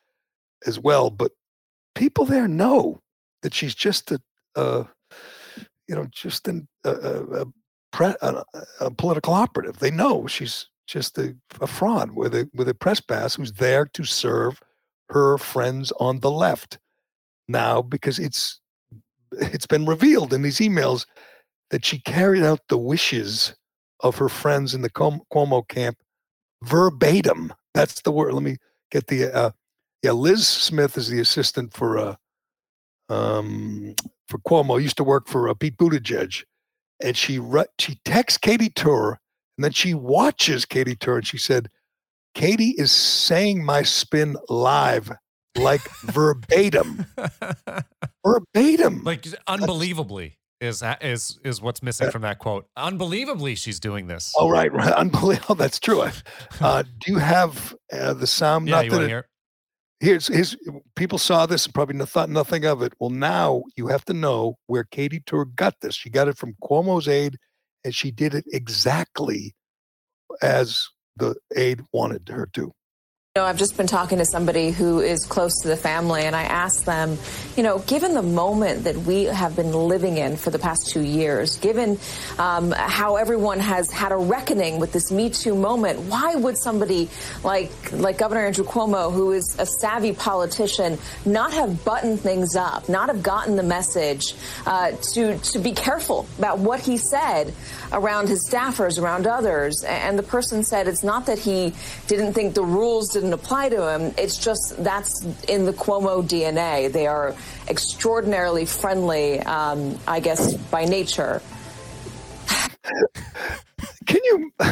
as 0.66 0.78
well, 0.78 1.10
but 1.10 1.32
people 1.94 2.24
there 2.24 2.48
know 2.48 3.00
that 3.42 3.54
she's 3.54 3.74
just 3.74 4.12
a, 4.12 4.20
uh, 4.54 4.84
you 5.88 5.94
know, 5.94 6.06
just 6.10 6.48
an, 6.48 6.66
a, 6.84 6.90
a, 6.90 7.46
pre- 7.92 8.16
a, 8.22 8.44
a, 8.80 8.90
political 8.90 9.34
operative. 9.34 9.78
They 9.78 9.90
know 9.90 10.26
she's 10.26 10.68
just 10.86 11.18
a, 11.18 11.36
a 11.60 11.66
fraud 11.66 12.12
with 12.12 12.34
a 12.34 12.48
with 12.54 12.68
a 12.68 12.74
press 12.74 13.00
pass 13.00 13.34
who's 13.34 13.52
there 13.52 13.86
to 13.86 14.04
serve 14.04 14.60
her 15.10 15.38
friends 15.38 15.92
on 15.98 16.20
the 16.20 16.30
left 16.30 16.78
now 17.48 17.82
because 17.82 18.18
it's 18.18 18.60
it's 19.32 19.66
been 19.66 19.86
revealed 19.86 20.32
in 20.32 20.42
these 20.42 20.58
emails 20.58 21.06
that 21.70 21.84
she 21.84 21.98
carried 22.00 22.42
out 22.42 22.60
the 22.68 22.78
wishes 22.78 23.54
of 24.00 24.16
her 24.16 24.28
friends 24.28 24.74
in 24.74 24.82
the 24.82 24.90
Cuomo 24.90 25.66
camp 25.68 25.98
verbatim. 26.62 27.52
That's 27.74 28.02
the 28.02 28.12
word. 28.12 28.34
Let 28.34 28.42
me 28.42 28.56
get 28.90 29.08
the 29.08 29.34
uh, 29.34 29.50
yeah. 30.06 30.12
Liz 30.12 30.46
Smith 30.46 30.96
is 30.96 31.08
the 31.08 31.20
assistant 31.20 31.72
for 31.72 31.98
uh, 31.98 32.14
um, 33.08 33.94
for 34.28 34.38
Cuomo. 34.38 34.80
Used 34.80 34.96
to 34.98 35.04
work 35.04 35.26
for 35.26 35.48
uh, 35.48 35.54
Pete 35.54 35.76
Buttigieg, 35.76 36.44
and 37.02 37.16
she 37.16 37.38
re- 37.38 37.66
she 37.78 37.98
texts 38.04 38.38
Katy 38.38 38.70
Tur, 38.70 39.10
and 39.10 39.64
then 39.64 39.72
she 39.72 39.94
watches 39.94 40.64
Katy 40.64 40.96
Tur, 40.96 41.16
and 41.16 41.26
she 41.26 41.38
said, 41.38 41.68
"Katie 42.34 42.74
is 42.78 42.92
saying 42.92 43.64
my 43.64 43.82
spin 43.82 44.36
live 44.48 45.10
like 45.56 45.82
verbatim, 46.02 47.06
verbatim, 48.24 49.02
like 49.02 49.26
unbelievably." 49.46 50.38
Is 50.58 50.82
is 51.02 51.38
is 51.44 51.60
what's 51.60 51.82
missing 51.82 52.10
from 52.10 52.22
that 52.22 52.38
quote? 52.38 52.66
Unbelievably, 52.78 53.56
she's 53.56 53.78
doing 53.78 54.06
this. 54.06 54.32
Oh 54.38 54.48
right, 54.48 54.72
right, 54.72 54.92
unbelievable. 54.96 55.54
That's 55.54 55.78
true. 55.78 56.08
Uh, 56.60 56.82
do 56.82 57.12
you 57.12 57.18
have 57.18 57.74
uh, 57.92 58.14
the 58.14 58.26
sound? 58.26 58.66
Yeah, 58.66 58.80
you 58.80 58.90
want 58.90 59.02
to 59.02 59.08
hear? 59.08 59.26
Here's 60.00 60.26
his. 60.26 60.56
People 60.94 61.18
saw 61.18 61.46
this 61.46 61.64
and 61.64 61.74
probably 61.74 62.04
thought 62.04 62.28
nothing 62.28 62.66
of 62.66 62.82
it. 62.82 62.92
Well, 62.98 63.10
now 63.10 63.64
you 63.76 63.86
have 63.88 64.04
to 64.06 64.12
know 64.12 64.58
where 64.66 64.84
Katy 64.84 65.20
Tur 65.20 65.46
got 65.46 65.80
this. 65.80 65.94
She 65.94 66.10
got 66.10 66.28
it 66.28 66.36
from 66.36 66.54
Cuomo's 66.62 67.08
aide, 67.08 67.38
and 67.84 67.94
she 67.94 68.10
did 68.10 68.34
it 68.34 68.44
exactly 68.52 69.54
as 70.42 70.86
the 71.16 71.34
aide 71.56 71.80
wanted 71.92 72.28
her 72.28 72.46
to. 72.52 72.72
You 73.36 73.42
know, 73.42 73.48
I've 73.48 73.58
just 73.58 73.76
been 73.76 73.86
talking 73.86 74.16
to 74.16 74.24
somebody 74.24 74.70
who 74.70 75.00
is 75.00 75.26
close 75.26 75.60
to 75.60 75.68
the 75.68 75.76
family, 75.76 76.22
and 76.22 76.34
I 76.34 76.44
asked 76.44 76.86
them, 76.86 77.18
you 77.54 77.62
know, 77.62 77.80
given 77.80 78.14
the 78.14 78.22
moment 78.22 78.84
that 78.84 78.96
we 78.96 79.24
have 79.24 79.54
been 79.54 79.74
living 79.74 80.16
in 80.16 80.38
for 80.38 80.48
the 80.48 80.58
past 80.58 80.88
two 80.88 81.02
years, 81.02 81.58
given 81.58 81.98
um, 82.38 82.70
how 82.70 83.16
everyone 83.16 83.60
has 83.60 83.90
had 83.90 84.10
a 84.10 84.16
reckoning 84.16 84.80
with 84.80 84.92
this 84.92 85.12
Me 85.12 85.28
Too 85.28 85.54
moment, 85.54 86.00
why 86.08 86.34
would 86.34 86.56
somebody 86.56 87.10
like 87.44 87.70
like 87.92 88.16
Governor 88.16 88.46
Andrew 88.46 88.64
Cuomo, 88.64 89.12
who 89.12 89.32
is 89.32 89.54
a 89.58 89.66
savvy 89.66 90.14
politician, 90.14 90.96
not 91.26 91.52
have 91.52 91.84
buttoned 91.84 92.20
things 92.20 92.56
up, 92.56 92.88
not 92.88 93.10
have 93.10 93.22
gotten 93.22 93.56
the 93.56 93.62
message 93.62 94.34
uh, 94.64 94.92
to 95.12 95.36
to 95.36 95.58
be 95.58 95.72
careful 95.72 96.26
about 96.38 96.58
what 96.60 96.80
he 96.80 96.96
said 96.96 97.52
around 97.92 98.30
his 98.30 98.48
staffers, 98.48 98.98
around 98.98 99.26
others? 99.26 99.84
And 99.84 100.18
the 100.18 100.22
person 100.22 100.64
said 100.64 100.88
it's 100.88 101.04
not 101.04 101.26
that 101.26 101.38
he 101.38 101.74
didn't 102.06 102.32
think 102.32 102.54
the 102.54 102.64
rules 102.64 103.10
didn't 103.10 103.25
didn't 103.26 103.40
apply 103.40 103.68
to 103.70 103.92
him. 103.92 104.14
It's 104.16 104.38
just 104.38 104.76
that's 104.78 105.24
in 105.48 105.64
the 105.66 105.72
Cuomo 105.72 106.22
DNA. 106.22 106.92
They 106.92 107.08
are 107.08 107.34
extraordinarily 107.68 108.66
friendly, 108.66 109.40
um, 109.40 109.98
I 110.06 110.20
guess, 110.20 110.54
by 110.54 110.84
nature. 110.84 111.42
Can 114.06 114.20
you? 114.22 114.52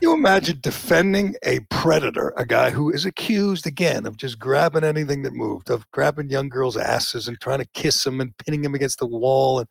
you 0.00 0.12
imagine 0.12 0.58
defending 0.60 1.36
a 1.44 1.60
predator, 1.70 2.34
a 2.36 2.44
guy 2.44 2.70
who 2.70 2.90
is 2.90 3.06
accused 3.06 3.68
again 3.68 4.04
of 4.04 4.16
just 4.16 4.40
grabbing 4.40 4.82
anything 4.82 5.22
that 5.22 5.32
moved, 5.32 5.70
of 5.70 5.88
grabbing 5.92 6.28
young 6.28 6.48
girls' 6.48 6.76
asses 6.76 7.28
and 7.28 7.40
trying 7.40 7.60
to 7.60 7.68
kiss 7.72 8.02
them 8.02 8.20
and 8.20 8.36
pinning 8.38 8.62
them 8.62 8.74
against 8.74 8.98
the 8.98 9.06
wall 9.06 9.60
and 9.60 9.68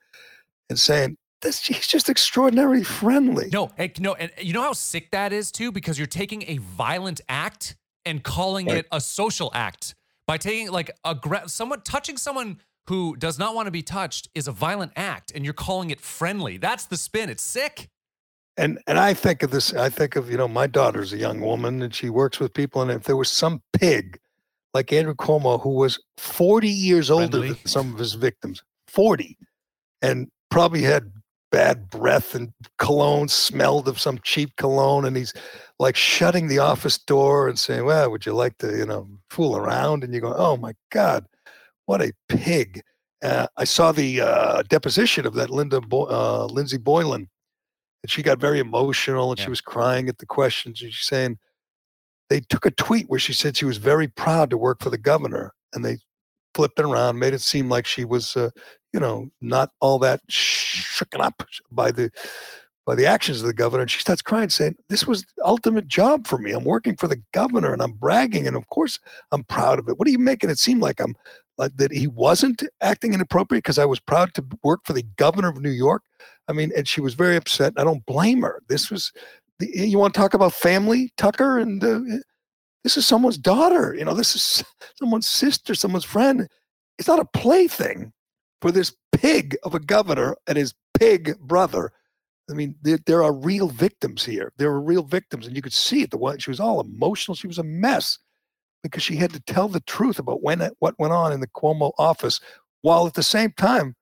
and 0.69 0.79
saying, 0.79 1.17
this, 1.43 1.65
he's 1.65 1.87
just 1.87 2.09
extraordinarily 2.09 2.83
friendly. 2.83 3.49
No, 3.51 3.71
and, 3.77 4.01
no, 4.01 4.15
and 4.15 4.31
you 4.41 4.53
know 4.53 4.63
how 4.63 4.73
sick 4.73 5.11
that 5.11 5.31
is 5.31 5.51
too, 5.51 5.71
because 5.71 5.99
you're 5.99 6.07
taking 6.07 6.43
a 6.47 6.57
violent 6.57 7.21
act 7.29 7.75
and 8.05 8.23
calling 8.23 8.65
right. 8.67 8.77
it 8.77 8.87
a 8.91 8.99
social 8.99 9.51
act 9.53 9.95
by 10.27 10.37
taking 10.37 10.71
like 10.71 10.91
a 11.03 11.15
someone 11.47 11.81
touching 11.81 12.17
someone 12.17 12.59
who 12.87 13.15
does 13.15 13.39
not 13.39 13.55
want 13.55 13.67
to 13.67 13.71
be 13.71 13.81
touched 13.81 14.29
is 14.33 14.47
a 14.47 14.51
violent 14.51 14.91
act, 14.95 15.31
and 15.35 15.45
you're 15.45 15.53
calling 15.53 15.89
it 15.89 16.01
friendly. 16.01 16.57
That's 16.57 16.85
the 16.85 16.97
spin. 16.97 17.29
It's 17.29 17.43
sick. 17.43 17.89
And 18.57 18.79
and 18.87 18.99
I 18.99 19.13
think 19.13 19.43
of 19.43 19.51
this. 19.51 19.73
I 19.73 19.89
think 19.89 20.15
of 20.15 20.29
you 20.29 20.37
know 20.37 20.47
my 20.47 20.67
daughter's 20.67 21.13
a 21.13 21.17
young 21.17 21.41
woman, 21.41 21.81
and 21.81 21.93
she 21.93 22.09
works 22.09 22.39
with 22.39 22.53
people, 22.53 22.81
and 22.81 22.91
if 22.91 23.03
there 23.03 23.17
was 23.17 23.29
some 23.29 23.61
pig 23.73 24.19
like 24.73 24.91
Andrew 24.91 25.13
Cuomo 25.13 25.61
who 25.61 25.69
was 25.69 25.99
40 26.17 26.67
years 26.67 27.11
older 27.11 27.39
than 27.39 27.57
some 27.65 27.93
of 27.93 27.99
his 27.99 28.13
victims, 28.13 28.63
40, 28.87 29.37
and 30.01 30.27
probably 30.49 30.81
had 30.81 31.11
bad 31.53 31.87
breath 31.91 32.33
and 32.33 32.51
cologne 32.79 33.27
smelled 33.27 33.87
of 33.87 33.99
some 33.99 34.17
cheap 34.23 34.55
cologne 34.55 35.05
and 35.05 35.15
he's 35.15 35.35
like 35.77 35.95
shutting 35.95 36.47
the 36.47 36.57
office 36.57 36.97
door 36.97 37.47
and 37.47 37.59
saying 37.59 37.85
well 37.85 38.09
would 38.09 38.25
you 38.25 38.33
like 38.33 38.57
to 38.57 38.75
you 38.75 38.87
know 38.87 39.07
fool 39.29 39.55
around 39.55 40.03
and 40.03 40.15
you 40.15 40.19
go 40.19 40.33
oh 40.35 40.57
my 40.57 40.73
god 40.91 41.23
what 41.85 42.01
a 42.01 42.11
pig 42.27 42.81
uh, 43.21 43.45
i 43.55 43.63
saw 43.63 43.91
the 43.91 44.19
uh, 44.19 44.63
deposition 44.63 45.27
of 45.27 45.35
that 45.35 45.51
linda 45.51 45.79
Bo- 45.79 46.07
uh, 46.09 46.47
lindsey 46.51 46.79
boylan 46.79 47.29
and 48.01 48.09
she 48.09 48.23
got 48.23 48.39
very 48.39 48.57
emotional 48.57 49.29
and 49.29 49.37
yeah. 49.37 49.45
she 49.45 49.51
was 49.51 49.61
crying 49.61 50.09
at 50.09 50.17
the 50.17 50.25
questions 50.25 50.81
and 50.81 50.91
she's 50.91 51.05
saying 51.05 51.37
they 52.31 52.39
took 52.39 52.65
a 52.65 52.71
tweet 52.71 53.07
where 53.09 53.19
she 53.19 53.31
said 53.31 53.55
she 53.55 53.65
was 53.65 53.77
very 53.77 54.07
proud 54.07 54.49
to 54.49 54.57
work 54.57 54.81
for 54.81 54.89
the 54.89 54.97
governor 54.97 55.53
and 55.73 55.85
they 55.85 55.99
flipped 56.55 56.79
it 56.79 56.85
around 56.85 57.19
made 57.19 57.35
it 57.35 57.41
seem 57.41 57.69
like 57.69 57.85
she 57.85 58.05
was 58.05 58.35
uh, 58.35 58.49
you 58.93 58.99
know, 58.99 59.29
not 59.41 59.71
all 59.81 59.99
that 59.99 60.21
shooken 60.29 61.19
up 61.19 61.43
by 61.71 61.91
the 61.91 62.11
by 62.85 62.95
the 62.95 63.05
actions 63.05 63.39
of 63.39 63.47
the 63.47 63.53
governor. 63.53 63.81
And 63.81 63.91
she 63.91 63.99
starts 63.99 64.21
crying, 64.21 64.49
saying, 64.49 64.75
This 64.89 65.07
was 65.07 65.23
the 65.37 65.45
ultimate 65.45 65.87
job 65.87 66.27
for 66.27 66.37
me. 66.37 66.51
I'm 66.51 66.65
working 66.65 66.95
for 66.95 67.07
the 67.07 67.21
governor 67.31 67.73
and 67.73 67.81
I'm 67.81 67.93
bragging. 67.93 68.47
And 68.47 68.55
of 68.55 68.67
course, 68.67 68.99
I'm 69.31 69.43
proud 69.45 69.79
of 69.79 69.87
it. 69.87 69.97
What 69.97 70.07
are 70.07 70.11
you 70.11 70.19
making 70.19 70.49
it 70.49 70.59
seem 70.59 70.79
like 70.79 70.99
I'm 70.99 71.15
like 71.57 71.75
that 71.77 71.91
he 71.91 72.07
wasn't 72.07 72.63
acting 72.81 73.13
inappropriate 73.13 73.63
because 73.63 73.79
I 73.79 73.85
was 73.85 73.99
proud 73.99 74.33
to 74.33 74.45
work 74.63 74.81
for 74.83 74.93
the 74.93 75.05
governor 75.17 75.49
of 75.49 75.61
New 75.61 75.69
York? 75.69 76.03
I 76.47 76.53
mean, 76.53 76.71
and 76.75 76.87
she 76.87 76.99
was 76.99 77.13
very 77.13 77.37
upset. 77.37 77.73
I 77.77 77.83
don't 77.83 78.05
blame 78.05 78.41
her. 78.41 78.61
This 78.67 78.91
was, 78.91 79.13
the, 79.59 79.69
you 79.73 79.97
want 79.97 80.13
to 80.13 80.19
talk 80.19 80.33
about 80.33 80.53
family, 80.53 81.11
Tucker? 81.15 81.59
And 81.59 81.83
uh, 81.83 82.01
this 82.83 82.97
is 82.97 83.05
someone's 83.05 83.37
daughter. 83.37 83.95
You 83.95 84.03
know, 84.03 84.13
this 84.13 84.35
is 84.35 84.63
someone's 84.99 85.27
sister, 85.27 85.73
someone's 85.73 86.03
friend. 86.03 86.49
It's 86.97 87.07
not 87.07 87.19
a 87.19 87.25
plaything 87.37 88.11
for 88.63 88.71
this 88.71 88.95
pig 89.11 89.57
of 89.63 89.75
a 89.75 89.79
governor 89.81 90.37
and 90.47 90.57
his 90.57 90.73
pig 90.97 91.37
brother. 91.39 91.91
I 92.49 92.53
mean, 92.53 92.75
there, 92.81 92.97
there, 93.05 93.21
are 93.21 93.33
real 93.33 93.67
victims 93.67 94.23
here. 94.23 94.53
There 94.55 94.69
are 94.69 94.79
real 94.79 95.03
victims, 95.03 95.45
and 95.45 95.53
you 95.53 95.61
could 95.61 95.73
see 95.73 96.01
it. 96.01 96.11
The 96.11 96.17
one 96.17 96.39
she 96.39 96.49
was 96.49 96.61
all 96.61 96.79
emotional. 96.79 97.35
She 97.35 97.47
was 97.47 97.57
a 97.57 97.63
mess 97.63 98.17
because 98.81 99.03
she 99.03 99.17
had 99.17 99.33
to 99.33 99.41
tell 99.41 99.67
the 99.67 99.81
truth 99.81 100.17
about 100.17 100.43
when 100.43 100.61
what 100.79 100.97
went 100.97 101.11
on 101.11 101.33
in 101.33 101.41
the 101.41 101.47
Cuomo 101.47 101.91
office, 101.97 102.39
while 102.83 103.05
at 103.05 103.15
the 103.15 103.21
same 103.21 103.51
time 103.57 103.97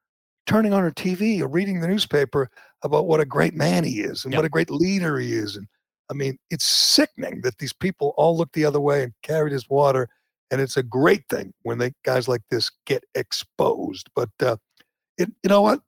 turning 0.46 0.74
on 0.74 0.84
her 0.84 0.92
TV 0.92 1.42
or 1.42 1.48
reading 1.48 1.82
the 1.82 1.88
newspaper 1.88 2.48
about 2.84 3.08
what 3.08 3.20
a 3.20 3.26
great 3.26 3.56
man 3.56 3.84
he 3.84 4.02
is 4.02 4.26
and 4.26 4.32
yep. 4.32 4.38
what 4.40 4.46
a 4.46 4.50
great 4.50 4.70
leader 4.70 5.18
he 5.18 5.34
is. 5.34 5.56
And 5.56 5.66
I 6.12 6.14
mean, 6.14 6.38
it's 6.52 6.66
sickening 6.66 7.42
that 7.42 7.58
these 7.58 7.74
people 7.74 8.14
all 8.16 8.38
looked 8.38 8.54
the 8.54 8.66
other 8.66 8.80
way 8.80 9.02
and 9.02 9.14
carried 9.24 9.54
his 9.54 9.68
water 9.68 10.08
and 10.52 10.62
it's 10.62 10.78
a 10.78 10.84
great 10.84 11.24
thing 11.30 11.54
when 11.64 11.78
they 11.78 11.94
guys 12.04 12.28
like 12.28 12.42
this 12.52 12.70
get 12.86 13.04
exposed. 13.16 14.10
But 14.16 14.30
uh, 14.42 14.58
it, 15.18 15.32
you 15.44 15.50
know 15.50 15.62
what? 15.62 15.82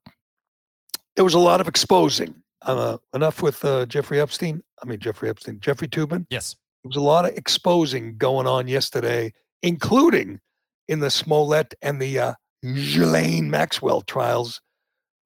There 1.16 1.24
was 1.24 1.34
a 1.34 1.38
lot 1.38 1.60
of 1.60 1.68
exposing. 1.68 2.34
Uh, 2.62 2.96
enough 3.12 3.42
with 3.42 3.62
uh, 3.62 3.84
Jeffrey 3.84 4.18
Epstein. 4.18 4.62
I 4.82 4.86
mean 4.86 4.98
Jeffrey 4.98 5.28
Epstein, 5.28 5.60
Jeffrey 5.60 5.86
Toobin. 5.86 6.26
Yes, 6.30 6.56
there 6.82 6.88
was 6.88 6.96
a 6.96 7.00
lot 7.00 7.26
of 7.26 7.36
exposing 7.36 8.16
going 8.16 8.46
on 8.46 8.68
yesterday, 8.68 9.34
including 9.62 10.40
in 10.88 11.00
the 11.00 11.10
Smollett 11.10 11.74
and 11.82 12.00
the 12.00 12.18
uh, 12.18 12.34
Ghislaine 12.62 13.50
Maxwell 13.50 14.00
trials. 14.00 14.62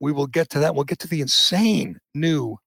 We 0.00 0.12
will 0.12 0.26
get 0.26 0.50
to 0.50 0.58
that. 0.58 0.74
We'll 0.74 0.84
get 0.84 0.98
to 1.00 1.08
the 1.08 1.20
insane 1.20 1.98
new 2.14 2.58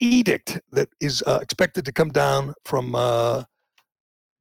edict 0.00 0.60
that 0.72 0.88
is 1.00 1.22
uh, 1.26 1.38
expected 1.42 1.84
to 1.84 1.92
come 1.92 2.10
down 2.10 2.54
from 2.64 2.94
uh, 2.94 3.44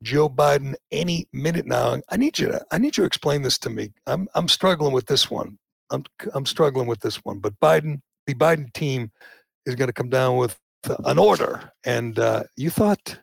Joe 0.06 0.30
Biden 0.30 0.76
any 0.92 1.28
minute 1.34 1.66
now. 1.66 2.00
I 2.10 2.18
need 2.18 2.38
you 2.38 2.48
to 2.48 2.66
I 2.72 2.78
need 2.78 2.96
you 2.96 3.02
to 3.02 3.08
explain 3.08 3.42
this 3.42 3.58
to 3.60 3.70
me. 3.70 3.92
I'm 4.06 4.28
I'm 4.36 4.48
struggling 4.48 4.94
with 4.94 5.08
this 5.08 5.30
one. 5.30 5.58
I'm 5.90 6.06
I'm 6.34 6.46
struggling 6.46 6.88
with 6.88 7.02
this 7.02 7.18
one. 7.26 7.40
But 7.40 7.60
Biden, 7.60 8.02
the 8.28 8.36
Biden 8.36 8.72
team, 8.74 9.12
is 9.66 9.76
going 9.76 9.90
to 9.90 9.94
come 9.94 10.10
down 10.10 10.38
with 10.38 10.58
an 11.06 11.18
order. 11.18 11.72
And 11.84 12.20
uh, 12.20 12.44
you 12.56 12.70
thought 12.70 13.20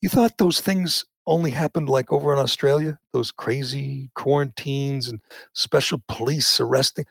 you 0.00 0.08
thought 0.08 0.38
those 0.38 0.60
things 0.60 1.04
only 1.26 1.50
happened 1.50 1.88
like 1.88 2.10
over 2.10 2.32
in 2.32 2.38
Australia, 2.38 2.98
those 3.12 3.30
crazy 3.30 4.10
quarantines 4.14 5.08
and 5.08 5.20
special 5.52 6.02
police 6.08 6.58
arresting. 6.58 7.04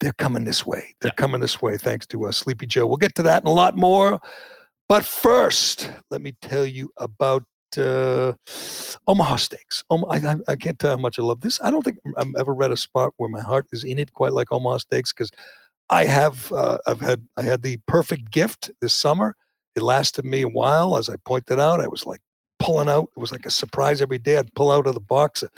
They're 0.00 0.12
coming 0.12 0.44
this 0.44 0.66
way. 0.66 0.94
They're 1.00 1.10
yeah. 1.10 1.22
coming 1.22 1.40
this 1.40 1.60
way, 1.62 1.76
thanks 1.76 2.06
to 2.08 2.26
uh, 2.26 2.32
Sleepy 2.32 2.66
Joe. 2.66 2.86
We'll 2.86 2.98
get 2.98 3.14
to 3.16 3.22
that 3.24 3.42
and 3.42 3.48
a 3.48 3.52
lot 3.52 3.76
more. 3.76 4.20
But 4.88 5.04
first, 5.04 5.90
let 6.10 6.22
me 6.22 6.34
tell 6.40 6.64
you 6.64 6.90
about 6.96 7.44
uh, 7.76 8.32
Omaha 9.06 9.36
Steaks. 9.36 9.84
Um, 9.90 10.04
I, 10.08 10.36
I, 10.48 10.56
can't 10.56 10.78
tell 10.78 10.92
how 10.92 11.02
much 11.02 11.18
I 11.18 11.22
love 11.22 11.40
this. 11.40 11.60
I 11.62 11.70
don't 11.70 11.82
think 11.82 11.98
I've 12.16 12.34
ever 12.38 12.54
read 12.54 12.70
a 12.70 12.76
spot 12.76 13.12
where 13.16 13.28
my 13.28 13.40
heart 13.40 13.66
is 13.72 13.84
in 13.84 13.98
it 13.98 14.12
quite 14.12 14.32
like 14.32 14.50
Omaha 14.52 14.78
Steaks 14.78 15.12
because 15.12 15.30
I 15.90 16.04
have 16.04 16.52
uh, 16.52 16.78
I've 16.86 17.00
had 17.00 17.26
I 17.36 17.42
had 17.42 17.62
the 17.62 17.78
perfect 17.86 18.30
gift 18.30 18.70
this 18.80 18.94
summer. 18.94 19.36
It 19.74 19.82
lasted 19.82 20.24
me 20.24 20.42
a 20.42 20.48
while, 20.48 20.96
as 20.96 21.08
I 21.08 21.16
pointed 21.24 21.60
out. 21.60 21.80
I 21.80 21.88
was 21.88 22.06
like 22.06 22.20
pulling 22.58 22.88
out. 22.88 23.08
It 23.16 23.20
was 23.20 23.32
like 23.32 23.46
a 23.46 23.50
surprise 23.50 24.02
every 24.02 24.18
day. 24.18 24.38
I'd 24.38 24.54
pull 24.54 24.70
out 24.70 24.86
of 24.86 24.94
the 24.94 25.00
box 25.00 25.42
a, 25.42 25.48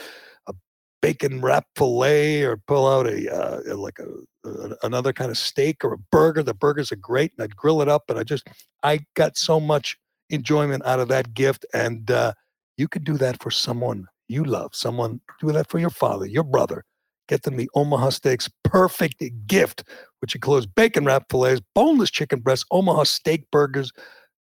a 0.47 0.55
bacon 1.03 1.41
wrap 1.41 1.67
fillet 1.77 2.43
or 2.43 2.57
pull 2.57 2.87
out 2.87 3.07
a 3.07 3.35
uh, 3.35 3.77
like 3.77 3.99
a, 3.99 4.49
a, 4.49 4.77
another 4.83 5.13
kind 5.13 5.31
of 5.31 5.39
steak 5.39 5.85
or 5.85 5.95
a 5.95 5.99
burger. 6.13 6.43
The 6.43 6.55
burgers 6.55 6.93
are 6.93 6.97
great, 6.97 7.33
and 7.37 7.45
I'd 7.45 7.57
grill 7.57 7.83
it 7.83 7.89
up. 7.89 8.05
And 8.09 8.19
I 8.19 8.23
just 8.23 8.47
I 8.83 9.01
got 9.15 9.37
so 9.37 9.59
much 9.59 9.99
enjoyment 10.31 10.85
out 10.87 11.01
of 11.01 11.09
that 11.09 11.35
gift. 11.35 11.67
And 11.75 12.11
uh, 12.11 12.33
you 12.77 12.89
could 12.89 13.05
do 13.05 13.17
that 13.19 13.43
for 13.43 13.51
someone 13.51 14.07
you 14.29 14.45
love. 14.45 14.75
Someone 14.75 15.21
do 15.41 15.53
that 15.53 15.69
for 15.69 15.79
your 15.79 15.91
father, 15.91 16.27
your 16.27 16.45
brother, 16.45 16.85
Get 17.31 17.45
them 17.45 17.57
the 17.57 17.71
Omaha 17.77 18.11
Steaks 18.11 18.51
perfect 18.65 19.23
gift, 19.47 19.85
which 20.19 20.35
includes 20.35 20.67
bacon 20.67 21.05
wrap 21.05 21.27
fillets, 21.31 21.61
boneless 21.77 22.11
chicken 22.11 22.41
breasts, 22.41 22.65
Omaha 22.73 23.05
steak 23.05 23.49
burgers, 23.53 23.93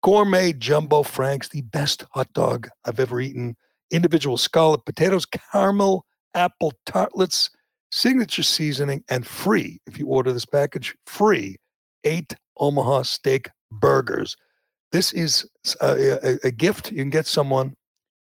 gourmet 0.01 0.51
jumbo 0.51 1.03
franks, 1.03 1.47
the 1.47 1.61
best 1.61 2.05
hot 2.09 2.33
dog 2.33 2.69
I've 2.83 2.99
ever 2.99 3.21
eaten, 3.21 3.55
individual 3.91 4.35
scallop 4.35 4.83
potatoes, 4.83 5.27
caramel 5.27 6.07
apple 6.33 6.73
tartlets, 6.87 7.51
signature 7.91 8.41
seasoning, 8.41 9.03
and 9.09 9.27
free, 9.27 9.79
if 9.85 9.99
you 9.99 10.07
order 10.07 10.33
this 10.33 10.47
package, 10.47 10.95
free 11.05 11.57
eight 12.03 12.33
Omaha 12.57 13.03
steak 13.03 13.51
burgers. 13.71 14.35
This 14.91 15.13
is 15.13 15.47
a, 15.81 16.17
a, 16.23 16.47
a 16.47 16.51
gift 16.51 16.91
you 16.91 16.97
can 16.97 17.09
get 17.09 17.27
someone 17.27 17.75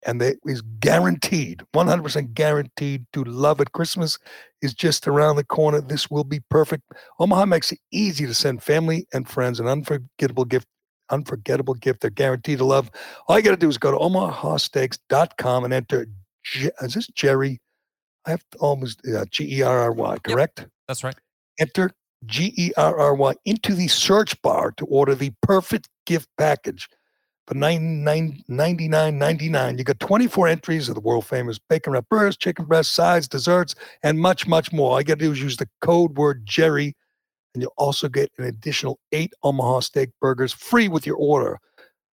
and 0.05 0.21
they 0.21 0.35
is 0.45 0.61
guaranteed 0.79 1.61
100% 1.75 2.33
guaranteed 2.33 3.05
to 3.13 3.23
love 3.23 3.59
it. 3.59 3.71
Christmas 3.71 4.17
is 4.61 4.73
just 4.73 5.07
around 5.07 5.35
the 5.35 5.43
corner. 5.43 5.81
This 5.81 6.09
will 6.09 6.23
be 6.23 6.39
perfect. 6.49 6.83
Omaha 7.19 7.45
makes 7.45 7.71
it 7.71 7.79
easy 7.91 8.25
to 8.25 8.33
send 8.33 8.63
family 8.63 9.07
and 9.13 9.27
friends 9.27 9.59
an 9.59 9.67
unforgettable 9.67 10.45
gift 10.45 10.67
unforgettable 11.11 11.73
gift. 11.73 12.01
They're 12.01 12.11
guaranteed 12.11 12.59
to 12.59 12.65
love. 12.65 12.91
All 13.27 13.35
you 13.35 13.43
got 13.43 13.51
to 13.51 13.57
do 13.57 13.67
is 13.67 13.79
go 13.79 13.91
to 13.91 13.97
omahasteaks.com 13.97 15.63
and 15.63 15.73
enter 15.73 16.07
is 16.53 16.93
this 16.93 17.07
Gerry? 17.07 17.59
I 18.25 18.31
have 18.31 18.43
to 18.51 18.57
almost 18.59 19.01
uh, 19.07 19.25
g-e-r-r-y 19.29 20.17
correct 20.23 20.59
yep, 20.59 20.69
that's 20.87 21.03
right. 21.03 21.15
Enter 21.59 21.91
g-e-r-r-y 22.25 23.33
into 23.45 23.73
the 23.73 23.87
search 23.87 24.39
bar 24.41 24.71
to 24.77 24.85
order 24.85 25.15
the 25.15 25.31
perfect 25.41 25.89
gift 26.09 26.27
package 26.39 26.89
for 27.45 27.53
$99.99. 27.53 29.77
You 29.77 29.83
get 29.83 29.99
24 29.99 30.47
entries 30.47 30.89
of 30.89 30.95
the 30.95 31.01
world 31.01 31.27
famous 31.27 31.59
bacon 31.59 31.93
wrap 31.93 32.09
burgers, 32.09 32.35
chicken 32.35 32.65
breast, 32.65 32.93
sides, 32.93 33.27
desserts, 33.27 33.75
and 34.01 34.19
much, 34.19 34.47
much 34.47 34.73
more. 34.73 34.93
All 34.93 34.99
you 34.99 35.05
got 35.05 35.19
to 35.19 35.25
do 35.25 35.31
is 35.31 35.39
use 35.39 35.57
the 35.57 35.69
code 35.81 36.17
word 36.17 36.43
Gerry, 36.45 36.95
and 37.53 37.61
you'll 37.61 37.75
also 37.77 38.09
get 38.09 38.31
an 38.39 38.45
additional 38.45 38.97
eight 39.11 39.33
Omaha 39.43 39.81
steak 39.81 40.09
burgers 40.19 40.51
free 40.51 40.87
with 40.87 41.05
your 41.05 41.17
order. 41.17 41.59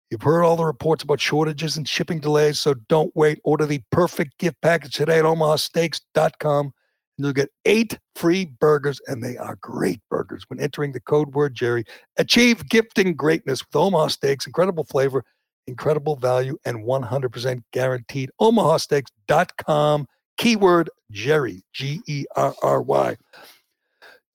You've 0.09 0.23
heard 0.23 0.43
all 0.43 0.55
the 0.55 0.65
reports 0.65 1.03
about 1.03 1.21
shortages 1.21 1.77
and 1.77 1.87
shipping 1.87 2.19
delays, 2.19 2.59
so 2.59 2.73
don't 2.89 3.15
wait. 3.15 3.39
Order 3.43 3.67
the 3.67 3.83
perfect 3.91 4.39
gift 4.39 4.59
package 4.61 4.95
today 4.95 5.19
at 5.19 5.25
omahasteaks.com. 5.25 6.73
And 7.17 7.25
you'll 7.25 7.33
get 7.33 7.51
eight 7.65 7.99
free 8.15 8.45
burgers, 8.59 8.99
and 9.07 9.23
they 9.23 9.37
are 9.37 9.57
great 9.61 10.01
burgers. 10.09 10.45
When 10.47 10.59
entering 10.59 10.91
the 10.91 10.99
code 10.99 11.33
word 11.33 11.53
Gerry, 11.53 11.83
achieve 12.17 12.67
gifting 12.69 13.15
greatness 13.15 13.63
with 13.65 13.75
Omaha 13.75 14.07
Steaks, 14.07 14.47
incredible 14.47 14.83
flavor, 14.83 15.23
incredible 15.67 16.15
value, 16.15 16.57
and 16.65 16.85
100% 16.85 17.63
guaranteed. 17.71 18.31
OmahaSteaks.com, 18.41 20.07
keyword 20.37 20.89
Gerry, 21.11 21.63
G 21.73 22.01
E 22.07 22.25
R 22.35 22.53
R 22.63 22.81
Y. 22.81 23.15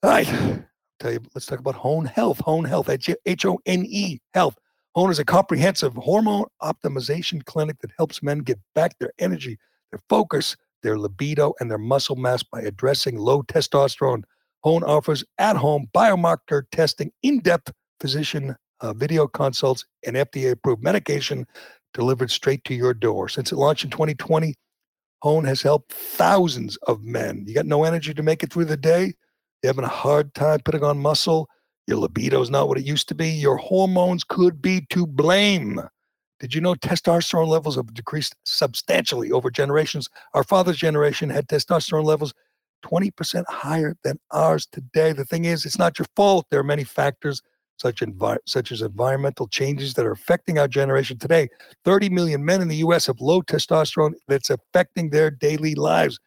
All 0.02 0.10
right, 0.10 0.32
I'll 0.32 0.64
tell 1.00 1.12
you, 1.12 1.20
let's 1.34 1.46
talk 1.46 1.58
about 1.58 1.74
Hone 1.74 2.04
Health. 2.04 2.38
Hone 2.40 2.64
Health, 2.64 2.88
H 2.88 3.44
O 3.44 3.58
N 3.66 3.84
E 3.86 4.20
Health. 4.34 4.56
Hone 4.94 5.10
is 5.10 5.18
a 5.18 5.24
comprehensive 5.24 5.94
hormone 5.94 6.46
optimization 6.62 7.44
clinic 7.44 7.78
that 7.80 7.90
helps 7.96 8.22
men 8.22 8.38
get 8.38 8.58
back 8.74 8.98
their 8.98 9.12
energy, 9.18 9.58
their 9.90 10.00
focus, 10.08 10.56
their 10.82 10.98
libido, 10.98 11.54
and 11.60 11.70
their 11.70 11.78
muscle 11.78 12.16
mass 12.16 12.42
by 12.42 12.60
addressing 12.60 13.18
low 13.18 13.42
testosterone. 13.42 14.22
Hone 14.64 14.82
offers 14.82 15.24
at 15.38 15.56
home 15.56 15.88
biomarker 15.94 16.62
testing, 16.72 17.12
in 17.22 17.40
depth 17.40 17.72
physician 18.00 18.56
uh, 18.80 18.92
video 18.92 19.26
consults, 19.26 19.84
and 20.06 20.16
FDA 20.16 20.52
approved 20.52 20.82
medication 20.82 21.46
delivered 21.94 22.30
straight 22.30 22.64
to 22.64 22.74
your 22.74 22.94
door. 22.94 23.28
Since 23.28 23.52
it 23.52 23.56
launched 23.56 23.84
in 23.84 23.90
2020, 23.90 24.54
Hone 25.22 25.44
has 25.44 25.62
helped 25.62 25.92
thousands 25.92 26.76
of 26.86 27.02
men. 27.02 27.44
You 27.46 27.54
got 27.54 27.66
no 27.66 27.84
energy 27.84 28.14
to 28.14 28.22
make 28.22 28.42
it 28.42 28.52
through 28.52 28.66
the 28.66 28.76
day? 28.76 29.14
You're 29.62 29.70
having 29.70 29.84
a 29.84 29.88
hard 29.88 30.32
time 30.34 30.60
putting 30.64 30.84
on 30.84 30.98
muscle? 30.98 31.48
Your 31.88 31.98
libido 31.98 32.40
is 32.40 32.50
not 32.50 32.68
what 32.68 32.78
it 32.78 32.84
used 32.84 33.08
to 33.08 33.14
be? 33.14 33.28
Your 33.28 33.56
hormones 33.56 34.22
could 34.22 34.62
be 34.62 34.86
to 34.90 35.06
blame. 35.06 35.80
Did 36.40 36.54
you 36.54 36.60
know 36.60 36.74
testosterone 36.74 37.48
levels 37.48 37.76
have 37.76 37.92
decreased 37.94 38.36
substantially 38.44 39.32
over 39.32 39.50
generations? 39.50 40.08
Our 40.34 40.44
father's 40.44 40.76
generation 40.76 41.30
had 41.30 41.48
testosterone 41.48 42.04
levels 42.04 42.32
20% 42.84 43.44
higher 43.48 43.96
than 44.04 44.20
ours 44.30 44.66
today. 44.70 45.12
The 45.12 45.24
thing 45.24 45.44
is, 45.44 45.64
it's 45.64 45.78
not 45.78 45.98
your 45.98 46.06
fault. 46.14 46.46
There 46.50 46.60
are 46.60 46.64
many 46.64 46.84
factors, 46.84 47.42
such, 47.76 48.00
envi- 48.00 48.38
such 48.46 48.70
as 48.70 48.82
environmental 48.82 49.48
changes, 49.48 49.94
that 49.94 50.06
are 50.06 50.12
affecting 50.12 50.58
our 50.58 50.68
generation 50.68 51.18
today. 51.18 51.48
30 51.84 52.08
million 52.10 52.44
men 52.44 52.62
in 52.62 52.68
the 52.68 52.76
US 52.76 53.06
have 53.06 53.20
low 53.20 53.42
testosterone 53.42 54.12
that's 54.28 54.50
affecting 54.50 55.10
their 55.10 55.30
daily 55.32 55.74
lives. 55.74 56.20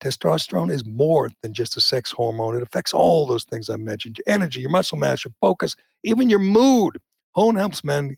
Testosterone 0.00 0.70
is 0.70 0.86
more 0.86 1.30
than 1.42 1.52
just 1.52 1.76
a 1.76 1.80
sex 1.80 2.10
hormone. 2.12 2.56
It 2.56 2.62
affects 2.62 2.94
all 2.94 3.26
those 3.26 3.44
things 3.44 3.68
I 3.68 3.76
mentioned 3.76 4.18
your 4.18 4.32
energy, 4.32 4.60
your 4.60 4.70
muscle 4.70 4.96
mass, 4.96 5.24
your 5.24 5.34
focus, 5.40 5.74
even 6.04 6.30
your 6.30 6.38
mood. 6.38 6.98
Hone 7.32 7.56
helps 7.56 7.84
men 7.84 8.16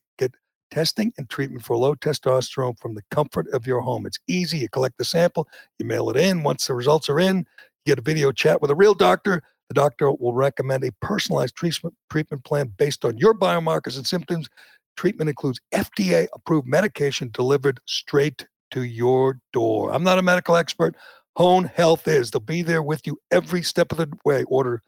testing 0.72 1.12
and 1.18 1.28
treatment 1.28 1.62
for 1.62 1.76
low 1.76 1.94
testosterone 1.94 2.78
from 2.78 2.94
the 2.94 3.02
comfort 3.10 3.46
of 3.52 3.66
your 3.66 3.82
home. 3.82 4.06
It's 4.06 4.18
easy. 4.26 4.58
You 4.58 4.70
collect 4.70 4.96
the 4.96 5.04
sample, 5.04 5.46
you 5.78 5.84
mail 5.84 6.08
it 6.08 6.16
in. 6.16 6.42
Once 6.42 6.66
the 6.66 6.74
results 6.74 7.10
are 7.10 7.20
in, 7.20 7.38
you 7.38 7.92
get 7.92 7.98
a 7.98 8.02
video 8.02 8.32
chat 8.32 8.62
with 8.62 8.70
a 8.70 8.74
real 8.74 8.94
doctor. 8.94 9.42
The 9.68 9.74
doctor 9.74 10.10
will 10.10 10.32
recommend 10.32 10.82
a 10.82 10.92
personalized 11.02 11.56
treatment, 11.56 11.94
treatment 12.10 12.44
plan 12.44 12.72
based 12.78 13.04
on 13.04 13.18
your 13.18 13.34
biomarkers 13.34 13.98
and 13.98 14.06
symptoms. 14.06 14.48
Treatment 14.96 15.28
includes 15.28 15.60
FDA 15.74 16.26
approved 16.32 16.66
medication 16.66 17.30
delivered 17.32 17.78
straight 17.86 18.46
to 18.70 18.82
your 18.84 19.40
door. 19.52 19.92
I'm 19.92 20.04
not 20.04 20.18
a 20.18 20.22
medical 20.22 20.56
expert. 20.56 20.96
Hone 21.36 21.64
Health 21.64 22.08
is. 22.08 22.30
They'll 22.30 22.40
be 22.40 22.62
there 22.62 22.82
with 22.82 23.06
you 23.06 23.18
every 23.30 23.62
step 23.62 23.92
of 23.92 23.98
the 23.98 24.10
way. 24.24 24.44
Order 24.44 24.82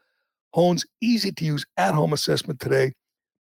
Hone's 0.55 0.85
easy 1.01 1.31
to 1.31 1.45
use 1.45 1.65
at 1.77 1.93
home 1.93 2.13
assessment 2.13 2.59
today 2.59 2.93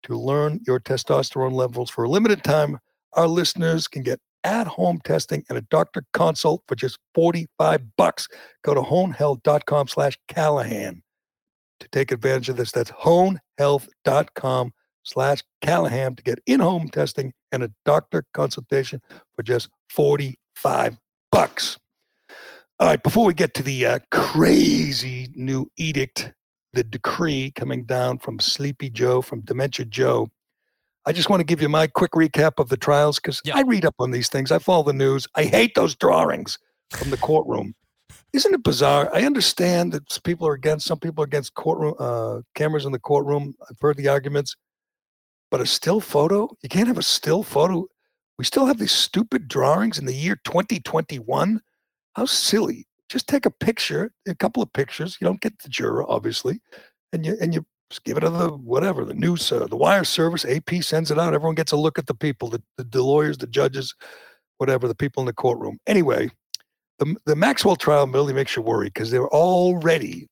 to 0.05 0.19
learn 0.19 0.61
your 0.67 0.81
testosterone 0.81 1.53
levels 1.53 1.91
for 1.91 2.05
a 2.05 2.09
limited 2.09 2.43
time. 2.45 2.79
Our 3.15 3.27
listeners 3.27 3.89
can 3.89 4.03
get 4.03 4.21
at-home 4.45 5.01
testing 5.05 5.45
and 5.49 5.57
a 5.57 5.63
doctor 5.63 6.05
consult 6.13 6.63
for 6.67 6.75
just 6.75 6.99
45 7.15 7.97
bucks. 7.97 8.29
Go 8.65 8.75
to 8.75 8.83
honehealth.com 8.83 9.89
slash 9.89 10.19
Callahan 10.29 11.03
to 11.81 11.89
take 11.89 12.13
advantage 12.13 12.49
of 12.49 12.57
this. 12.57 12.73
That's 12.73 12.91
honehealth.com 12.91 14.73
slash 15.05 15.43
Callahan 15.61 16.17
to 16.17 16.23
get 16.23 16.39
in-home 16.47 16.89
testing 16.89 17.33
and 17.51 17.63
a 17.63 17.71
doctor 17.85 18.25
consultation 18.33 19.01
for 19.35 19.43
just 19.43 19.69
45 19.91 20.99
bucks. 21.31 21.79
All 22.81 22.89
right, 22.89 23.03
before 23.03 23.27
we 23.27 23.35
get 23.35 23.55
to 23.55 23.63
the 23.63 23.87
uh, 23.87 23.99
crazy 24.11 25.29
new 25.35 25.71
edict 25.77 26.33
the 26.73 26.85
decree 26.85 27.53
coming 27.55 27.85
down 27.85 28.19
from 28.19 28.39
Sleepy 28.39 28.91
Joe, 28.91 29.23
from 29.23 29.41
Dementia 29.41 29.87
Joe. 29.87 30.31
I 31.05 31.13
just 31.13 31.29
want 31.29 31.41
to 31.41 31.45
give 31.45 31.61
you 31.61 31.69
my 31.69 31.87
quick 31.87 32.13
recap 32.13 32.53
of 32.59 32.69
the 32.69 32.77
trials 32.77 33.19
because 33.19 33.41
yeah. 33.45 33.57
I 33.57 33.63
read 33.63 33.85
up 33.85 33.97
on 33.99 34.13
these 34.13 34.29
things. 34.29 34.53
I 34.53 34.59
follow 34.59 34.85
the 34.85 34.93
news. 34.93 35.27
I 35.35 35.45
hate 35.45 35.75
those 35.75 35.97
drawings 35.97 36.59
from 36.91 37.11
the 37.11 37.17
courtroom. 37.17 37.75
Isn't 38.33 38.55
it 38.55 38.63
bizarre? 38.63 39.11
I 39.13 39.25
understand 39.25 39.93
that 39.93 40.19
people 40.25 40.47
are 40.47 40.55
against, 40.55 40.87
some 40.87 40.99
people 40.99 41.23
are 41.23 41.27
against 41.27 41.55
courtroom 41.55 41.95
uh, 41.99 42.41
cameras 42.55 42.87
in 42.87 42.93
the 42.93 42.99
courtroom. 42.99 43.55
I've 43.69 43.81
heard 43.81 43.97
the 43.97 44.09
arguments. 44.09 44.57
but 45.51 45.61
a 45.61 45.67
still 45.67 46.01
photo, 46.01 46.49
you 46.63 46.69
can't 46.69 46.89
have 46.89 46.99
a 46.99 47.03
still 47.03 47.43
photo. 47.43 47.87
We 48.39 48.45
still 48.45 48.67
have 48.67 48.79
these 48.79 48.93
stupid 48.93 49.49
drawings 49.49 49.99
in 49.99 50.07
the 50.07 50.15
year 50.15 50.37
2021. 50.45 51.61
How 52.15 52.25
silly. 52.25 52.87
Just 53.13 53.29
take 53.29 53.45
a 53.45 53.51
picture, 53.51 54.11
a 54.27 54.35
couple 54.35 54.63
of 54.63 54.73
pictures. 54.73 55.19
You 55.21 55.27
don't 55.27 55.43
get 55.43 55.59
the 55.59 55.69
juror, 55.69 56.11
obviously, 56.11 56.63
and 57.13 57.27
you 57.27 57.37
and 57.43 57.53
you 57.53 57.67
just 57.91 58.05
give 58.05 58.17
it 58.17 58.21
to 58.21 58.31
the 58.31 58.49
whatever 58.49 59.05
the 59.05 59.13
news, 59.13 59.53
uh, 59.53 59.67
the 59.67 59.77
wire 59.77 60.03
service. 60.03 60.47
AP 60.47 60.83
sends 60.83 61.11
it 61.11 61.19
out. 61.19 61.35
Everyone 61.35 61.55
gets 61.55 61.73
a 61.73 61.77
look 61.77 61.99
at 61.99 62.07
the 62.07 62.15
people, 62.15 62.49
the, 62.49 62.63
the, 62.79 62.85
the 62.85 63.03
lawyers, 63.03 63.37
the 63.37 63.47
judges, 63.47 63.95
whatever, 64.57 64.89
the 64.89 64.95
people 64.95 65.21
in 65.21 65.27
the 65.27 65.35
courtroom. 65.35 65.79
Anyway, 65.87 66.31
the 66.99 67.15
the 67.27 67.37
Maxwell 67.37 67.77
trial 67.77 68.07
really 68.07 68.33
makes 68.33 68.57
you 68.57 68.63
worry 68.63 68.87
because 68.87 69.11
they're 69.11 69.29
already 69.29 70.27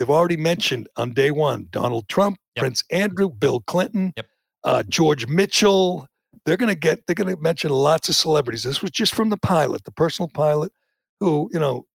they've 0.00 0.10
already 0.10 0.36
mentioned 0.36 0.88
on 0.96 1.12
day 1.12 1.30
one 1.30 1.68
Donald 1.70 2.08
Trump, 2.08 2.36
yep. 2.56 2.62
Prince 2.62 2.82
Andrew, 2.90 3.30
Bill 3.30 3.60
Clinton, 3.60 4.12
yep. 4.16 4.26
uh, 4.64 4.82
George 4.88 5.28
Mitchell. 5.28 6.08
They're 6.46 6.56
going 6.56 6.74
to 6.74 6.78
get 6.80 7.06
they're 7.06 7.14
going 7.14 7.32
to 7.32 7.40
mention 7.40 7.70
lots 7.70 8.08
of 8.08 8.16
celebrities. 8.16 8.64
This 8.64 8.82
was 8.82 8.90
just 8.90 9.14
from 9.14 9.30
the 9.30 9.36
pilot, 9.36 9.84
the 9.84 9.92
personal 9.92 10.28
pilot, 10.34 10.72
who 11.20 11.48
you 11.52 11.60
know 11.60 11.86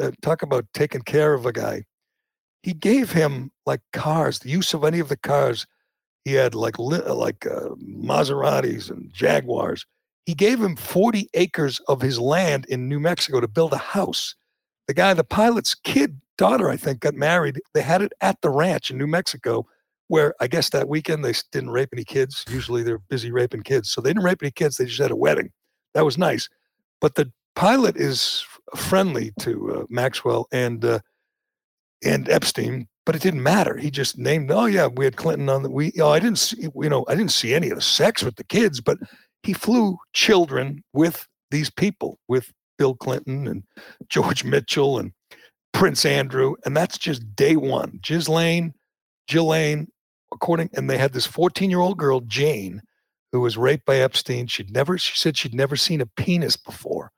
uh, 0.00 0.10
talk 0.22 0.42
about 0.42 0.66
taking 0.74 1.02
care 1.02 1.34
of 1.34 1.46
a 1.46 1.52
guy 1.52 1.84
he 2.66 2.74
gave 2.74 3.12
him 3.12 3.52
like 3.64 3.80
cars, 3.92 4.40
the 4.40 4.50
use 4.50 4.74
of 4.74 4.82
any 4.82 4.98
of 4.98 5.08
the 5.08 5.16
cars. 5.16 5.68
He 6.24 6.32
had 6.32 6.52
like 6.52 6.80
like 6.80 7.46
uh, 7.46 7.76
Maseratis 7.78 8.90
and 8.90 9.12
Jaguars. 9.14 9.86
He 10.24 10.34
gave 10.34 10.60
him 10.60 10.74
40 10.74 11.28
acres 11.34 11.78
of 11.86 12.00
his 12.00 12.18
land 12.18 12.66
in 12.66 12.88
New 12.88 12.98
Mexico 12.98 13.40
to 13.40 13.46
build 13.46 13.72
a 13.72 13.78
house. 13.78 14.34
The 14.88 14.94
guy, 14.94 15.14
the 15.14 15.22
pilot's 15.22 15.76
kid, 15.76 16.20
daughter, 16.36 16.68
I 16.68 16.76
think, 16.76 16.98
got 16.98 17.14
married. 17.14 17.60
They 17.72 17.82
had 17.82 18.02
it 18.02 18.12
at 18.20 18.40
the 18.40 18.50
ranch 18.50 18.90
in 18.90 18.98
New 18.98 19.06
Mexico, 19.06 19.64
where 20.08 20.34
I 20.40 20.48
guess 20.48 20.70
that 20.70 20.88
weekend 20.88 21.24
they 21.24 21.34
didn't 21.52 21.70
rape 21.70 21.90
any 21.92 22.02
kids. 22.02 22.44
Usually 22.50 22.82
they're 22.82 22.98
busy 22.98 23.30
raping 23.30 23.62
kids. 23.62 23.92
So 23.92 24.00
they 24.00 24.10
didn't 24.10 24.24
rape 24.24 24.42
any 24.42 24.50
kids. 24.50 24.76
They 24.76 24.86
just 24.86 25.00
had 25.00 25.12
a 25.12 25.16
wedding. 25.16 25.52
That 25.94 26.04
was 26.04 26.18
nice. 26.18 26.48
But 27.00 27.14
the 27.14 27.30
pilot 27.54 27.96
is 27.96 28.44
friendly 28.74 29.32
to 29.40 29.74
uh, 29.74 29.84
Maxwell 29.88 30.46
and 30.52 30.84
uh, 30.84 31.00
and 32.04 32.28
Epstein, 32.28 32.88
but 33.04 33.14
it 33.14 33.22
didn't 33.22 33.42
matter. 33.42 33.76
He 33.76 33.90
just 33.90 34.18
named, 34.18 34.50
oh 34.50 34.66
yeah, 34.66 34.86
we 34.86 35.04
had 35.04 35.16
Clinton 35.16 35.48
on 35.48 35.62
the 35.62 35.70
we. 35.70 35.92
Oh, 36.00 36.10
I 36.10 36.18
didn't 36.18 36.38
see, 36.38 36.62
you 36.62 36.88
know, 36.88 37.04
I 37.08 37.14
didn't 37.14 37.32
see 37.32 37.54
any 37.54 37.70
of 37.70 37.76
the 37.76 37.82
sex 37.82 38.22
with 38.22 38.36
the 38.36 38.44
kids, 38.44 38.80
but 38.80 38.98
he 39.42 39.52
flew 39.52 39.96
children 40.12 40.82
with 40.92 41.26
these 41.50 41.70
people, 41.70 42.18
with 42.28 42.52
Bill 42.78 42.94
Clinton 42.94 43.46
and 43.46 43.62
George 44.08 44.44
Mitchell 44.44 44.98
and 44.98 45.12
Prince 45.72 46.04
Andrew, 46.04 46.54
and 46.64 46.76
that's 46.76 46.98
just 46.98 47.36
day 47.36 47.56
one. 47.56 47.98
Ghislaine, 48.02 48.74
Ghislaine, 49.28 49.88
according, 50.32 50.70
and 50.74 50.88
they 50.88 50.98
had 50.98 51.12
this 51.12 51.26
14 51.26 51.70
year 51.70 51.80
old 51.80 51.98
girl, 51.98 52.20
Jane, 52.20 52.82
who 53.32 53.40
was 53.40 53.58
raped 53.58 53.84
by 53.84 53.96
Epstein. 53.96 54.46
She'd 54.46 54.72
never, 54.72 54.96
she 54.98 55.16
said 55.16 55.36
she'd 55.36 55.54
never 55.54 55.76
seen 55.76 56.00
a 56.00 56.06
penis 56.06 56.56
before. 56.56 57.12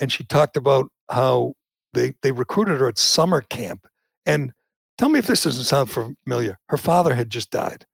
And 0.00 0.12
she 0.12 0.24
talked 0.24 0.56
about 0.56 0.90
how 1.10 1.54
they, 1.94 2.14
they 2.22 2.32
recruited 2.32 2.80
her 2.80 2.88
at 2.88 2.98
summer 2.98 3.40
camp 3.40 3.86
and 4.26 4.52
tell 4.96 5.08
me 5.08 5.18
if 5.18 5.26
this 5.26 5.44
doesn't 5.44 5.64
sound 5.64 5.90
familiar. 5.90 6.58
Her 6.68 6.76
father 6.76 7.14
had 7.14 7.30
just 7.30 7.50
died. 7.50 7.86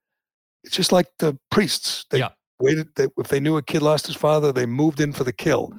It's 0.65 0.77
just 0.77 0.93
like 0.93 1.07
the 1.19 1.39
priests. 1.51 2.07
They 2.11 2.19
yeah. 2.19 2.31
waited. 2.59 2.89
They, 2.97 3.09
if 3.19 3.29
they 3.29 3.41
knew 3.41 3.57
a 3.57 3.63
kid 3.63 3.83
lost 3.83 4.07
his 4.07 4.17
father, 4.17 4.53
they 4.53 4.67
moved 4.67 5.01
in 5.01 5.13
for 5.13 5.25
the 5.25 5.33
kill. 5.33 5.73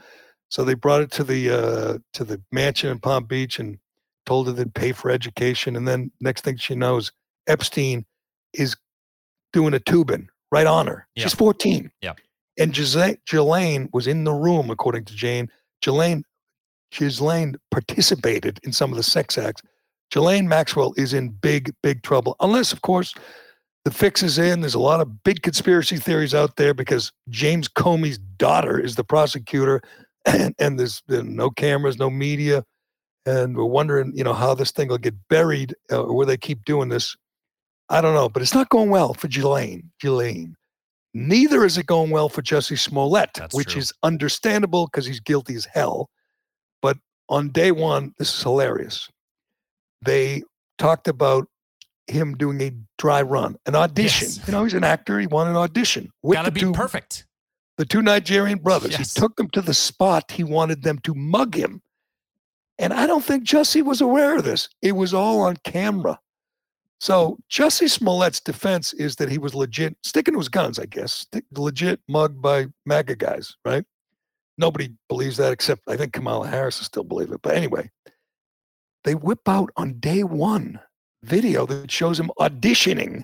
So 0.50 0.64
they 0.64 0.76
brought 0.76 1.02
it 1.02 1.12
to 1.12 1.24
the 1.24 1.50
uh, 1.50 1.98
to 2.14 2.24
the 2.24 2.42
mansion 2.52 2.92
in 2.92 3.00
Palm 3.00 3.26
Beach 3.26 3.60
and 3.60 3.78
told 4.26 4.48
her 4.48 4.54
they'd 4.54 4.74
pay 4.74 4.92
for 4.92 5.10
education. 5.10 5.76
And 5.76 5.88
then 5.88 6.12
next 6.22 6.44
thing 6.44 6.58
she 6.58 6.76
knows, 6.76 7.12
Epstein 7.48 8.06
is 8.54 8.76
doing 9.54 9.74
a 9.74 9.80
tubing 9.80 10.30
right 10.52 10.68
on 10.68 10.88
her. 10.88 11.08
Yeah. 11.16 11.24
She's 11.24 11.34
14. 11.34 11.92
Yeah. 12.02 12.14
And 12.58 12.74
Ghislaine 12.74 13.90
was 13.92 14.08
in 14.08 14.24
the 14.24 14.34
room, 14.34 14.70
according 14.70 15.06
to 15.06 15.16
Jane. 15.16 15.50
Ghislaine, 15.82 16.24
Ghislaine 16.92 17.56
participated 17.72 18.60
in 18.64 18.72
some 18.72 18.92
of 18.92 18.98
the 18.98 19.04
sex 19.04 19.38
acts. 19.38 19.62
Ghislaine 20.12 20.48
Maxwell 20.48 20.94
is 20.98 21.14
in 21.14 21.30
big, 21.30 21.74
big 21.82 22.04
trouble. 22.04 22.36
Unless, 22.40 22.72
of 22.74 22.82
course, 22.82 23.14
the 23.86 23.92
fix 23.92 24.24
is 24.24 24.38
in. 24.38 24.62
There's 24.62 24.76
a 24.76 24.80
lot 24.80 25.00
of 25.00 25.24
big 25.24 25.42
conspiracy 25.42 25.98
theories 25.98 26.34
out 26.34 26.56
there 26.56 26.74
because 26.74 27.12
James 27.30 27.68
Comey's 27.68 28.18
daughter 28.18 28.80
is 28.80 28.96
the 28.96 29.04
prosecutor, 29.04 29.82
and, 30.26 30.56
and 30.60 30.80
there's 30.80 31.02
no 31.08 31.50
cameras, 31.50 31.98
no 31.98 32.10
media. 32.10 32.64
And 33.28 33.58
we're 33.58 33.66
wondering, 33.66 34.12
you 34.16 34.24
know, 34.24 34.34
how 34.34 34.54
this 34.54 34.72
thing 34.72 34.90
will 34.90 34.98
get 34.98 35.16
buried 35.30 35.76
uh, 35.92 36.04
or 36.04 36.16
where 36.16 36.26
they 36.26 36.38
keep 36.38 36.66
doing 36.66 36.90
this. 36.90 37.16
I 37.90 38.02
don't 38.02 38.16
know, 38.16 38.30
but 38.30 38.42
it's 38.42 38.54
not 38.54 38.70
going 38.70 38.90
well 38.90 39.14
for 39.14 39.28
Ghislaine. 39.28 39.92
Ghislaine. 40.00 40.56
Neither 41.18 41.64
is 41.66 41.78
it 41.78 41.86
going 41.86 42.12
well 42.12 42.28
for 42.28 42.42
Jussie 42.42 42.78
Smollett, 42.78 43.30
That's 43.36 43.56
which 43.56 43.70
true. 43.72 43.80
is 43.80 43.94
understandable 44.04 44.86
because 44.88 45.06
he's 45.06 45.22
guilty 45.22 45.56
as 45.56 45.66
hell. 45.66 46.10
But 46.82 46.98
on 47.30 47.50
day 47.50 47.72
one, 47.72 48.14
this 48.20 48.34
is 48.36 48.44
hilarious 48.44 49.10
they 50.06 50.44
talked 50.78 51.08
about 51.08 51.48
him 52.08 52.36
doing 52.38 52.62
a 52.62 52.72
dry 53.00 53.22
run, 53.22 53.56
an 53.66 53.76
audition. 53.76 54.28
Yes. 54.28 54.42
You 54.48 54.52
know, 54.52 54.64
he's 54.64 54.74
an 54.76 54.84
actor. 54.84 55.20
He 55.20 55.26
wanted 55.28 55.52
an 55.52 55.58
audition 55.58 56.12
with 56.22 56.36
Gotta 56.36 56.52
be 56.52 56.60
two, 56.62 56.72
perfect. 56.74 57.26
the 57.78 57.86
two 57.86 58.02
Nigerian 58.04 58.60
brothers. 58.60 58.92
Yes. 58.92 59.14
He 59.14 59.20
took 59.20 59.36
them 59.38 59.50
to 59.52 59.62
the 59.62 59.74
spot. 59.74 60.32
He 60.32 60.44
wanted 60.44 60.84
them 60.84 61.00
to 61.00 61.16
mug 61.16 61.56
him. 61.56 61.82
And 62.78 62.94
I 62.94 63.08
don't 63.08 63.24
think 63.24 63.44
Jesse 63.46 63.82
was 63.82 64.02
aware 64.02 64.38
of 64.38 64.44
this. 64.44 64.70
It 64.82 64.92
was 64.92 65.14
all 65.14 65.42
on 65.42 65.56
camera. 65.64 66.20
So 67.00 67.38
Jussie 67.52 67.90
Smollett's 67.90 68.40
defense 68.40 68.94
is 68.94 69.18
that 69.18 69.30
he 69.30 69.38
was 69.38 69.54
legit 69.54 69.98
sticking 70.04 70.34
to 70.34 70.40
his 70.40 70.50
guns, 70.50 70.80
I 70.80 70.86
guess, 70.86 71.12
stick, 71.14 71.44
legit 71.52 72.00
mugged 72.08 72.42
by 72.42 72.68
MAGA 72.86 73.18
guys, 73.18 73.56
right? 73.66 73.84
Nobody 74.58 74.94
believes 75.10 75.38
that 75.38 75.52
except 75.52 75.82
I 75.88 75.98
think 75.98 76.14
Kamala 76.14 76.48
Harris 76.48 76.80
is 76.80 76.86
still 76.86 77.04
believe 77.04 77.32
it. 77.32 77.42
But 77.42 77.56
anyway, 77.56 77.92
they 79.04 79.14
whip 79.16 79.48
out 79.48 79.70
on 79.76 80.00
day 80.00 80.24
one 80.24 80.80
video 81.24 81.66
that 81.66 81.92
shows 81.92 82.20
him 82.20 82.32
auditioning, 82.40 83.24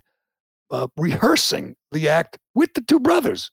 uh, 0.70 0.88
rehearsing 0.98 1.76
the 1.92 2.10
act 2.10 2.38
with 2.54 2.74
the 2.74 2.82
two 2.82 3.00
brothers. 3.00 3.52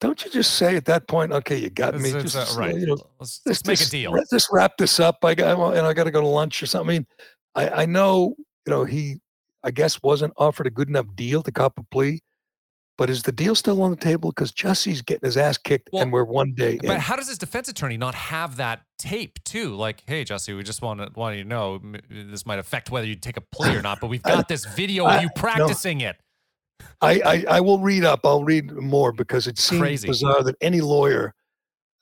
Don't 0.00 0.24
you 0.24 0.30
just 0.30 0.54
say 0.54 0.76
at 0.76 0.84
that 0.86 1.08
point, 1.08 1.32
okay, 1.32 1.56
you 1.58 1.70
got 1.70 1.94
It's- 1.94 2.02
me. 2.12 2.18
it's, 2.18 2.32
just, 2.32 2.56
uh, 2.56 2.60
right. 2.60 2.74
you 2.74 2.86
know, 2.86 2.96
let's, 3.18 3.40
let's 3.44 3.66
make 3.66 3.80
a 3.80 3.84
deal. 3.86 4.12
Let's 4.12 4.30
just 4.30 4.48
wrap 4.50 4.76
this 4.78 4.98
up. 5.00 5.18
I 5.24 5.34
got, 5.34 5.76
and 5.76 5.86
I 5.86 5.92
got 5.92 6.04
to 6.04 6.10
go 6.10 6.20
to 6.20 6.26
lunch 6.26 6.62
or 6.62 6.66
something. 6.66 6.88
I 6.88 6.98
mean, 6.98 7.06
I, 7.54 7.82
I 7.82 7.86
know, 7.86 8.36
you 8.68 8.74
know, 8.74 8.84
he, 8.84 9.16
I 9.64 9.70
guess, 9.70 10.02
wasn't 10.02 10.34
offered 10.36 10.66
a 10.66 10.70
good 10.70 10.90
enough 10.90 11.06
deal 11.14 11.42
to 11.42 11.50
cop 11.50 11.78
a 11.78 11.82
plea. 11.84 12.20
But 12.98 13.08
is 13.08 13.22
the 13.22 13.32
deal 13.32 13.54
still 13.54 13.80
on 13.80 13.90
the 13.90 13.96
table? 13.96 14.30
Because 14.30 14.52
Jussie's 14.52 15.00
getting 15.00 15.26
his 15.26 15.36
ass 15.38 15.56
kicked, 15.56 15.88
Well, 15.92 16.02
and 16.02 16.12
we're 16.12 16.24
one 16.24 16.52
day 16.52 16.78
But 16.82 16.90
in. 16.96 17.00
how 17.00 17.16
does 17.16 17.28
his 17.28 17.38
defense 17.38 17.68
attorney 17.68 17.96
not 17.96 18.14
have 18.14 18.56
that 18.56 18.82
tape 18.98 19.38
too? 19.44 19.74
Like, 19.74 20.02
hey, 20.06 20.22
Jesse, 20.24 20.52
we 20.52 20.62
just 20.64 20.82
want 20.82 21.00
to 21.00 21.08
want 21.18 21.36
you 21.38 21.44
to 21.44 21.48
know 21.48 21.80
this 22.10 22.44
might 22.44 22.58
affect 22.58 22.90
whether 22.90 23.06
you 23.06 23.14
take 23.14 23.36
a 23.38 23.40
plea 23.40 23.74
or 23.76 23.80
not, 23.82 24.00
but 24.00 24.08
we've 24.08 24.20
I- 24.26 24.30
got 24.34 24.48
this 24.48 24.66
video 24.66 25.04
I- 25.06 25.16
of 25.16 25.22
you 25.22 25.28
no. 25.28 25.40
practicing 25.40 26.02
it. 26.02 26.16
I, 27.00 27.20
I, 27.24 27.44
I 27.56 27.60
will 27.60 27.78
read 27.78 28.04
up. 28.04 28.20
I'll 28.26 28.44
read 28.44 28.70
more 28.72 29.12
because 29.12 29.46
it 29.46 29.58
seems 29.58 29.80
Crazy. 29.80 30.08
bizarre 30.08 30.42
that 30.42 30.56
any 30.60 30.80
lawyer. 30.82 31.34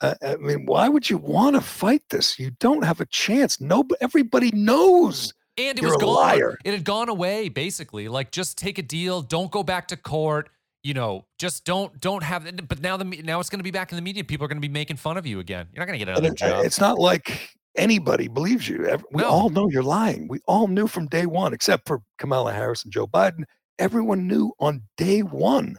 Uh, 0.01 0.15
I 0.23 0.37
mean, 0.37 0.67
why 0.67 0.89
would 0.89 1.09
you 1.09 1.19
want 1.19 1.55
to 1.57 1.61
fight 1.63 2.03
this? 2.11 2.39
You 2.39 2.51
don't 2.59 2.85
have 2.85 3.01
a 3.01 3.07
chance. 3.07 3.61
No, 3.61 3.85
everybody 4.01 4.51
knows. 4.53 5.33
And 5.59 5.79
it 5.79 5.83
You're 5.83 5.93
was 5.93 6.03
gone. 6.03 6.15
liar. 6.15 6.59
It 6.65 6.73
had 6.73 6.85
gone 6.85 7.09
away, 7.09 7.49
basically. 7.49 8.09
Like, 8.09 8.31
just 8.31 8.59
take 8.59 8.79
a 8.79 8.83
deal. 8.83 9.23
Don't 9.23 9.51
go 9.51 9.63
back 9.63 9.89
to 9.89 9.97
court. 9.97 10.51
You 10.83 10.95
know, 10.95 11.25
just 11.39 11.65
don't 11.65 11.99
don't 12.01 12.23
have. 12.23 12.69
But 12.69 12.81
now 12.81 12.97
the 12.97 13.05
now 13.05 13.41
it's 13.41 13.49
going 13.51 13.59
to 13.59 13.65
be 13.65 13.71
back 13.73 13.91
in 13.91 13.97
the 13.97 14.03
media. 14.03 14.23
People 14.23 14.45
are 14.45 14.49
going 14.49 14.61
to 14.61 14.69
be 14.69 14.73
making 14.73 14.97
fun 14.99 15.17
of 15.17 15.27
you 15.27 15.41
again. 15.41 15.67
You're 15.73 15.81
not 15.81 15.87
going 15.89 15.99
to 15.99 16.05
get 16.05 16.11
another 16.13 16.29
it- 16.33 16.37
job. 16.39 16.65
it's 16.65 16.79
not 16.79 16.99
like 16.99 17.51
anybody 17.77 18.29
believes 18.29 18.69
you. 18.69 18.87
We 19.11 19.23
No. 19.23 19.29
all 19.29 19.51
know 19.51 19.69
you're 19.69 19.83
lying. 19.83 20.29
We 20.29 20.39
all 20.47 20.69
knew 20.69 20.87
from 20.87 21.09
day 21.09 21.27
one, 21.27 21.53
except 21.53 21.89
for 21.89 22.03
Kamala 22.19 22.53
Harris 22.53 22.85
and 22.85 22.93
Joe 22.93 23.07
Biden. 23.09 23.45
Everyone 23.81 24.29
knew 24.29 24.53
on 24.61 24.83
day 24.97 25.23
one 25.23 25.77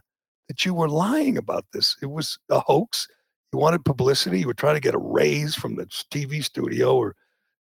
that 0.50 0.66
you 0.66 0.74
were 0.74 0.90
lying 0.90 1.38
about 1.38 1.66
this. 1.72 1.96
It 2.02 2.08
was 2.12 2.38
a 2.50 2.60
hoax. 2.60 3.08
You 3.54 3.60
wanted 3.60 3.86
publicity. 3.86 4.42
You 4.42 4.48
were 4.48 4.54
trying 4.54 4.76
to 4.76 4.82
get 4.82 4.94
a 4.94 5.00
raise 5.00 5.56
from 5.56 5.76
the 5.78 5.86
TV 6.12 6.44
studio 6.44 6.96
or 6.98 7.16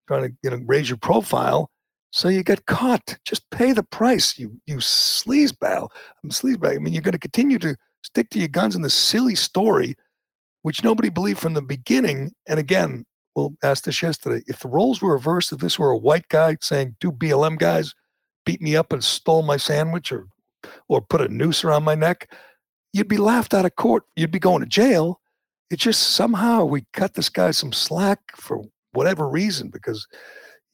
trying 0.08 0.30
to 0.30 0.38
you 0.44 0.52
know 0.52 0.62
raise 0.68 0.90
your 0.90 0.98
profile. 0.98 1.72
So 2.12 2.28
you 2.28 2.44
get 2.44 2.66
caught. 2.66 3.18
Just 3.26 3.50
pay 3.52 3.72
the 3.72 3.84
price, 3.84 4.38
you 4.38 4.60
you 4.68 4.78
sleazeball. 4.78 5.90
I'm 6.24 6.26
um, 6.26 6.30
sleazeball. 6.30 6.76
I 6.76 6.80
mean, 6.80 6.94
you're 6.94 7.02
going 7.02 7.14
to 7.14 7.20
continue 7.20 7.58
to 7.60 7.76
stick 8.04 8.30
to 8.32 8.40
your 8.40 8.50
guns 8.50 8.76
in 8.76 8.82
this 8.82 8.94
silly 8.94 9.36
story, 9.36 9.96
which 10.62 10.84
nobody 10.84 11.10
believed 11.10 11.40
from 11.40 11.54
the 11.54 11.62
beginning. 11.62 12.32
And 12.48 12.60
again, 12.60 13.06
we'll 13.36 13.56
ask 13.64 13.86
this 13.86 14.02
yesterday. 14.02 14.44
If 14.48 14.60
the 14.60 14.68
roles 14.68 15.02
were 15.02 15.14
reversed, 15.14 15.54
if 15.54 15.60
this 15.60 15.80
were 15.80 15.92
a 15.92 15.98
white 15.98 16.28
guy 16.28 16.58
saying 16.62 16.98
two 17.00 17.14
BLM 17.14 17.58
guys 17.58 17.94
beat 18.46 18.62
me 18.62 18.76
up 18.76 18.92
and 18.92 19.04
stole 19.04 19.44
my 19.44 19.58
sandwich 19.58 20.12
or 20.12 20.28
or 20.90 21.02
put 21.02 21.22
a 21.22 21.28
noose 21.28 21.64
around 21.64 21.84
my 21.84 21.96
neck, 21.96 22.32
you'd 22.94 23.08
be 23.08 23.18
laughed 23.18 23.54
out 23.54 23.66
of 23.66 23.76
court. 23.76 24.04
You'd 24.16 24.32
be 24.32 24.40
going 24.40 24.62
to 24.62 24.68
jail. 24.68 25.22
It 25.70 25.80
just 25.80 26.12
somehow 26.12 26.66
we 26.66 26.86
cut 26.92 27.14
this 27.14 27.30
guy 27.30 27.52
some 27.52 27.72
slack 27.72 28.20
for 28.36 28.62
whatever 28.92 29.30
reason 29.30 29.70
because 29.70 30.06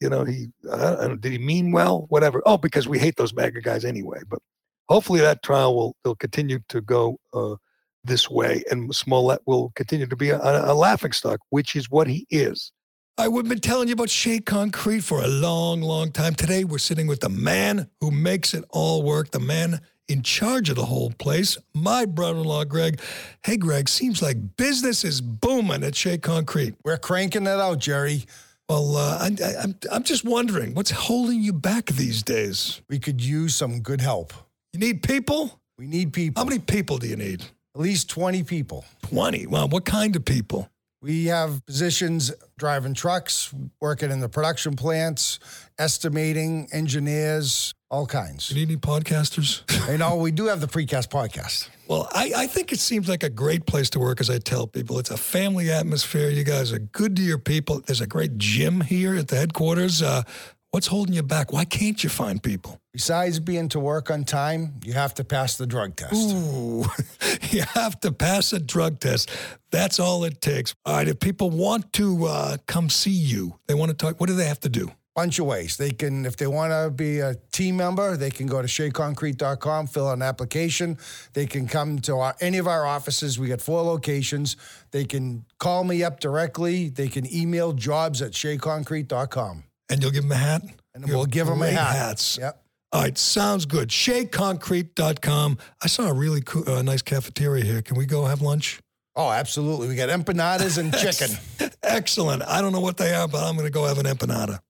you 0.00 0.08
know 0.08 0.24
he 0.24 0.48
I 0.72 1.08
know, 1.08 1.16
did 1.16 1.32
he 1.32 1.38
mean 1.38 1.72
well 1.72 2.06
whatever 2.08 2.42
oh 2.46 2.56
because 2.56 2.88
we 2.88 2.98
hate 2.98 3.16
those 3.16 3.34
MAGA 3.34 3.60
guys 3.62 3.84
anyway 3.84 4.20
but 4.28 4.40
hopefully 4.88 5.20
that 5.20 5.42
trial 5.42 5.74
will 5.74 5.96
will 6.04 6.16
continue 6.16 6.60
to 6.68 6.80
go 6.80 7.18
uh, 7.32 7.56
this 8.04 8.28
way, 8.28 8.64
and 8.70 8.94
Smollett 8.94 9.40
will 9.46 9.70
continue 9.76 10.06
to 10.06 10.16
be 10.16 10.30
a, 10.30 10.40
a 10.40 10.74
laughing 10.74 11.12
stock, 11.12 11.40
which 11.50 11.76
is 11.76 11.90
what 11.90 12.08
he 12.08 12.26
is. 12.30 12.72
I, 13.16 13.28
we've 13.28 13.48
been 13.48 13.60
telling 13.60 13.88
you 13.88 13.94
about 13.94 14.10
Shea 14.10 14.38
Concrete 14.38 15.00
for 15.00 15.20
a 15.20 15.26
long, 15.26 15.82
long 15.82 16.12
time. 16.12 16.34
Today, 16.34 16.64
we're 16.64 16.78
sitting 16.78 17.06
with 17.06 17.20
the 17.20 17.28
man 17.28 17.88
who 18.00 18.10
makes 18.10 18.54
it 18.54 18.64
all 18.70 19.02
work, 19.02 19.30
the 19.30 19.40
man 19.40 19.80
in 20.08 20.22
charge 20.22 20.70
of 20.70 20.76
the 20.76 20.86
whole 20.86 21.10
place, 21.18 21.58
my 21.74 22.06
brother 22.06 22.38
in 22.38 22.44
law, 22.44 22.64
Greg. 22.64 23.00
Hey, 23.44 23.56
Greg, 23.56 23.88
seems 23.88 24.22
like 24.22 24.56
business 24.56 25.04
is 25.04 25.20
booming 25.20 25.82
at 25.82 25.94
Shea 25.94 26.16
Concrete. 26.16 26.74
We're 26.84 26.96
cranking 26.96 27.42
it 27.42 27.48
out, 27.48 27.78
Gerry. 27.78 28.24
Well, 28.68 28.96
uh, 28.96 29.18
I, 29.18 29.30
I, 29.42 29.62
I'm, 29.62 29.74
I'm 29.90 30.02
just 30.02 30.24
wondering 30.24 30.74
what's 30.74 30.90
holding 30.90 31.42
you 31.42 31.54
back 31.54 31.86
these 31.86 32.22
days? 32.22 32.82
We 32.90 32.98
could 32.98 33.24
use 33.24 33.54
some 33.54 33.80
good 33.80 34.02
help. 34.02 34.34
You 34.74 34.80
need 34.80 35.02
people? 35.02 35.58
We 35.78 35.86
need 35.86 36.12
people. 36.12 36.42
How 36.42 36.48
many 36.48 36.58
people 36.58 36.98
do 36.98 37.06
you 37.08 37.16
need? 37.16 37.42
At 37.74 37.80
least 37.80 38.10
20 38.10 38.42
people. 38.42 38.84
20. 39.08 39.46
Well, 39.46 39.68
what 39.68 39.86
kind 39.86 40.14
of 40.16 40.24
people? 40.24 40.68
We 41.00 41.26
have 41.26 41.64
positions 41.64 42.32
driving 42.58 42.92
trucks, 42.92 43.54
working 43.80 44.10
in 44.10 44.18
the 44.18 44.28
production 44.28 44.74
plants, 44.74 45.38
estimating, 45.78 46.68
engineers, 46.72 47.72
all 47.88 48.04
kinds. 48.04 48.50
You 48.50 48.56
need 48.56 48.68
any 48.68 48.78
podcasters? 48.78 49.62
you 49.90 49.98
know, 49.98 50.16
we 50.16 50.32
do 50.32 50.46
have 50.46 50.60
the 50.60 50.66
precast 50.66 51.08
podcast. 51.08 51.68
Well, 51.86 52.08
I, 52.12 52.32
I 52.36 52.46
think 52.48 52.72
it 52.72 52.80
seems 52.80 53.08
like 53.08 53.22
a 53.22 53.30
great 53.30 53.64
place 53.64 53.88
to 53.90 54.00
work, 54.00 54.20
as 54.20 54.28
I 54.28 54.38
tell 54.38 54.66
people. 54.66 54.98
It's 54.98 55.10
a 55.10 55.16
family 55.16 55.70
atmosphere. 55.70 56.30
You 56.30 56.42
guys 56.44 56.72
are 56.72 56.80
good 56.80 57.14
to 57.16 57.22
your 57.22 57.38
people. 57.38 57.80
There's 57.80 58.00
a 58.00 58.06
great 58.06 58.36
gym 58.36 58.80
here 58.80 59.14
at 59.14 59.28
the 59.28 59.36
headquarters. 59.36 60.02
Uh, 60.02 60.22
what's 60.70 60.86
holding 60.86 61.14
you 61.14 61.22
back? 61.22 61.52
Why 61.52 61.64
can't 61.64 62.02
you 62.02 62.10
find 62.10 62.42
people? 62.42 62.80
Besides 62.92 63.40
being 63.40 63.68
to 63.70 63.80
work 63.80 64.10
on 64.10 64.24
time, 64.24 64.74
you 64.84 64.92
have 64.92 65.14
to 65.14 65.24
pass 65.24 65.56
the 65.56 65.66
drug 65.66 65.96
test. 65.96 66.34
Ooh, 66.34 66.84
you 67.50 67.62
have 67.74 68.00
to 68.00 68.12
pass 68.12 68.52
a 68.52 68.58
drug 68.58 69.00
test. 69.00 69.30
That's 69.70 70.00
all 70.00 70.24
it 70.24 70.40
takes. 70.40 70.74
All 70.84 70.96
right, 70.96 71.08
if 71.08 71.20
people 71.20 71.50
want 71.50 71.92
to 71.94 72.26
uh, 72.26 72.56
come 72.66 72.90
see 72.90 73.10
you, 73.10 73.58
they 73.66 73.74
want 73.74 73.90
to 73.90 73.96
talk, 73.96 74.20
what 74.20 74.28
do 74.28 74.34
they 74.34 74.46
have 74.46 74.60
to 74.60 74.68
do? 74.68 74.90
bunch 75.18 75.40
of 75.40 75.46
ways. 75.46 75.76
They 75.76 75.90
can, 75.90 76.24
if 76.24 76.36
they 76.36 76.46
want 76.46 76.70
to 76.70 76.92
be 76.94 77.18
a 77.18 77.34
team 77.50 77.78
member, 77.78 78.16
they 78.16 78.30
can 78.30 78.46
go 78.46 78.62
to 78.62 78.68
sheaconcrete.com, 78.68 79.88
fill 79.88 80.06
out 80.06 80.12
an 80.12 80.22
application. 80.22 80.96
They 81.32 81.44
can 81.44 81.66
come 81.66 81.98
to 82.02 82.18
our, 82.18 82.36
any 82.40 82.58
of 82.58 82.68
our 82.68 82.86
offices. 82.86 83.36
We 83.36 83.48
got 83.48 83.60
four 83.60 83.82
locations. 83.82 84.56
They 84.92 85.04
can 85.04 85.44
call 85.58 85.82
me 85.82 86.04
up 86.04 86.20
directly. 86.20 86.88
They 86.88 87.08
can 87.08 87.26
email 87.34 87.72
jobs 87.72 88.22
at 88.22 88.30
sheaconcrete.com. 88.30 89.64
And 89.90 90.02
you'll 90.02 90.12
give 90.12 90.22
them 90.22 90.32
a 90.32 90.36
hat? 90.36 90.62
And 90.94 91.06
we'll 91.06 91.26
give 91.26 91.46
them 91.46 91.62
a 91.62 91.70
hat. 91.70 91.96
hats. 91.96 92.38
Yep. 92.38 92.62
All 92.92 93.02
right, 93.02 93.18
sounds 93.18 93.66
good. 93.66 93.90
SheaConcrete.com. 93.90 95.58
I 95.82 95.86
saw 95.86 96.08
a 96.08 96.12
really 96.12 96.40
cool, 96.40 96.68
uh, 96.68 96.80
nice 96.80 97.02
cafeteria 97.02 97.62
here. 97.62 97.82
Can 97.82 97.98
we 97.98 98.06
go 98.06 98.24
have 98.24 98.40
lunch? 98.40 98.80
Oh, 99.14 99.30
absolutely. 99.30 99.88
We 99.88 99.94
got 99.94 100.08
empanadas 100.08 100.78
and 100.78 100.94
chicken. 100.96 101.36
Excellent. 101.82 102.42
I 102.44 102.62
don't 102.62 102.72
know 102.72 102.80
what 102.80 102.96
they 102.96 103.12
are, 103.12 103.28
but 103.28 103.44
I'm 103.44 103.56
going 103.56 103.66
to 103.66 103.72
go 103.72 103.84
have 103.84 103.98
an 103.98 104.06
empanada. 104.06 104.60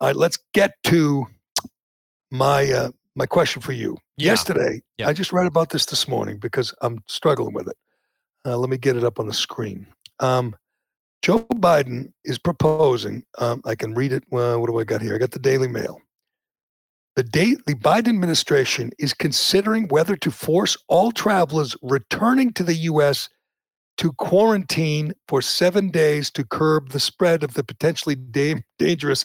All 0.00 0.08
right, 0.08 0.16
let's 0.16 0.38
get 0.52 0.72
to 0.84 1.26
my 2.32 2.70
uh, 2.72 2.90
my 3.14 3.26
question 3.26 3.62
for 3.62 3.72
you. 3.72 3.96
Yeah. 4.16 4.32
Yesterday, 4.32 4.82
yeah. 4.98 5.08
I 5.08 5.12
just 5.12 5.32
read 5.32 5.46
about 5.46 5.70
this 5.70 5.86
this 5.86 6.08
morning 6.08 6.38
because 6.38 6.74
I'm 6.80 7.02
struggling 7.06 7.54
with 7.54 7.68
it. 7.68 7.76
Uh, 8.44 8.58
let 8.58 8.68
me 8.68 8.76
get 8.76 8.96
it 8.96 9.04
up 9.04 9.20
on 9.20 9.26
the 9.26 9.32
screen. 9.32 9.86
Um, 10.18 10.56
Joe 11.24 11.40
Biden 11.54 12.12
is 12.26 12.38
proposing. 12.38 13.24
Um, 13.38 13.62
I 13.64 13.74
can 13.76 13.94
read 13.94 14.12
it. 14.12 14.24
Well, 14.30 14.60
what 14.60 14.66
do 14.66 14.78
I 14.78 14.84
got 14.84 15.00
here? 15.00 15.14
I 15.14 15.18
got 15.18 15.30
the 15.30 15.38
Daily 15.38 15.68
Mail. 15.68 15.98
The, 17.16 17.22
day, 17.22 17.56
the 17.66 17.76
Biden 17.76 18.08
administration 18.08 18.90
is 18.98 19.14
considering 19.14 19.88
whether 19.88 20.16
to 20.16 20.30
force 20.30 20.76
all 20.86 21.12
travelers 21.12 21.78
returning 21.80 22.52
to 22.52 22.62
the 22.62 22.74
U.S. 22.74 23.30
to 23.96 24.12
quarantine 24.12 25.14
for 25.26 25.40
seven 25.40 25.90
days 25.90 26.30
to 26.32 26.44
curb 26.44 26.90
the 26.90 27.00
spread 27.00 27.42
of 27.42 27.54
the 27.54 27.64
potentially 27.64 28.16
da- 28.16 28.62
dangerous 28.78 29.24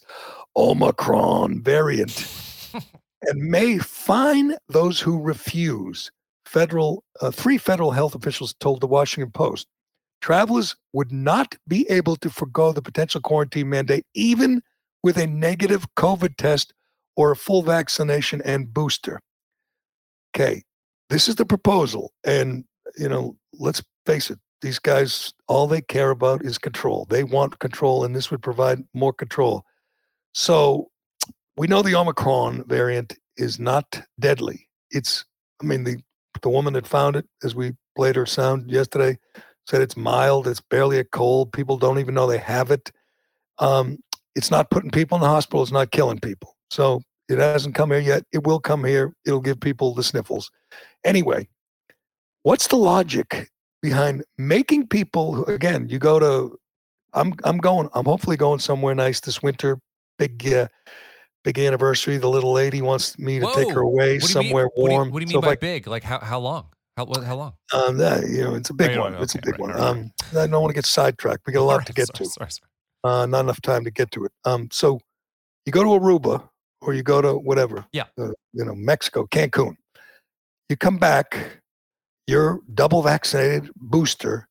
Omicron 0.55 1.61
variant 1.61 2.25
and 3.23 3.41
may 3.41 3.77
fine 3.77 4.55
those 4.69 5.01
who 5.01 5.21
refuse. 5.21 6.11
Federal 6.45 7.03
uh, 7.19 7.29
three 7.29 7.57
federal 7.57 7.91
health 7.91 8.15
officials 8.15 8.53
told 8.61 8.79
the 8.79 8.87
Washington 8.87 9.31
Post 9.31 9.67
travelers 10.21 10.75
would 10.93 11.11
not 11.11 11.55
be 11.67 11.89
able 11.89 12.15
to 12.17 12.29
forego 12.29 12.71
the 12.71 12.81
potential 12.81 13.21
quarantine 13.21 13.69
mandate 13.69 14.05
even 14.13 14.61
with 15.03 15.17
a 15.17 15.27
negative 15.27 15.85
COVID 15.95 16.35
test 16.37 16.73
or 17.15 17.31
a 17.31 17.35
full 17.35 17.61
vaccination 17.61 18.41
and 18.43 18.73
booster. 18.73 19.19
Okay, 20.35 20.63
this 21.09 21.27
is 21.27 21.35
the 21.35 21.45
proposal, 21.45 22.13
and 22.23 22.65
you 22.97 23.09
know, 23.09 23.35
let's 23.53 23.81
face 24.05 24.29
it, 24.29 24.39
these 24.61 24.79
guys 24.79 25.33
all 25.47 25.67
they 25.67 25.81
care 25.81 26.11
about 26.11 26.45
is 26.45 26.57
control. 26.57 27.07
They 27.09 27.23
want 27.23 27.59
control, 27.59 28.03
and 28.03 28.15
this 28.15 28.29
would 28.29 28.41
provide 28.41 28.83
more 28.93 29.13
control. 29.13 29.63
So 30.33 30.89
we 31.57 31.67
know 31.67 31.81
the 31.81 31.95
Omicron 31.95 32.65
variant 32.67 33.17
is 33.37 33.59
not 33.59 34.01
deadly. 34.19 34.67
It's, 34.91 35.25
I 35.61 35.65
mean, 35.65 35.83
the 35.83 35.97
the 36.41 36.49
woman 36.49 36.73
that 36.73 36.87
found 36.87 37.15
it, 37.15 37.25
as 37.43 37.55
we 37.55 37.73
played 37.95 38.15
her 38.15 38.25
sound 38.25 38.71
yesterday, 38.71 39.17
said 39.69 39.81
it's 39.81 39.95
mild. 39.95 40.47
It's 40.47 40.61
barely 40.61 40.97
a 40.97 41.03
cold. 41.03 41.53
People 41.53 41.77
don't 41.77 41.99
even 41.99 42.15
know 42.15 42.27
they 42.27 42.39
have 42.39 42.71
it. 42.71 42.91
Um, 43.59 43.99
it's 44.35 44.49
not 44.49 44.69
putting 44.69 44.89
people 44.89 45.15
in 45.17 45.21
the 45.21 45.27
hospital. 45.27 45.61
It's 45.61 45.71
not 45.71 45.91
killing 45.91 46.19
people. 46.19 46.55
So 46.71 47.01
it 47.27 47.37
hasn't 47.37 47.75
come 47.75 47.91
here 47.91 47.99
yet. 47.99 48.23
It 48.31 48.45
will 48.45 48.59
come 48.59 48.83
here. 48.83 49.13
It'll 49.25 49.41
give 49.41 49.59
people 49.59 49.93
the 49.93 50.03
sniffles. 50.03 50.49
Anyway, 51.03 51.47
what's 52.43 52.67
the 52.67 52.77
logic 52.77 53.49
behind 53.81 54.23
making 54.37 54.87
people? 54.87 55.45
Again, 55.45 55.87
you 55.89 55.99
go 55.99 56.19
to. 56.19 56.57
I'm 57.13 57.33
I'm 57.43 57.57
going. 57.57 57.89
I'm 57.93 58.05
hopefully 58.05 58.37
going 58.37 58.59
somewhere 58.59 58.95
nice 58.95 59.19
this 59.19 59.41
winter 59.41 59.79
big 60.19 60.51
uh, 60.51 60.67
big 61.43 61.57
anniversary. 61.57 62.17
The 62.17 62.29
little 62.29 62.53
lady 62.53 62.81
wants 62.81 63.17
me 63.17 63.39
to 63.39 63.45
Whoa. 63.45 63.53
take 63.53 63.71
her 63.71 63.81
away 63.81 64.19
somewhere 64.19 64.69
warm. 64.75 64.77
What 64.77 64.87
do 64.87 65.05
you, 65.05 65.11
what 65.13 65.19
do 65.19 65.23
you 65.23 65.27
mean 65.27 65.33
so 65.33 65.41
by 65.41 65.51
I, 65.51 65.55
big? 65.55 65.87
Like 65.87 66.03
how 66.03 66.19
how 66.19 66.39
long? 66.39 66.67
How 66.99 67.21
how 67.23 67.35
long? 67.35 67.53
Um, 67.73 67.97
that, 67.97 68.27
you 68.27 68.43
know, 68.43 68.55
it's 68.55 68.69
a 68.69 68.73
big 68.73 68.97
one. 68.97 69.15
it's 69.15 69.35
a 69.35 69.39
big 69.39 69.53
right, 69.53 69.59
one. 69.59 69.69
Right, 69.71 69.79
right. 69.79 69.87
Um, 69.87 70.11
I 70.31 70.47
don't 70.47 70.61
want 70.61 70.71
to 70.71 70.75
get 70.75 70.85
sidetracked. 70.85 71.43
We 71.47 71.53
got 71.53 71.61
a 71.61 71.63
lot 71.63 71.85
to 71.85 71.93
get 72.01 72.07
sorry, 72.07 72.25
to. 72.25 72.31
Sorry, 72.31 72.51
sorry. 72.51 72.69
Uh, 73.03 73.25
not 73.25 73.41
enough 73.41 73.61
time 73.61 73.83
to 73.85 73.91
get 73.91 74.11
to 74.11 74.25
it. 74.25 74.31
Um, 74.45 74.67
so 74.71 74.99
you 75.65 75.71
go 75.71 75.83
to 75.83 75.89
Aruba 75.89 76.49
or 76.81 76.93
you 76.93 77.03
go 77.03 77.21
to 77.21 77.33
whatever. 77.35 77.85
Yeah. 77.93 78.05
Uh, 78.17 78.31
you 78.53 78.65
know, 78.65 78.75
Mexico, 78.75 79.25
Cancun. 79.27 79.75
You 80.67 80.75
come 80.77 80.97
back, 80.97 81.61
you're 82.27 82.59
double 82.73 83.01
vaccinated, 83.01 83.71
booster. 83.75 84.47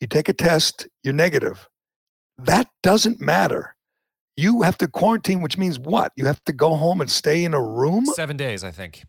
You 0.00 0.06
take 0.06 0.28
a 0.28 0.32
test, 0.34 0.88
you're 1.02 1.14
negative. 1.14 1.68
That 2.36 2.68
doesn't 2.82 3.20
matter 3.20 3.76
you 4.36 4.62
have 4.62 4.78
to 4.78 4.88
quarantine, 4.88 5.40
which 5.40 5.56
means 5.56 5.78
what? 5.78 6.12
You 6.16 6.26
have 6.26 6.42
to 6.44 6.52
go 6.52 6.74
home 6.74 7.00
and 7.00 7.10
stay 7.10 7.44
in 7.44 7.54
a 7.54 7.62
room? 7.62 8.04
Seven 8.06 8.36
days, 8.36 8.62
I 8.62 8.70
think. 8.70 9.04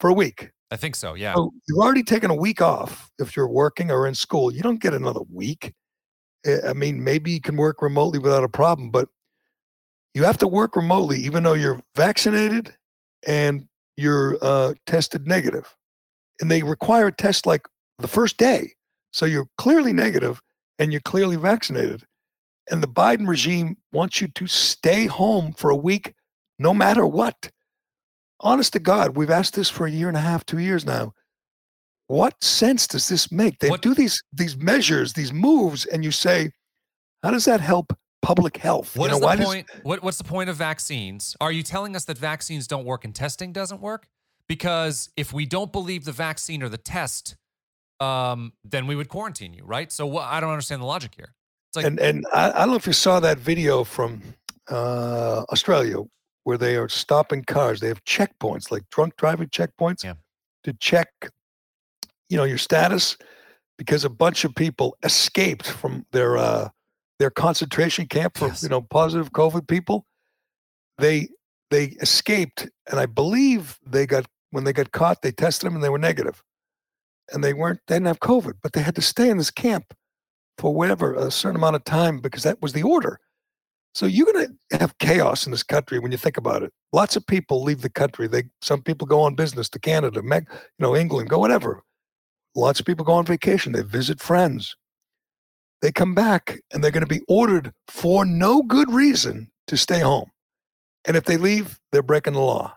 For 0.00 0.10
a 0.10 0.12
week. 0.12 0.50
I 0.70 0.76
think 0.76 0.96
so, 0.96 1.14
yeah. 1.14 1.34
So 1.34 1.52
you've 1.68 1.78
already 1.78 2.02
taken 2.02 2.30
a 2.30 2.34
week 2.34 2.60
off 2.60 3.10
if 3.18 3.36
you're 3.36 3.48
working 3.48 3.90
or 3.90 4.06
in 4.06 4.14
school. 4.14 4.52
You 4.52 4.62
don't 4.62 4.80
get 4.80 4.94
another 4.94 5.20
week. 5.30 5.72
Eh, 6.44 6.58
I 6.68 6.72
mean, 6.72 7.02
maybe 7.04 7.32
you 7.32 7.40
can 7.40 7.56
work 7.56 7.82
remotely 7.82 8.18
without 8.18 8.44
a 8.44 8.48
problem, 8.48 8.90
but 8.90 9.08
you 10.14 10.24
have 10.24 10.38
to 10.38 10.48
work 10.48 10.76
remotely 10.76 11.18
even 11.20 11.42
though 11.42 11.54
you're 11.54 11.80
vaccinated 11.96 12.74
and 13.26 13.68
you're 13.96 14.38
uh, 14.42 14.74
tested 14.86 15.26
negative. 15.26 15.74
And 16.40 16.50
they 16.50 16.62
require 16.62 17.08
a 17.08 17.12
test 17.12 17.46
like 17.46 17.66
the 17.98 18.08
first 18.08 18.36
day. 18.36 18.72
So 19.12 19.26
you're 19.26 19.46
clearly 19.58 19.92
negative 19.92 20.40
and 20.78 20.92
you're 20.92 21.00
clearly 21.02 21.36
vaccinated. 21.36 22.04
And 22.70 22.82
the 22.82 22.88
Biden 22.88 23.28
regime 23.28 23.76
wants 23.92 24.20
you 24.20 24.28
to 24.28 24.46
stay 24.46 25.06
home 25.06 25.52
for 25.52 25.70
a 25.70 25.76
week, 25.76 26.14
no 26.58 26.74
matter 26.74 27.06
what. 27.06 27.50
Honest 28.44 28.74
to 28.74 28.78
God, 28.78 29.16
we've 29.16 29.30
asked 29.30 29.54
this 29.54 29.70
for 29.70 29.86
a 29.86 29.90
year 29.90 30.06
and 30.08 30.16
a 30.18 30.20
half, 30.20 30.44
two 30.44 30.58
years 30.58 30.84
now. 30.84 31.14
What 32.08 32.44
sense 32.44 32.86
does 32.86 33.08
this 33.08 33.32
make? 33.32 33.58
They 33.58 33.70
what? 33.70 33.80
do 33.80 33.94
these 33.94 34.22
these 34.34 34.54
measures, 34.58 35.14
these 35.14 35.32
moves, 35.32 35.86
and 35.86 36.04
you 36.04 36.10
say, 36.10 36.50
how 37.22 37.30
does 37.30 37.46
that 37.46 37.62
help 37.62 37.96
public 38.20 38.58
health? 38.58 38.94
What 38.96 39.10
you 39.10 39.18
know, 39.18 39.28
is 39.30 39.38
the 39.38 39.44
point? 39.44 39.66
Does, 39.68 39.84
what, 39.84 40.02
what's 40.02 40.18
the 40.18 40.24
point 40.24 40.50
of 40.50 40.56
vaccines? 40.56 41.34
Are 41.40 41.50
you 41.50 41.62
telling 41.62 41.96
us 41.96 42.04
that 42.04 42.18
vaccines 42.18 42.66
don't 42.66 42.84
work 42.84 43.06
and 43.06 43.14
testing 43.14 43.50
doesn't 43.54 43.80
work? 43.80 44.06
Because 44.46 45.08
if 45.16 45.32
we 45.32 45.46
don't 45.46 45.72
believe 45.72 46.04
the 46.04 46.12
vaccine 46.12 46.62
or 46.62 46.68
the 46.68 46.76
test, 46.76 47.36
um, 47.98 48.52
then 48.62 48.86
we 48.86 48.94
would 48.94 49.08
quarantine 49.08 49.54
you, 49.54 49.64
right? 49.64 49.90
So 49.90 50.18
I 50.18 50.40
don't 50.40 50.50
understand 50.50 50.82
the 50.82 50.86
logic 50.86 51.14
here. 51.16 51.34
Like, 51.74 51.86
and 51.86 51.98
and 51.98 52.26
I, 52.34 52.50
I, 52.50 52.58
don't 52.58 52.68
know 52.68 52.76
if 52.76 52.86
you 52.86 52.92
saw 52.92 53.20
that 53.20 53.38
video 53.38 53.84
from 53.84 54.22
uh, 54.70 55.44
Australia 55.50 56.04
where 56.44 56.58
they 56.58 56.76
are 56.76 56.88
stopping 56.88 57.42
cars. 57.44 57.80
They 57.80 57.88
have 57.88 58.04
checkpoints, 58.04 58.70
like 58.70 58.88
drunk 58.90 59.16
driving 59.16 59.48
checkpoints, 59.48 60.04
yeah. 60.04 60.14
to 60.62 60.72
check, 60.74 61.08
you 62.28 62.36
know, 62.36 62.44
your 62.44 62.58
status, 62.58 63.16
because 63.76 64.04
a 64.04 64.10
bunch 64.10 64.44
of 64.44 64.54
people 64.54 64.96
escaped 65.02 65.66
from 65.66 66.06
their 66.12 66.36
uh, 66.36 66.68
their 67.18 67.30
concentration 67.30 68.06
camp 68.06 68.36
for 68.38 68.48
yes. 68.48 68.62
you 68.62 68.68
know 68.68 68.80
positive 68.80 69.32
COVID 69.32 69.66
people. 69.66 70.06
They 70.98 71.28
they 71.70 71.86
escaped, 72.00 72.68
and 72.90 73.00
I 73.00 73.06
believe 73.06 73.78
they 73.84 74.06
got 74.06 74.26
when 74.50 74.64
they 74.64 74.72
got 74.72 74.92
caught, 74.92 75.22
they 75.22 75.32
tested 75.32 75.66
them 75.66 75.74
and 75.74 75.82
they 75.82 75.88
were 75.88 75.98
negative, 75.98 76.42
and 77.32 77.42
they 77.42 77.52
weren't 77.52 77.80
they 77.88 77.96
didn't 77.96 78.06
have 78.06 78.20
COVID, 78.20 78.54
but 78.62 78.72
they 78.72 78.82
had 78.82 78.94
to 78.96 79.02
stay 79.02 79.28
in 79.28 79.38
this 79.38 79.50
camp 79.50 79.94
for 80.58 80.72
whatever 80.72 81.14
a 81.14 81.30
certain 81.30 81.56
amount 81.56 81.76
of 81.76 81.84
time 81.84 82.18
because 82.18 82.44
that 82.44 82.62
was 82.62 82.72
the 82.72 82.82
order. 82.82 83.18
So 83.94 84.06
you're 84.06 84.32
going 84.32 84.56
to 84.70 84.78
have 84.78 84.98
chaos 84.98 85.46
in 85.46 85.52
this 85.52 85.62
country 85.62 86.00
when 86.00 86.10
you 86.10 86.18
think 86.18 86.36
about 86.36 86.62
it. 86.64 86.72
Lots 86.92 87.14
of 87.14 87.26
people 87.26 87.62
leave 87.62 87.82
the 87.82 87.90
country. 87.90 88.26
They 88.26 88.44
some 88.60 88.82
people 88.82 89.06
go 89.06 89.20
on 89.20 89.36
business 89.36 89.68
to 89.70 89.78
Canada, 89.78 90.22
Meg, 90.22 90.46
you 90.50 90.58
know, 90.80 90.96
England, 90.96 91.30
go 91.30 91.38
whatever. 91.38 91.82
Lots 92.56 92.80
of 92.80 92.86
people 92.86 93.04
go 93.04 93.12
on 93.12 93.24
vacation. 93.24 93.72
They 93.72 93.82
visit 93.82 94.20
friends. 94.20 94.76
They 95.80 95.92
come 95.92 96.14
back 96.14 96.58
and 96.72 96.82
they're 96.82 96.90
going 96.90 97.06
to 97.06 97.06
be 97.06 97.22
ordered 97.28 97.72
for 97.88 98.24
no 98.24 98.62
good 98.62 98.90
reason 98.90 99.50
to 99.68 99.76
stay 99.76 100.00
home. 100.00 100.30
And 101.04 101.16
if 101.16 101.24
they 101.24 101.36
leave, 101.36 101.78
they're 101.92 102.02
breaking 102.02 102.32
the 102.32 102.40
law. 102.40 102.74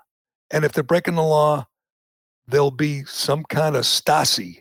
And 0.52 0.66
if 0.66 0.74
they're 0.74 0.84
breaking 0.84 1.16
the 1.16 1.24
law, 1.24 1.68
there'll 2.48 2.72
be 2.72 3.06
some 3.06 3.44
kind 3.46 3.76
of 3.76 3.84
Stasi 3.84 4.60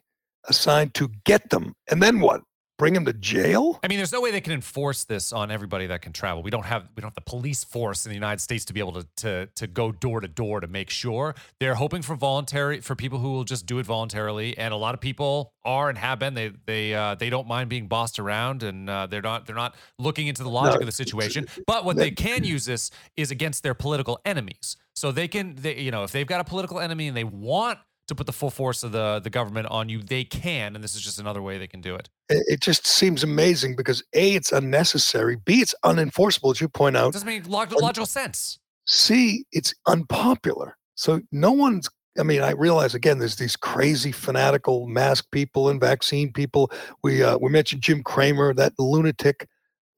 assigned 0.49 0.95
to 0.95 1.11
get 1.25 1.51
them. 1.51 1.75
And 1.91 2.03
then 2.03 2.21
what? 2.21 2.43
Bring 2.79 2.95
him 2.95 3.05
to 3.05 3.13
jail? 3.13 3.79
I 3.83 3.89
mean, 3.89 3.99
there's 3.99 4.13
no 4.13 4.21
way 4.21 4.31
they 4.31 4.41
can 4.41 4.53
enforce 4.53 5.05
this 5.05 5.33
on 5.33 5.51
everybody 5.51 5.87
that 5.87 6.03
can 6.03 6.13
travel. 6.13 6.43
We 6.43 6.51
don't 6.51 6.65
have 6.65 6.89
we 6.95 7.01
don't 7.01 7.11
have 7.11 7.15
the 7.15 7.21
police 7.31 7.65
force 7.65 8.07
in 8.07 8.11
the 8.11 8.15
United 8.15 8.41
States 8.41 8.65
to 8.67 8.73
be 8.73 8.81
able 8.81 8.93
to 8.93 9.07
to 9.17 9.47
to 9.47 9.67
go 9.67 9.93
door 9.93 10.21
to 10.21 10.29
door 10.29 10.61
to 10.61 10.67
make 10.67 10.91
sure. 10.91 11.35
They're 11.61 11.75
hoping 11.75 12.03
for 12.03 12.15
voluntary 12.17 12.81
for 12.81 12.95
people 12.95 13.19
who 13.19 13.33
will 13.33 13.45
just 13.45 13.67
do 13.67 13.79
it 13.79 13.87
voluntarily, 13.87 14.57
and 14.59 14.73
a 14.73 14.77
lot 14.77 14.95
of 14.95 15.01
people 15.01 15.53
are 15.65 15.89
and 15.89 15.99
have 15.99 16.19
been. 16.19 16.35
They 16.35 16.53
they 16.67 16.95
uh, 16.95 17.15
they 17.15 17.31
don't 17.31 17.49
mind 17.49 17.69
being 17.71 17.89
bossed 17.89 18.19
around, 18.19 18.63
and 18.63 18.89
uh, 18.89 19.07
they're 19.07 19.23
not 19.23 19.47
they're 19.47 19.57
not 19.57 19.77
looking 19.99 20.27
into 20.27 20.43
the 20.43 20.51
logic 20.51 20.75
no, 20.75 20.81
of 20.81 20.87
the 20.87 20.93
situation. 20.93 21.47
But 21.67 21.85
what 21.85 21.97
they 21.97 22.11
can 22.11 22.45
use 22.45 22.65
this 22.65 22.91
is 23.17 23.31
against 23.31 23.63
their 23.63 23.75
political 23.75 24.21
enemies. 24.25 24.77
So 24.95 25.13
they 25.13 25.29
can 25.29 25.57
they 25.57 25.79
you 25.79 25.91
know 25.91 26.05
if 26.05 26.13
they've 26.13 26.27
got 26.27 26.41
a 26.41 26.45
political 26.45 26.81
enemy 26.81 27.09
and 27.09 27.17
they 27.17 27.25
want 27.25 27.79
to 28.09 28.15
put 28.15 28.27
the 28.27 28.33
full 28.33 28.51
force 28.51 28.83
of 28.83 28.93
the 28.93 29.21
the 29.23 29.31
government 29.31 29.67
on 29.69 29.89
you, 29.89 30.03
they 30.03 30.25
can, 30.25 30.75
and 30.75 30.83
this 30.83 30.95
is 30.95 31.03
just 31.03 31.19
another 31.19 31.43
way 31.43 31.59
they 31.59 31.67
can 31.67 31.81
do 31.81 31.95
it. 31.95 32.09
It 32.29 32.61
just 32.61 32.87
seems 32.87 33.23
amazing 33.23 33.77
because 33.77 34.03
a, 34.15 34.35
it's 34.35 34.53
unnecessary. 34.53 35.37
B, 35.37 35.61
it's 35.61 35.75
unenforceable, 35.85 36.53
as 36.53 36.61
you 36.61 36.69
point 36.69 36.97
out. 36.97 37.09
It 37.09 37.13
doesn't 37.13 37.27
make 37.27 37.49
log- 37.49 37.73
logical 37.73 38.07
sense. 38.07 38.59
C, 38.87 39.45
it's 39.53 39.75
unpopular. 39.87 40.77
So 40.95 41.21
no 41.33 41.53
one's. 41.53 41.89
I 42.19 42.23
mean, 42.23 42.41
I 42.41 42.53
realize 42.53 42.95
again, 42.95 43.19
there's 43.19 43.37
these 43.37 43.57
crazy 43.57 44.11
fanatical 44.11 44.87
mask 44.87 45.27
people 45.33 45.69
and 45.69 45.81
vaccine 45.81 46.33
people. 46.33 46.71
We 47.03 47.23
uh, 47.23 47.39
we 47.39 47.51
mentioned 47.51 47.83
Jim 47.83 48.03
Cramer, 48.03 48.55
that 48.55 48.73
lunatic 48.79 49.49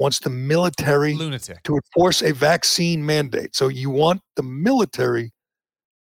wants 0.01 0.21
the 0.21 0.31
military 0.31 1.15
lunatic 1.15 1.63
to 1.65 1.77
enforce 1.77 2.23
a 2.23 2.33
vaccine 2.33 3.05
mandate. 3.05 3.55
So 3.55 3.69
you 3.69 3.91
want 3.91 4.21
the 4.37 4.43
military 4.43 5.33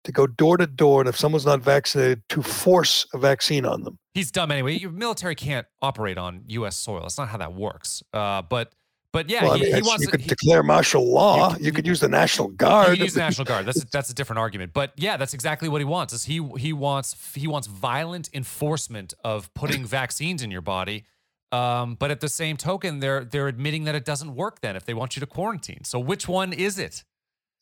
to 0.04 0.12
go 0.12 0.26
door 0.26 0.56
to 0.56 0.66
door, 0.66 1.00
and 1.00 1.08
if 1.08 1.16
someone's 1.18 1.46
not 1.46 1.60
vaccinated, 1.60 2.22
to 2.30 2.42
force 2.42 3.06
a 3.12 3.18
vaccine 3.18 3.64
on 3.64 3.82
them. 3.82 3.98
He's 4.12 4.30
dumb 4.30 4.50
anyway. 4.50 4.78
Your 4.78 4.90
military 4.90 5.34
can't 5.34 5.66
operate 5.82 6.18
on 6.18 6.42
U.S. 6.46 6.76
soil. 6.76 7.00
That's 7.00 7.18
not 7.18 7.28
how 7.28 7.38
that 7.38 7.54
works. 7.54 8.02
Uh, 8.12 8.42
but 8.42 8.72
but 9.14 9.30
yeah, 9.30 9.44
well, 9.44 9.54
he, 9.54 9.62
I 9.62 9.64
mean, 9.66 9.74
he 9.76 9.82
wants. 9.82 10.04
You 10.04 10.10
could 10.10 10.22
he, 10.22 10.26
declare 10.26 10.64
martial 10.64 11.08
law. 11.08 11.50
You 11.50 11.54
could, 11.54 11.64
you 11.66 11.72
could, 11.72 11.86
use 11.86 12.00
the 12.00 12.08
National 12.08 12.48
Guard. 12.48 12.98
You 12.98 13.04
use 13.04 13.14
the 13.14 13.20
National 13.20 13.44
Guard. 13.44 13.64
That's 13.64 13.80
a, 13.80 13.86
that's 13.92 14.10
a 14.10 14.14
different 14.14 14.40
argument. 14.40 14.72
But 14.72 14.92
yeah, 14.96 15.16
that's 15.16 15.34
exactly 15.34 15.68
what 15.68 15.80
he 15.80 15.84
wants. 15.84 16.12
Is 16.12 16.24
he 16.24 16.44
he 16.58 16.72
wants 16.72 17.32
he 17.32 17.46
wants 17.46 17.68
violent 17.68 18.28
enforcement 18.34 19.14
of 19.24 19.54
putting 19.54 19.86
vaccines 19.86 20.42
in 20.42 20.50
your 20.50 20.62
body. 20.62 21.04
Um, 21.52 21.94
but 21.94 22.10
at 22.10 22.18
the 22.18 22.28
same 22.28 22.56
token, 22.56 22.98
they're 22.98 23.24
they're 23.24 23.46
admitting 23.46 23.84
that 23.84 23.94
it 23.94 24.04
doesn't 24.04 24.34
work. 24.34 24.60
Then, 24.60 24.74
if 24.74 24.84
they 24.84 24.94
want 24.94 25.14
you 25.14 25.20
to 25.20 25.26
quarantine, 25.26 25.84
so 25.84 26.00
which 26.00 26.26
one 26.26 26.52
is 26.52 26.80
it? 26.80 27.04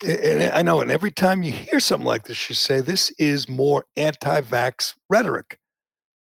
And 0.05 0.53
I 0.53 0.63
know, 0.63 0.81
and 0.81 0.91
every 0.91 1.11
time 1.11 1.43
you 1.43 1.53
hear 1.53 1.81
something 1.81 2.07
like 2.07 2.25
this, 2.25 2.49
you 2.49 2.55
say 2.55 2.81
this 2.81 3.11
is 3.19 3.49
more 3.49 3.85
anti-vax 3.97 4.95
rhetoric. 5.09 5.59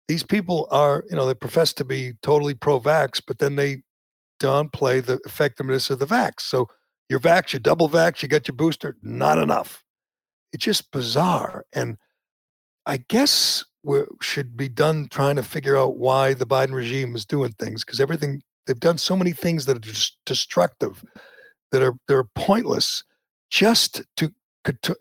These 0.07 0.24
people 0.24 0.67
are, 0.71 1.03
you 1.09 1.15
know, 1.15 1.26
they 1.26 1.34
profess 1.34 1.74
to 1.74 1.86
be 1.86 2.13
totally 2.21 2.53
pro-vax, 2.53 3.21
but 3.26 3.39
then 3.39 3.55
they 3.55 3.84
downplay 4.41 5.03
the 5.03 5.19
effectiveness 5.26 5.89
of 5.89 5.99
the 5.99 6.05
vax. 6.05 6.41
So 6.41 6.67
you're 7.09 7.19
vax, 7.19 7.53
you 7.53 7.59
double 7.59 7.89
vax, 7.89 8.21
you 8.21 8.28
get 8.28 8.47
your 8.47 8.55
booster, 8.55 8.97
not 9.01 9.38
enough. 9.38 9.84
It's 10.51 10.65
just 10.65 10.91
bizarre, 10.91 11.65
and 11.74 11.97
I 12.86 12.97
guess 12.97 13.63
we 13.84 14.03
should 14.21 14.55
be 14.55 14.69
done 14.69 15.07
trying 15.09 15.36
to 15.38 15.43
figure 15.43 15.78
out 15.78 15.97
why 15.97 16.34
the 16.34 16.45
Biden 16.45 16.74
regime 16.74 17.15
is 17.15 17.26
doing 17.26 17.53
things 17.53 17.84
because 17.84 17.99
everything 17.99 18.41
they've 18.65 18.80
done 18.80 18.97
so 18.97 19.15
many 19.15 19.32
things 19.32 19.65
that 19.65 19.78
are 19.78 19.80
just 19.80 20.17
destructive, 20.26 21.03
that 21.71 21.82
are 21.82 21.95
they're 22.07 22.24
pointless 22.36 23.03
just 23.54 24.01
to 24.18 24.34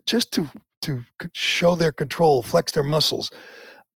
just 0.05 0.31
to 0.31 0.47
to 0.83 1.03
show 1.33 1.75
their 1.75 1.91
control, 1.91 2.43
flex 2.43 2.71
their 2.73 2.83
muscles. 2.83 3.31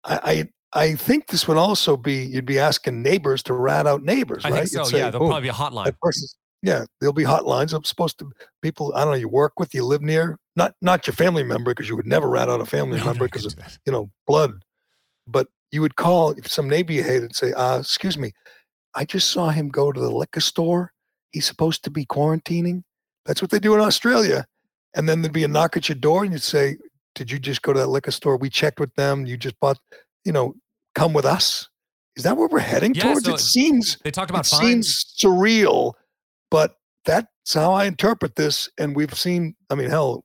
I, 0.04 0.48
I, 0.72 0.80
I 0.80 0.94
think 0.96 1.28
this 1.28 1.46
would 1.46 1.56
also 1.56 1.96
be 1.96 2.24
you'd 2.24 2.44
be 2.44 2.58
asking 2.58 3.02
neighbors 3.02 3.42
to 3.44 3.54
rat 3.54 3.86
out 3.86 4.02
neighbors, 4.02 4.44
I 4.44 4.50
right? 4.50 4.56
think 4.58 4.70
so. 4.70 4.84
Say, 4.84 4.98
yeah, 4.98 5.10
there'll 5.10 5.26
oh, 5.26 5.30
probably 5.30 5.42
be 5.42 5.48
a 5.50 5.52
hotline. 5.52 5.94
yeah, 6.62 6.84
there'll 7.00 7.12
be 7.12 7.22
hotlines. 7.22 7.72
I'm 7.72 7.84
supposed 7.84 8.18
to 8.18 8.32
people 8.60 8.92
I 8.96 9.04
don't 9.04 9.12
know. 9.12 9.18
You 9.18 9.28
work 9.28 9.60
with, 9.60 9.74
you 9.74 9.84
live 9.84 10.02
near, 10.02 10.38
not 10.56 10.74
not 10.82 11.06
your 11.06 11.14
family 11.14 11.44
member 11.44 11.70
because 11.70 11.88
you 11.88 11.94
would 11.94 12.06
never 12.06 12.28
rat 12.28 12.48
out 12.48 12.60
a 12.60 12.66
family 12.66 12.98
no, 12.98 13.04
member 13.04 13.26
because 13.26 13.46
of 13.46 13.54
you 13.86 13.92
know 13.92 14.10
blood, 14.26 14.54
but 15.28 15.46
you 15.70 15.82
would 15.82 15.94
call 15.94 16.30
if 16.32 16.48
some 16.50 16.68
neighbor 16.68 16.92
you 16.92 17.04
hated 17.04 17.24
and 17.24 17.36
say, 17.36 17.52
uh, 17.52 17.78
"Excuse 17.78 18.18
me, 18.18 18.32
I 18.96 19.04
just 19.04 19.28
saw 19.30 19.50
him 19.50 19.68
go 19.68 19.92
to 19.92 20.00
the 20.00 20.10
liquor 20.10 20.40
store. 20.40 20.92
He's 21.30 21.46
supposed 21.46 21.84
to 21.84 21.90
be 21.90 22.04
quarantining. 22.06 22.82
That's 23.28 23.42
what 23.42 23.50
they 23.50 23.60
do 23.60 23.74
in 23.74 23.80
Australia. 23.80 24.46
And 24.96 25.08
then 25.08 25.22
there'd 25.22 25.32
be 25.32 25.44
a 25.44 25.48
knock 25.48 25.76
at 25.76 25.88
your 25.88 25.96
door 25.96 26.24
and 26.24 26.32
you'd 26.32 26.42
say, 26.42 26.78
Did 27.14 27.30
you 27.30 27.38
just 27.38 27.62
go 27.62 27.72
to 27.74 27.78
that 27.78 27.88
liquor 27.88 28.10
store? 28.10 28.38
We 28.38 28.48
checked 28.48 28.80
with 28.80 28.92
them. 28.94 29.26
You 29.26 29.36
just 29.36 29.60
bought, 29.60 29.78
you 30.24 30.32
know, 30.32 30.54
come 30.94 31.12
with 31.12 31.26
us. 31.26 31.68
Is 32.16 32.24
that 32.24 32.36
where 32.36 32.48
we're 32.48 32.58
heading 32.58 32.94
yeah, 32.94 33.04
towards? 33.04 33.26
So 33.26 33.34
it 33.34 33.40
seems 33.40 33.98
they 34.02 34.10
talked 34.10 34.30
about 34.30 34.46
it 34.46 34.48
seems 34.48 35.14
surreal, 35.22 35.92
but 36.50 36.76
that's 37.04 37.54
how 37.54 37.72
I 37.72 37.84
interpret 37.84 38.34
this. 38.34 38.68
And 38.78 38.96
we've 38.96 39.14
seen, 39.14 39.54
I 39.70 39.76
mean, 39.76 39.90
hell, 39.90 40.24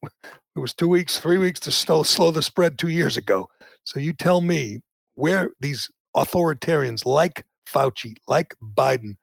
it 0.55 0.59
was 0.59 0.73
two 0.73 0.87
weeks, 0.87 1.19
three 1.19 1.37
weeks 1.37 1.59
to 1.61 1.71
slow, 1.71 2.03
slow 2.03 2.31
the 2.31 2.41
spread 2.41 2.79
two 2.79 2.87
years 2.87 3.17
ago. 3.17 3.49
So 3.83 3.99
you 3.99 4.13
tell 4.13 4.41
me 4.41 4.79
where 5.15 5.51
these 5.59 5.89
authoritarians 6.15 7.05
like 7.05 7.43
Fauci, 7.67 8.15
like 8.27 8.55
Biden, 8.75 9.17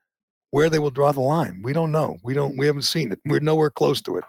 where 0.50 0.68
they 0.68 0.78
will 0.78 0.90
draw 0.90 1.12
the 1.12 1.20
line. 1.20 1.60
We 1.62 1.72
don't 1.72 1.92
know. 1.92 2.18
We 2.22 2.34
don't. 2.34 2.56
We 2.56 2.66
haven't 2.66 2.82
seen 2.82 3.12
it. 3.12 3.20
We're 3.24 3.40
nowhere 3.40 3.70
close 3.70 4.00
to 4.02 4.16
it. 4.16 4.24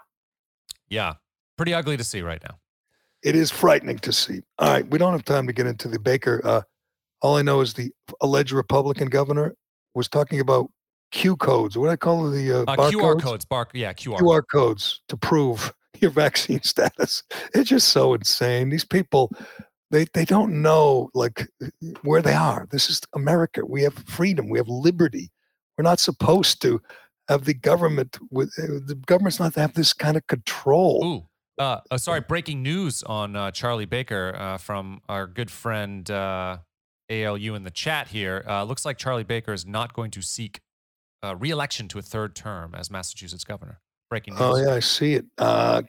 Yeah, 0.88 1.14
pretty 1.56 1.74
ugly 1.74 1.96
to 1.96 2.04
see 2.04 2.22
right 2.22 2.42
now. 2.42 2.58
It 3.22 3.36
is 3.36 3.50
frightening 3.50 3.98
to 4.00 4.12
see. 4.12 4.42
All 4.58 4.70
right, 4.70 4.88
we 4.88 4.98
don't 4.98 5.12
have 5.12 5.24
time 5.24 5.46
to 5.46 5.52
get 5.52 5.66
into 5.66 5.88
the 5.88 5.98
Baker. 5.98 6.40
Uh, 6.44 6.62
all 7.20 7.36
I 7.36 7.42
know 7.42 7.60
is 7.60 7.74
the 7.74 7.90
alleged 8.20 8.52
Republican 8.52 9.08
governor 9.08 9.54
was 9.94 10.08
talking 10.08 10.40
about 10.40 10.70
Q 11.12 11.36
codes. 11.36 11.78
What 11.78 11.86
do 11.86 11.90
I 11.92 11.96
call 11.96 12.30
the 12.30 12.52
uh, 12.52 12.62
uh, 12.62 12.90
QR 12.90 13.20
codes? 13.20 13.44
Bar, 13.44 13.68
yeah, 13.72 13.92
QR. 13.92 14.18
QR 14.18 14.42
codes 14.50 15.00
to 15.08 15.16
prove 15.16 15.72
your 16.00 16.10
vaccine 16.10 16.62
status. 16.62 17.22
It's 17.54 17.70
just 17.70 17.88
so 17.88 18.14
insane. 18.14 18.70
These 18.70 18.84
people, 18.84 19.30
they 19.90 20.06
they 20.14 20.24
don't 20.24 20.62
know 20.62 21.10
like 21.14 21.48
where 22.02 22.22
they 22.22 22.34
are. 22.34 22.66
This 22.70 22.90
is 22.90 23.00
America. 23.14 23.64
We 23.64 23.82
have 23.82 23.94
freedom. 24.06 24.48
We 24.48 24.58
have 24.58 24.68
liberty. 24.68 25.30
We're 25.76 25.84
not 25.84 26.00
supposed 26.00 26.60
to 26.62 26.80
have 27.28 27.44
the 27.44 27.54
government 27.54 28.18
with 28.30 28.52
uh, 28.58 28.80
the 28.86 28.94
government's 29.06 29.40
not 29.40 29.54
to 29.54 29.60
have 29.60 29.74
this 29.74 29.92
kind 29.92 30.16
of 30.16 30.26
control. 30.26 31.04
Ooh. 31.04 31.28
Uh, 31.58 31.80
uh, 31.90 31.98
sorry, 31.98 32.20
breaking 32.20 32.62
news 32.62 33.02
on 33.02 33.36
uh, 33.36 33.50
Charlie 33.50 33.84
Baker 33.84 34.34
uh, 34.36 34.58
from 34.58 35.00
our 35.08 35.26
good 35.26 35.50
friend 35.50 36.10
uh, 36.10 36.58
ALU 37.10 37.54
in 37.54 37.62
the 37.62 37.70
chat 37.70 38.08
here. 38.08 38.44
Uh, 38.48 38.64
looks 38.64 38.84
like 38.84 38.96
Charlie 38.96 39.22
Baker 39.22 39.52
is 39.52 39.66
not 39.66 39.92
going 39.92 40.10
to 40.12 40.22
seek 40.22 40.60
uh, 41.22 41.36
re-election 41.36 41.88
to 41.88 41.98
a 41.98 42.02
third 42.02 42.34
term 42.34 42.74
as 42.74 42.90
Massachusetts 42.90 43.44
governor. 43.44 43.80
Breaking 44.08 44.34
oh, 44.38 44.54
news. 44.54 44.60
Oh 44.60 44.70
yeah, 44.70 44.74
I 44.74 44.80
see 44.80 45.14
it. 45.14 45.24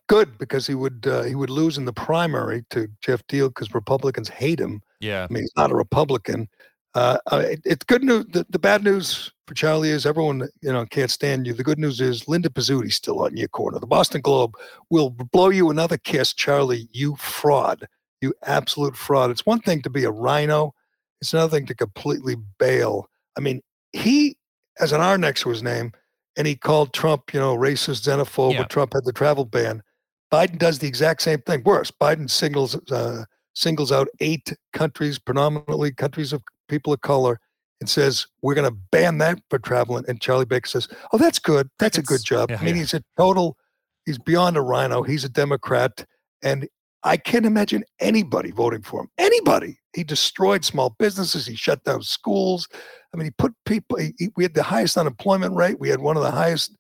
good 0.08 0.38
because 0.38 0.68
he 0.68 0.76
would 0.76 1.06
he 1.26 1.36
would 1.36 1.50
lose 1.50 1.78
in 1.78 1.86
the 1.86 1.94
primary 1.94 2.64
to 2.70 2.88
Geoff 3.02 3.26
Diehl 3.28 3.50
because 3.50 3.74
Republicans 3.74 4.30
hate 4.30 4.60
him. 4.60 4.82
Yeah, 5.02 5.28
I 5.30 5.34
mean 5.34 5.44
he's 5.44 5.52
not 5.58 5.72
a 5.72 5.76
Republican. 5.76 6.48
Uh, 6.96 7.18
it, 7.32 7.62
it's 7.66 7.84
good 7.84 8.04
news. 8.04 8.26
The, 8.32 8.46
the, 8.50 8.60
bad 8.60 8.84
news 8.84 9.33
for 9.48 9.54
Charlie 9.54 9.90
is 9.90 10.06
everyone 10.06 10.48
you 10.62 10.72
know 10.72 10.86
can't 10.86 11.12
stand 11.12 11.46
you. 11.46 11.54
The 11.54 11.64
good 11.64 11.80
news 11.80 12.00
is 12.02 12.28
Linda 12.28 12.50
Pizzuti's 12.50 12.96
still 12.96 13.22
on 13.22 13.36
your 13.36 13.48
corner. 13.48 13.80
The 13.80 13.88
Boston 13.88 14.22
Globe 14.22 14.56
will 14.90 15.10
blow 15.10 15.50
you 15.50 15.70
another 15.70 15.98
kiss, 15.98 16.34
Charlie. 16.34 16.88
You 16.92 17.16
fraud. 17.18 17.88
You 18.22 18.34
absolute 18.46 18.96
fraud. 18.96 19.32
It's 19.32 19.46
one 19.46 19.60
thing 19.60 19.82
to 19.82 19.90
be 19.90 20.06
a 20.06 20.12
rhino. 20.12 20.74
It's 21.22 21.34
another 21.34 21.58
thing 21.58 21.66
to 21.68 21.76
completely 21.76 22.36
bail. 22.58 23.10
I 23.38 23.42
mean, 23.42 23.62
he 23.92 24.38
has 24.78 24.92
an 24.92 25.02
R 25.02 25.18
next 25.18 25.42
to 25.42 25.50
his 25.50 25.62
name, 25.62 25.92
and 26.38 26.48
he 26.48 26.56
called 26.56 26.94
Trump, 26.94 27.34
you 27.34 27.40
know, 27.40 27.56
racist, 27.56 28.08
xenophobe. 28.08 28.54
Yeah. 28.54 28.64
Trump 28.64 28.94
had 28.94 29.06
the 29.06 29.14
travel 29.14 29.46
ban. 29.46 29.84
Biden 30.32 30.58
does 30.58 30.80
the 30.80 30.88
exact 30.88 31.22
same 31.22 31.42
thing. 31.42 31.64
Worse, 31.64 31.92
Biden 31.92 32.30
signals 32.30 32.76
uh, 32.92 33.26
singles 33.54 33.92
out 33.92 34.08
eight 34.20 34.54
countries, 34.72 35.20
predominantly 35.20 35.92
countries 35.92 36.34
of 36.34 36.42
people 36.68 36.94
of 36.94 37.02
color, 37.02 37.40
and 37.84 37.90
says 37.90 38.28
we're 38.42 38.54
going 38.54 38.70
to 38.70 38.78
ban 38.92 39.18
that 39.18 39.42
for 39.50 39.60
traveling. 39.60 40.06
And 40.08 40.22
Charlie 40.22 40.46
Baker 40.46 40.70
says, 40.70 40.88
"Oh, 41.12 41.18
that's 41.18 41.38
good. 41.38 41.70
That's 41.80 41.98
it's, 41.98 42.10
a 42.10 42.14
good 42.14 42.24
job." 42.24 42.50
Yeah, 42.50 42.60
I 42.62 42.64
mean, 42.64 42.76
yeah. 42.76 42.82
he's 42.82 42.94
a 42.94 43.04
total. 43.18 43.58
He's 44.06 44.18
beyond 44.18 44.56
a 44.56 44.62
rhino. 44.62 45.04
He's 45.04 45.26
a 45.26 45.30
Democrat, 45.30 46.06
and 46.42 46.66
I 47.04 47.18
can't 47.18 47.46
imagine 47.46 47.84
anybody 48.00 48.52
voting 48.52 48.84
for 48.84 49.02
him. 49.02 49.10
Anybody. 49.18 49.80
He 49.94 50.06
destroyed 50.06 50.64
small 50.64 50.96
businesses. 50.98 51.46
He 51.46 51.56
shut 51.56 51.84
down 51.84 52.04
schools. 52.04 52.70
I 53.14 53.18
mean, 53.18 53.26
he 53.26 53.32
put 53.32 53.54
people. 53.66 53.98
He, 53.98 54.30
we 54.38 54.44
had 54.46 54.54
the 54.54 54.64
highest 54.64 54.98
unemployment 54.98 55.54
rate. 55.54 55.78
We 55.78 55.90
had 55.90 56.00
one 56.00 56.16
of 56.16 56.24
the 56.24 56.32
highest 56.32 56.78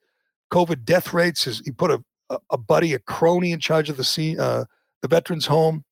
COVID 0.54 0.86
death 0.86 1.14
rates. 1.14 1.44
He 1.66 1.72
put 1.72 1.92
a, 1.92 2.02
a, 2.30 2.38
a 2.52 2.58
buddy, 2.58 2.94
a 2.94 3.00
crony, 3.00 3.52
in 3.52 3.60
charge 3.60 3.90
of 3.90 3.98
the 3.98 4.38
uh, 4.40 4.64
the 5.02 5.10
veterans 5.10 5.48
home, 5.48 5.84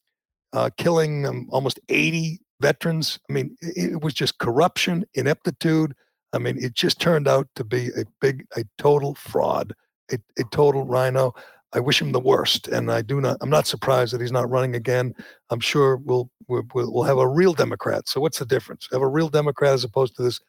uh, 0.53 0.69
killing 0.77 1.25
um, 1.25 1.49
almost 1.51 1.81
80 1.89 2.39
veterans. 2.61 3.19
I 3.29 3.33
mean, 3.33 3.57
it, 3.61 4.01
was 4.01 4.13
just 4.13 4.39
corruption, 4.39 5.05
ineptitude. 5.13 5.93
I 6.33 6.37
mean, 6.37 6.57
it 6.63 6.73
just 6.73 6.99
turned 6.99 7.27
out 7.27 7.47
to 7.55 7.63
be 7.63 7.89
a 7.89 8.05
big, 8.21 8.45
a 8.55 8.63
total 8.77 9.15
fraud, 9.15 9.73
a, 10.11 10.17
a 10.39 10.43
total 10.51 10.85
rhino. 10.85 11.33
I 11.73 11.79
wish 11.79 12.01
him 12.01 12.11
the 12.11 12.19
worst, 12.19 12.67
and 12.67 12.91
I 12.91 13.01
do 13.01 13.21
not. 13.21 13.37
I'm 13.41 13.49
not 13.49 13.65
surprised 13.65 14.13
that 14.13 14.21
he's 14.21 14.31
not 14.31 14.49
running 14.49 14.75
again. 14.75 15.15
I'm 15.49 15.61
sure 15.61 15.97
we'll 15.97 16.29
we'll, 16.47 16.63
we'll 16.73 17.03
have 17.03 17.17
a 17.17 17.27
real 17.27 17.53
Democrat. 17.53 18.09
So 18.09 18.19
what's 18.19 18.39
the 18.39 18.45
difference? 18.45 18.89
Have 18.91 19.01
a 19.01 19.07
real 19.07 19.29
Democrat 19.29 19.73
as 19.73 19.85
opposed 19.85 20.15
to 20.17 20.23
this 20.23 20.39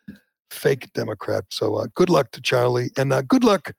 fake 0.50 0.92
Democrat. 0.94 1.44
So 1.50 1.76
uh, 1.76 1.86
good 1.94 2.10
luck 2.10 2.32
to 2.32 2.40
Charlie, 2.40 2.90
and 2.96 3.12
uh, 3.12 3.22
good 3.22 3.44
luck 3.44 3.72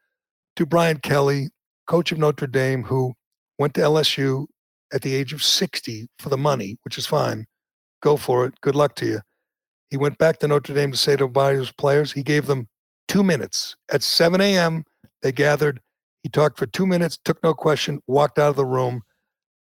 to 0.55 0.65
Brian 0.65 0.97
Kelly, 0.97 1.49
coach 1.87 2.11
of 2.11 2.17
Notre 2.17 2.47
Dame, 2.47 2.83
who 2.83 3.13
went 3.59 3.73
to 3.73 3.81
LSU 3.81 4.45
at 4.93 5.01
the 5.01 5.15
age 5.15 5.33
of 5.33 5.43
60 5.43 6.07
for 6.19 6.29
the 6.29 6.37
money, 6.37 6.77
which 6.83 6.97
is 6.97 7.05
fine. 7.05 7.45
Go 8.03 8.17
for 8.17 8.45
it. 8.45 8.59
Good 8.61 8.75
luck 8.75 8.95
to 8.95 9.05
you. 9.05 9.21
He 9.89 9.97
went 9.97 10.17
back 10.17 10.39
to 10.39 10.47
Notre 10.47 10.73
Dame 10.73 10.91
to 10.91 10.97
say 10.97 11.15
to 11.15 11.27
his 11.27 11.71
players, 11.71 12.11
he 12.11 12.21
gave 12.21 12.47
them 12.47 12.67
two 13.07 13.23
minutes. 13.23 13.75
At 13.91 14.03
7 14.03 14.41
a.m., 14.41 14.83
they 15.21 15.31
gathered. 15.31 15.79
He 16.21 16.29
talked 16.29 16.57
for 16.57 16.65
two 16.65 16.85
minutes, 16.85 17.17
took 17.23 17.41
no 17.43 17.53
question, 17.53 18.01
walked 18.07 18.39
out 18.39 18.49
of 18.49 18.55
the 18.57 18.65
room. 18.65 19.03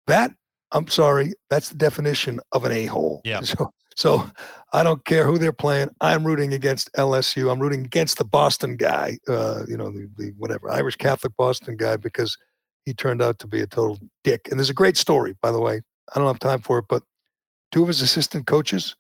That, 0.08 0.32
I'm 0.72 0.88
sorry, 0.88 1.34
that's 1.50 1.70
the 1.70 1.76
definition 1.76 2.40
of 2.54 2.66
an 2.66 2.72
a 2.72 2.86
hole. 2.86 3.22
Yeah. 3.24 3.42
So, 3.56 3.72
so 3.96 4.32
I 4.74 4.82
don't 4.82 5.06
care 5.06 5.28
who 5.28 5.38
they're 5.38 5.54
playing. 5.54 5.90
I'm 6.02 6.26
rooting 6.26 6.54
against 6.54 6.92
LSU. 6.94 7.52
I'm 7.52 7.60
rooting 7.60 7.86
against 7.86 8.18
the 8.18 8.26
Boston 8.26 8.76
guy, 8.76 9.20
uh, 9.28 9.66
you 9.68 9.78
know, 9.78 9.92
the, 9.92 10.10
the 10.18 10.34
whatever, 10.40 10.72
Irish 10.72 10.96
Catholic 10.96 11.34
Boston 11.38 11.78
guy, 11.78 11.98
because 11.98 12.36
he 12.84 12.96
turned 12.96 13.22
out 13.22 13.38
to 13.38 13.48
be 13.48 13.62
a 13.62 13.68
total 13.68 14.00
dick. 14.24 14.48
And 14.50 14.60
there's 14.60 14.72
a 14.72 14.74
great 14.74 14.98
story, 14.98 15.36
by 15.44 15.52
the 15.52 15.60
way. 15.60 15.82
I 16.16 16.18
don't 16.18 16.28
have 16.28 16.40
time 16.40 16.62
for 16.62 16.80
it, 16.80 16.86
but 16.90 17.04
two 17.74 17.82
of 17.82 17.88
his 17.88 18.02
assistant 18.02 18.46
coaches 18.46 18.96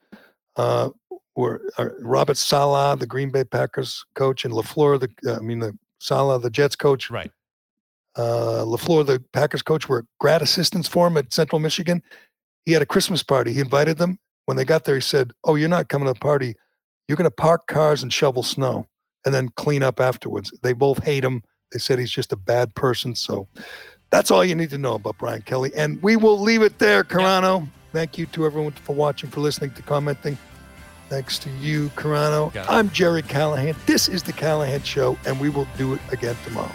uh, 0.57 0.89
were 1.36 1.61
uh, 1.78 1.89
Robert 2.01 2.38
Saleh, 2.38 2.99
the 2.99 3.07
Green 3.07 3.30
Bay 3.30 3.43
Packers 3.43 4.03
coach, 4.15 4.43
and 4.43 4.53
LaFleur, 4.53 4.99
the 4.99 5.32
uh, 5.32 5.38
I 5.38 5.39
mean 5.39 5.59
the 5.59 5.78
Saleh, 5.99 6.41
the 6.41 6.49
Jets 6.49 6.76
coach. 6.76 7.09
Right. 7.09 7.32
Uh, 8.15 8.63
LaFleur, 8.65 9.05
the 9.05 9.24
Packers 9.32 9.61
coach, 9.61 9.88
were 9.88 10.05
grad 10.19 10.41
assistants 10.41 10.88
for 10.88 11.07
him 11.07 11.17
at 11.17 11.32
Central 11.32 11.59
Michigan. 11.59 12.01
He 12.65 12.74
had 12.74 12.82
a 12.82 12.86
Christmas 12.88 13.24
party. 13.24 13.53
He 13.53 13.61
invited 13.61 13.97
them. 13.97 14.19
When 14.45 14.57
they 14.57 14.65
got 14.65 14.86
there, 14.86 14.95
he 14.95 15.01
said, 15.01 15.32
"Oh, 15.43 15.55
you're 15.55 15.69
not 15.69 15.88
coming 15.88 16.07
to 16.07 16.13
the 16.13 16.19
party. 16.19 16.55
You're 17.07 17.15
going 17.15 17.30
to 17.30 17.32
park 17.32 17.67
cars 17.67 18.01
and 18.03 18.11
shovel 18.11 18.43
snow, 18.43 18.88
and 19.24 19.34
then 19.34 19.49
clean 19.55 19.84
up 19.84 19.99
afterwards." 19.99 20.51
They 20.63 20.74
both 20.74 21.03
hate 21.03 21.24
him. 21.24 21.43
They 21.71 21.80
said 21.80 21.99
he's 21.99 22.11
just 22.11 22.34
a 22.34 22.38
bad 22.38 22.74
person. 22.76 23.15
So 23.15 23.47
that's 24.09 24.32
all 24.32 24.43
you 24.43 24.55
need 24.55 24.69
to 24.71 24.78
know 24.78 24.95
about 24.95 25.17
Brian 25.19 25.41
Kelly. 25.43 25.71
And 25.76 26.01
we 26.03 26.17
will 26.17 26.39
leave 26.39 26.61
it 26.61 26.80
there, 26.80 27.03
Carano. 27.03 27.61
Yeah. 27.61 27.82
Thank 27.93 28.17
you 28.17 28.25
to 28.25 28.47
everyone 28.47 28.71
for 28.71 28.95
watching, 28.95 29.29
for 29.29 29.39
listening, 29.39 29.69
to 29.71 29.83
commenting. 29.83 30.35
Thanks 31.09 31.37
to 31.37 31.49
you, 31.51 31.89
Carano. 31.89 32.51
I'm 32.67 32.89
Gerry 32.89 33.21
Callahan. 33.21 33.75
This 33.85 34.09
is 34.09 34.23
The 34.23 34.33
Callahan 34.33 34.81
Show, 34.81 35.15
and 35.27 35.39
we 35.39 35.49
will 35.49 35.67
do 35.77 35.93
it 35.93 36.01
again 36.11 36.35
tomorrow. 36.43 36.71